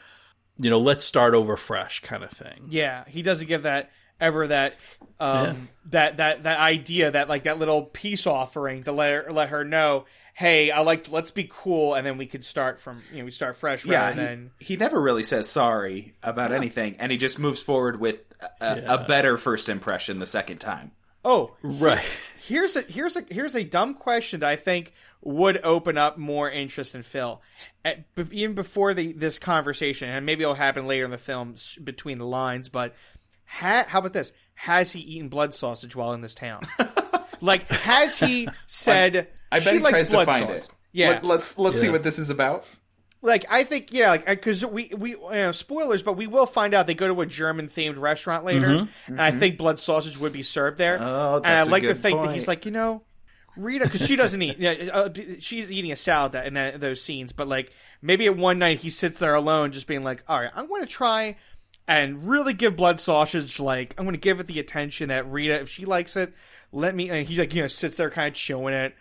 You 0.58 0.70
know, 0.70 0.80
let's 0.80 1.06
start 1.06 1.34
over 1.34 1.58
fresh, 1.58 2.02
kind 2.02 2.24
of 2.24 2.30
thing. 2.30 2.68
Yeah, 2.70 3.04
he 3.08 3.22
doesn't 3.22 3.48
give 3.48 3.64
that 3.64 3.92
ever 4.20 4.48
that 4.48 4.76
um 5.20 5.70
that 5.86 6.18
that 6.18 6.44
that 6.44 6.60
idea 6.60 7.12
that 7.12 7.30
like 7.30 7.44
that 7.44 7.58
little 7.60 7.84
peace 7.84 8.28
offering 8.28 8.84
to 8.84 8.92
let 8.92 9.12
her 9.26 9.32
let 9.32 9.50
her 9.50 9.64
know, 9.64 10.06
hey, 10.34 10.72
I 10.72 10.82
like 10.82 11.10
let's 11.12 11.32
be 11.32 11.50
cool, 11.50 11.94
and 11.94 12.06
then 12.06 12.18
we 12.18 12.26
could 12.26 12.44
start 12.44 12.80
from 12.82 13.02
you 13.12 13.20
know 13.20 13.26
we 13.26 13.32
start 13.32 13.56
fresh 13.56 13.86
Yeah, 13.86 14.06
rather 14.08 14.14
he, 14.22 14.28
than 14.28 14.52
he 14.60 14.76
never 14.78 15.00
really 15.00 15.24
says 15.24 15.48
sorry 15.50 16.16
about 16.24 16.52
anything, 16.52 16.96
and 17.00 17.12
he 17.12 17.18
just 17.18 17.40
moves 17.40 17.62
forward 17.62 18.00
with 18.00 18.22
a, 18.60 18.84
a 18.88 19.06
better 19.08 19.38
first 19.38 19.70
impression 19.70 20.20
the 20.20 20.26
second 20.26 20.58
time. 20.60 20.92
oh 21.24 21.56
Right. 21.62 22.06
here's 22.46 22.76
a 22.76 22.82
here's 22.82 23.16
a 23.16 23.24
here's 23.30 23.56
a 23.56 23.64
dumb 23.64 23.94
question 23.94 24.42
that 24.42 24.50
I 24.50 24.56
think 24.58 24.94
would 25.22 25.60
open 25.64 25.98
up 25.98 26.18
more 26.20 26.52
interest 26.52 26.94
in 26.94 27.02
Phil, 27.02 27.42
At, 27.84 28.14
be- 28.14 28.42
even 28.42 28.54
before 28.54 28.94
the 28.94 29.12
this 29.14 29.40
conversation, 29.40 30.08
and 30.10 30.24
maybe 30.26 30.44
it'll 30.44 30.54
happen 30.54 30.86
later 30.86 31.06
in 31.06 31.10
the 31.12 31.18
film 31.18 31.54
s- 31.54 31.78
between 31.84 32.20
the 32.20 32.26
lines. 32.28 32.70
But 32.70 32.94
ha, 33.46 33.86
how 33.88 34.00
about 34.00 34.14
this? 34.14 34.34
Has 34.56 34.92
he 34.92 35.00
eaten 35.02 35.30
blood 35.30 35.54
sausage 35.54 35.96
while 35.96 36.14
in 36.14 36.22
this 36.22 36.36
town? 36.36 36.62
like, 37.42 37.70
has 37.70 38.20
he 38.20 38.48
said? 38.68 39.28
I 39.52 39.60
bet 39.60 39.68
she 39.68 39.74
he 39.76 39.80
likes 39.80 39.98
tries 39.98 40.10
blood 40.10 40.26
to 40.26 40.32
find 40.32 40.46
sauce. 40.48 40.66
it. 40.68 40.72
Yeah, 40.94 41.20
Let, 41.24 41.40
us 41.40 41.58
let's 41.58 41.80
see 41.80 41.88
Yeah. 41.88 41.92
what 41.92 42.04
this 42.04 42.20
is 42.20 42.30
about. 42.30 42.66
like 43.22 43.46
I 43.50 43.64
think 43.66 43.92
yeah, 43.92 44.12
like 44.12 44.26
because 44.26 44.66
we 44.66 44.92
we 44.98 45.10
you 45.12 45.30
know, 45.32 45.52
spoilers, 45.52 46.04
but 46.04 46.14
we 46.14 46.26
will 46.28 46.46
find 46.46 46.74
out 46.74 46.88
they 46.88 46.94
go 46.94 47.14
to 47.14 47.20
a 47.22 47.26
German 47.26 47.68
themed 47.68 47.98
restaurant 48.00 48.46
later, 48.46 48.88
and 49.08 49.22
I 49.22 49.32
think 49.32 49.58
blood 49.58 49.78
sausage 49.80 50.18
would 50.18 50.32
be 50.32 50.42
served 50.44 50.78
there. 50.78 50.98
Mm-hmm. 50.98 51.06
Oh, 51.08 51.36
and 51.38 51.44
that's 51.46 51.68
I 51.68 51.70
a 51.70 51.72
like 51.72 51.82
to 51.82 51.88
good 51.90 51.98
think 51.98 52.18
that 52.18 52.24
point. 52.26 52.36
he's 52.36 52.48
like 52.48 52.66
you 52.66 52.72
know. 52.72 53.02
Rita, 53.58 53.86
because 53.86 54.06
she 54.06 54.18
doesn't 54.18 54.42
eat. 54.42 54.58
Yeah, 54.60 54.72
uh, 54.92 55.10
she's 55.40 55.72
eating 55.72 55.94
a 55.94 55.96
salad 55.96 56.34
that, 56.34 56.46
in 56.46 56.56
that, 56.56 56.82
those 56.82 57.02
scenes. 57.02 57.32
But 57.32 57.48
like 57.48 57.72
maybe 58.02 58.26
at 58.26 58.36
one 58.36 58.60
night 58.60 58.80
he 58.80 58.90
sits 58.90 59.20
there 59.20 59.34
alone, 59.34 59.72
just 59.72 59.88
being 59.88 60.04
like, 60.04 60.24
"All 60.28 60.40
right, 60.42 60.52
I'm 60.54 60.68
going 60.68 60.82
to 60.82 60.88
try 60.88 61.38
and 61.88 62.28
really 62.28 62.54
give 62.54 62.76
blood 62.76 63.00
sausage. 63.00 63.60
Like 63.60 63.96
I'm 63.98 64.06
going 64.06 64.16
to 64.16 64.20
give 64.20 64.40
it 64.40 64.48
the 64.48 64.60
attention 64.60 65.10
that 65.10 65.30
Rita, 65.32 65.62
if 65.62 65.70
she 65.70 65.86
likes 65.86 66.16
it, 66.16 66.34
let 66.72 66.96
me." 66.96 67.10
And 67.10 67.28
he's 67.28 67.40
like 67.40 67.54
you 67.54 67.62
know 67.62 67.68
sits 67.68 67.98
there 67.98 68.10
kind 68.10 68.28
of 68.30 68.34
chewing 68.34 68.74
it 68.74 68.96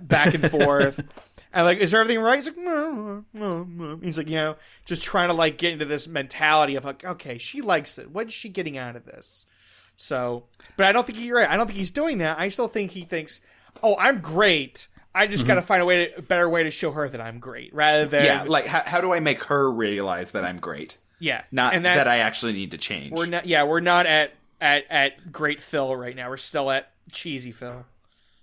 back 0.00 0.34
and 0.34 0.50
forth. 0.50 1.02
And 1.54 1.66
like, 1.66 1.78
is 1.78 1.94
everything 1.94 2.18
right? 2.20 2.36
He's 2.36 2.48
like, 2.48 2.58
no, 2.58 3.24
no, 3.32 3.62
no. 3.62 3.98
He's 4.02 4.18
like, 4.18 4.28
you 4.28 4.34
know, 4.34 4.56
just 4.84 5.04
trying 5.04 5.28
to 5.28 5.34
like 5.34 5.56
get 5.56 5.72
into 5.72 5.84
this 5.84 6.08
mentality 6.08 6.74
of 6.74 6.84
like, 6.84 7.04
okay, 7.04 7.38
she 7.38 7.60
likes 7.60 7.96
it. 7.96 8.10
What 8.10 8.26
is 8.26 8.34
she 8.34 8.48
getting 8.48 8.76
out 8.76 8.96
of 8.96 9.04
this? 9.04 9.46
So, 9.94 10.46
but 10.76 10.86
I 10.86 10.92
don't 10.92 11.06
think 11.06 11.20
you're 11.20 11.36
right. 11.36 11.48
I 11.48 11.56
don't 11.56 11.66
think 11.66 11.78
he's 11.78 11.92
doing 11.92 12.18
that. 12.18 12.40
I 12.40 12.48
still 12.48 12.66
think 12.66 12.90
he 12.90 13.02
thinks, 13.02 13.40
oh, 13.84 13.96
I'm 13.96 14.20
great. 14.20 14.88
I 15.14 15.28
just 15.28 15.44
mm-hmm. 15.44 15.48
got 15.48 15.54
to 15.54 15.62
find 15.62 15.80
a 15.80 15.84
way, 15.84 16.08
to, 16.08 16.18
a 16.18 16.22
better 16.22 16.48
way 16.48 16.64
to 16.64 16.72
show 16.72 16.90
her 16.90 17.08
that 17.08 17.20
I'm 17.20 17.38
great, 17.38 17.72
rather 17.72 18.06
than 18.06 18.24
yeah, 18.24 18.44
like 18.48 18.66
how, 18.66 18.82
how 18.84 19.00
do 19.00 19.12
I 19.12 19.20
make 19.20 19.44
her 19.44 19.70
realize 19.70 20.32
that 20.32 20.44
I'm 20.44 20.58
great? 20.58 20.98
Yeah, 21.18 21.42
Not 21.50 21.74
and 21.74 21.84
that 21.84 22.08
I 22.08 22.18
actually 22.18 22.52
need 22.52 22.72
to 22.72 22.78
change. 22.78 23.12
We're 23.12 23.26
not. 23.26 23.46
Yeah, 23.46 23.64
we're 23.64 23.80
not 23.80 24.06
at 24.06 24.34
at 24.60 24.84
at 24.90 25.32
great 25.32 25.60
Phil 25.60 25.94
right 25.96 26.14
now. 26.14 26.28
We're 26.28 26.36
still 26.36 26.70
at 26.70 26.90
cheesy 27.12 27.52
Phil. 27.52 27.84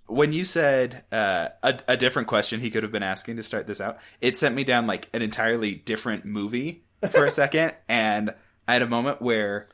when 0.06 0.32
you 0.32 0.44
said 0.44 1.04
uh, 1.12 1.48
a, 1.62 1.78
a 1.88 1.96
different 1.96 2.28
question 2.28 2.60
he 2.60 2.70
could 2.70 2.82
have 2.82 2.92
been 2.92 3.02
asking 3.02 3.36
to 3.36 3.42
start 3.42 3.66
this 3.66 3.80
out, 3.80 3.98
it 4.20 4.36
sent 4.36 4.54
me 4.54 4.64
down 4.64 4.86
like 4.86 5.08
an 5.12 5.22
entirely 5.22 5.74
different 5.74 6.24
movie 6.24 6.84
for 7.10 7.24
a 7.24 7.30
second, 7.42 7.74
and 7.88 8.34
I 8.66 8.74
had 8.74 8.82
a 8.82 8.88
moment 8.88 9.20
where 9.20 9.68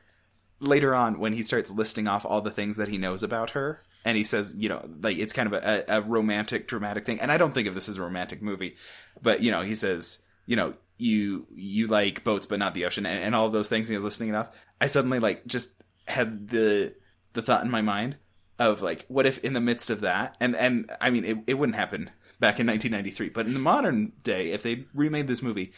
later 0.59 0.93
on 0.93 1.19
when 1.19 1.33
he 1.33 1.43
starts 1.43 1.71
listing 1.71 2.07
off 2.07 2.25
all 2.25 2.41
the 2.41 2.51
things 2.51 2.77
that 2.77 2.87
he 2.87 2.97
knows 2.97 3.23
about 3.23 3.51
her. 3.51 3.81
And 4.05 4.17
he 4.17 4.23
says, 4.23 4.55
you 4.57 4.69
know, 4.69 4.87
like 5.01 5.17
it's 5.17 5.33
kind 5.33 5.53
of 5.53 5.61
a, 5.61 5.83
a 5.87 6.01
romantic, 6.01 6.67
dramatic 6.67 7.05
thing. 7.05 7.19
And 7.19 7.31
I 7.31 7.37
don't 7.37 7.53
think 7.53 7.67
of 7.67 7.75
this 7.75 7.89
as 7.89 7.97
a 7.97 8.01
romantic 8.01 8.41
movie, 8.41 8.75
but 9.21 9.41
you 9.41 9.51
know, 9.51 9.61
he 9.61 9.75
says, 9.75 10.23
you 10.45 10.55
know, 10.55 10.73
you 10.99 11.47
you 11.55 11.87
like 11.87 12.23
boats 12.23 12.45
but 12.45 12.59
not 12.59 12.73
the 12.75 12.85
ocean, 12.85 13.05
and, 13.05 13.23
and 13.23 13.35
all 13.35 13.47
of 13.47 13.53
those 13.53 13.69
things. 13.69 13.89
And 13.89 13.93
he 13.93 13.97
was 13.97 14.05
listening 14.05 14.29
enough. 14.29 14.49
I 14.79 14.87
suddenly 14.87 15.19
like 15.19 15.47
just 15.47 15.71
had 16.07 16.49
the 16.49 16.93
the 17.33 17.41
thought 17.41 17.63
in 17.63 17.71
my 17.71 17.81
mind 17.81 18.17
of 18.59 18.81
like, 18.81 19.05
what 19.07 19.25
if 19.25 19.39
in 19.39 19.53
the 19.53 19.61
midst 19.61 19.89
of 19.89 20.01
that, 20.01 20.35
and 20.39 20.55
and 20.55 20.91
I 21.01 21.09
mean, 21.09 21.25
it, 21.25 21.37
it 21.47 21.53
wouldn't 21.55 21.77
happen 21.77 22.09
back 22.39 22.59
in 22.59 22.67
1993, 22.67 23.29
but 23.29 23.45
in 23.45 23.53
the 23.53 23.59
modern 23.59 24.11
day, 24.23 24.51
if 24.51 24.63
they 24.63 24.85
remade 24.93 25.27
this 25.27 25.41
movie, 25.41 25.73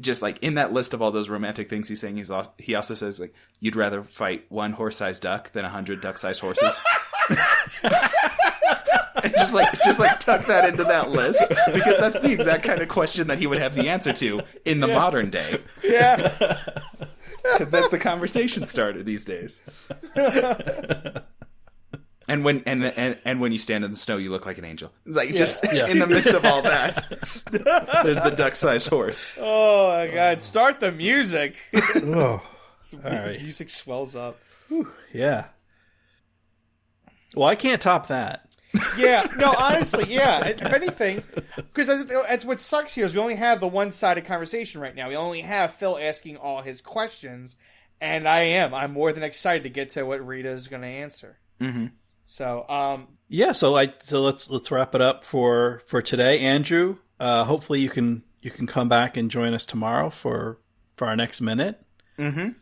just 0.00 0.22
like 0.22 0.38
in 0.42 0.54
that 0.54 0.72
list 0.72 0.94
of 0.94 1.02
all 1.02 1.10
those 1.10 1.28
romantic 1.28 1.68
things 1.68 1.88
he's 1.88 2.00
saying, 2.00 2.16
he's 2.16 2.30
also, 2.30 2.52
he 2.58 2.74
also 2.74 2.94
says 2.94 3.20
like, 3.20 3.34
you'd 3.60 3.76
rather 3.76 4.02
fight 4.02 4.46
one 4.48 4.72
horse-sized 4.72 5.22
duck 5.22 5.52
than 5.52 5.64
a 5.64 5.68
hundred 5.68 6.00
duck-sized 6.00 6.40
horses. 6.40 6.80
And 9.38 9.40
just 9.40 9.54
like 9.54 9.72
just 9.84 9.98
like 9.98 10.18
tuck 10.20 10.46
that 10.46 10.68
into 10.68 10.84
that 10.84 11.10
list 11.10 11.48
because 11.72 11.98
that's 11.98 12.18
the 12.20 12.32
exact 12.32 12.64
kind 12.64 12.80
of 12.80 12.88
question 12.88 13.28
that 13.28 13.38
he 13.38 13.46
would 13.46 13.58
have 13.58 13.74
the 13.74 13.88
answer 13.88 14.12
to 14.14 14.40
in 14.64 14.80
the 14.80 14.86
modern 14.88 15.30
day 15.30 15.58
Yeah, 15.84 16.16
because 17.52 17.70
that's 17.70 17.88
the 17.88 17.98
conversation 17.98 18.64
starter 18.66 19.02
these 19.02 19.24
days. 19.24 19.60
And 22.30 22.44
when 22.44 22.62
and, 22.66 22.84
and 22.84 23.16
and 23.24 23.40
when 23.40 23.52
you 23.52 23.58
stand 23.58 23.84
in 23.84 23.90
the 23.90 23.96
snow, 23.96 24.18
you 24.18 24.30
look 24.30 24.44
like 24.44 24.58
an 24.58 24.66
angel. 24.66 24.92
It's 25.06 25.16
like 25.16 25.34
just 25.34 25.64
Yes. 25.64 25.90
in 25.90 25.98
the 25.98 26.06
midst 26.06 26.34
of 26.34 26.44
all 26.44 26.60
that, 26.60 26.94
there's 28.04 28.20
the 28.20 28.34
duck-sized 28.36 28.86
horse. 28.88 29.38
Oh 29.40 29.88
my 29.88 30.08
god! 30.08 30.42
Start 30.42 30.78
the 30.78 30.92
music. 30.92 31.56
Oh, 31.74 32.42
all 32.92 33.00
The 33.00 33.08
right. 33.08 33.40
music 33.40 33.70
swells 33.70 34.14
up. 34.14 34.38
Yeah. 35.10 35.46
Well, 37.34 37.48
I 37.48 37.54
can't 37.54 37.80
top 37.80 38.08
that. 38.08 38.47
Yeah, 38.96 39.26
no, 39.36 39.54
honestly, 39.56 40.04
yeah. 40.08 40.46
If 40.46 40.62
anything, 40.62 41.22
because 41.56 42.06
that's 42.06 42.44
what 42.44 42.60
sucks 42.60 42.94
here 42.94 43.04
is 43.04 43.14
we 43.14 43.20
only 43.20 43.36
have 43.36 43.60
the 43.60 43.68
one-sided 43.68 44.24
conversation 44.24 44.80
right 44.80 44.94
now. 44.94 45.08
We 45.08 45.16
only 45.16 45.42
have 45.42 45.72
Phil 45.74 45.98
asking 45.98 46.36
all 46.36 46.62
his 46.62 46.80
questions, 46.80 47.56
and 48.00 48.28
I 48.28 48.40
am. 48.40 48.74
I'm 48.74 48.92
more 48.92 49.12
than 49.12 49.22
excited 49.22 49.62
to 49.64 49.70
get 49.70 49.90
to 49.90 50.04
what 50.04 50.26
Rita 50.26 50.50
is 50.50 50.68
going 50.68 50.82
to 50.82 50.88
answer. 50.88 51.38
Mm-hmm. 51.60 51.86
So, 52.26 52.68
um, 52.68 53.08
Yeah, 53.28 53.52
so 53.52 53.74
I 53.76 53.92
so 54.02 54.20
let's 54.20 54.50
let's 54.50 54.70
wrap 54.70 54.94
it 54.94 55.00
up 55.00 55.24
for 55.24 55.82
for 55.86 56.02
today, 56.02 56.40
Andrew. 56.40 56.98
Uh, 57.18 57.44
hopefully 57.44 57.80
you 57.80 57.88
can 57.88 58.22
you 58.40 58.50
can 58.50 58.66
come 58.66 58.88
back 58.88 59.16
and 59.16 59.30
join 59.30 59.54
us 59.54 59.64
tomorrow 59.64 60.10
for 60.10 60.58
for 60.96 61.06
our 61.06 61.16
next 61.16 61.40
minute. 61.40 61.80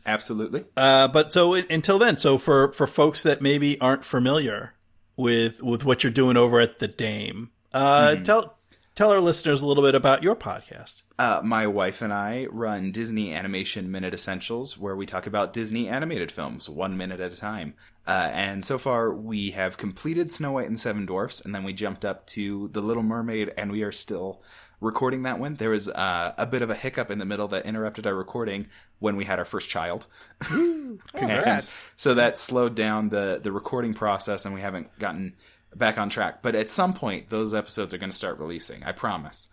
Absolutely. 0.04 0.64
Uh, 0.76 1.08
but 1.08 1.32
so 1.32 1.54
until 1.54 1.98
then, 1.98 2.18
so 2.18 2.38
for 2.38 2.72
for 2.72 2.86
folks 2.86 3.22
that 3.22 3.40
maybe 3.42 3.80
aren't 3.80 4.04
familiar 4.04 4.74
with 5.16 5.62
with 5.62 5.84
what 5.84 6.02
you're 6.02 6.12
doing 6.12 6.36
over 6.36 6.60
at 6.60 6.78
the 6.78 6.88
Dame, 6.88 7.50
uh, 7.72 8.16
tell 8.16 8.58
tell 8.94 9.10
our 9.10 9.20
listeners 9.20 9.62
a 9.62 9.66
little 9.66 9.82
bit 9.82 9.94
about 9.94 10.22
your 10.22 10.36
podcast. 10.36 11.02
Uh, 11.18 11.40
my 11.42 11.66
wife 11.66 12.02
and 12.02 12.12
I 12.12 12.46
run 12.50 12.92
Disney 12.92 13.32
Animation 13.32 13.90
Minute 13.90 14.12
Essentials, 14.12 14.76
where 14.76 14.94
we 14.94 15.06
talk 15.06 15.26
about 15.26 15.54
Disney 15.54 15.88
animated 15.88 16.30
films 16.30 16.68
one 16.68 16.96
minute 16.96 17.20
at 17.20 17.32
a 17.32 17.36
time. 17.36 17.74
Uh, 18.06 18.28
and 18.32 18.64
so 18.64 18.78
far, 18.78 19.12
we 19.12 19.50
have 19.52 19.78
completed 19.78 20.30
Snow 20.30 20.52
White 20.52 20.68
and 20.68 20.78
Seven 20.78 21.06
Dwarfs, 21.06 21.40
and 21.40 21.54
then 21.54 21.64
we 21.64 21.72
jumped 21.72 22.04
up 22.04 22.26
to 22.28 22.68
The 22.68 22.82
Little 22.82 23.02
Mermaid, 23.02 23.52
and 23.56 23.72
we 23.72 23.82
are 23.82 23.92
still 23.92 24.42
recording 24.80 25.22
that 25.22 25.38
one. 25.38 25.54
There 25.54 25.70
was 25.70 25.88
uh, 25.88 26.34
a 26.36 26.46
bit 26.46 26.62
of 26.62 26.70
a 26.70 26.74
hiccup 26.74 27.10
in 27.10 27.18
the 27.18 27.24
middle 27.24 27.48
that 27.48 27.66
interrupted 27.66 28.06
our 28.06 28.14
recording 28.14 28.66
when 28.98 29.16
we 29.16 29.24
had 29.24 29.38
our 29.38 29.44
first 29.44 29.68
child. 29.68 30.06
Congrats. 30.40 31.82
So 31.96 32.14
that 32.14 32.36
slowed 32.38 32.74
down 32.74 33.08
the 33.08 33.40
the 33.42 33.52
recording 33.52 33.94
process, 33.94 34.44
and 34.44 34.54
we 34.54 34.60
haven't 34.60 34.96
gotten 34.98 35.34
back 35.74 35.98
on 35.98 36.08
track. 36.08 36.42
But 36.42 36.54
at 36.54 36.70
some 36.70 36.94
point, 36.94 37.28
those 37.28 37.54
episodes 37.54 37.92
are 37.94 37.98
going 37.98 38.10
to 38.10 38.16
start 38.16 38.38
releasing. 38.38 38.82
I 38.84 38.92
promise. 38.92 39.48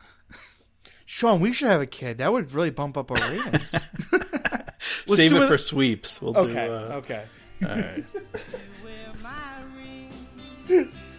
Sean, 1.06 1.40
we 1.42 1.54
should 1.54 1.68
have 1.68 1.82
a 1.82 1.86
kid. 1.86 2.20
That 2.20 2.32
would 2.32 2.54
really 2.54 2.70
bump 2.70 2.98
up 2.98 3.12
our 3.12 3.18
ratings. 3.18 3.72
Save 4.80 5.34
it 5.34 5.42
it- 5.44 5.48
for 5.48 5.58
sweeps. 5.58 6.22
We'll 6.22 6.38
okay, 6.38 6.68
do. 6.68 6.74
Uh, 6.74 7.02
okay. 7.04 7.26
all 7.62 7.76
right. 7.76 8.04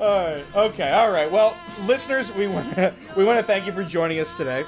all 0.00 0.26
right. 0.26 0.44
Okay. 0.54 0.90
All 0.90 1.10
right. 1.10 1.30
Well, 1.30 1.56
listeners, 1.86 2.32
we 2.34 2.46
want 2.46 2.74
to 2.74 2.94
we 3.16 3.24
want 3.24 3.38
to 3.38 3.42
thank 3.42 3.66
you 3.66 3.72
for 3.72 3.84
joining 3.84 4.20
us 4.20 4.36
today. 4.36 4.64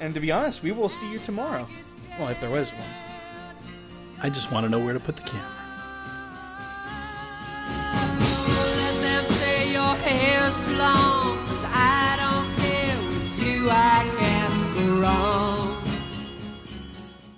And 0.00 0.14
to 0.14 0.20
be 0.20 0.30
honest, 0.30 0.62
we 0.62 0.72
will 0.72 0.88
see 0.88 1.10
you 1.10 1.18
tomorrow. 1.18 1.66
Well, 2.18 2.28
if 2.28 2.40
there 2.40 2.50
was 2.50 2.70
one. 2.70 2.82
I 4.22 4.30
just 4.30 4.50
want 4.50 4.64
to 4.64 4.70
know 4.70 4.78
where 4.78 4.94
to 4.94 5.00
put 5.00 5.16
the 5.16 5.22
camera. 5.22 5.52
Let 8.76 9.00
them 9.02 9.24
say 9.32 9.72
your 9.72 9.94
hair's 9.94 10.56
too 10.66 10.76
long. 10.78 11.38
I 11.68 12.16
don't 12.18 12.56
care 12.56 12.96
with 13.04 13.46
you, 13.46 13.68
I 13.70 14.10
can't 14.18 14.74
go 14.74 15.00
wrong. 15.02 15.55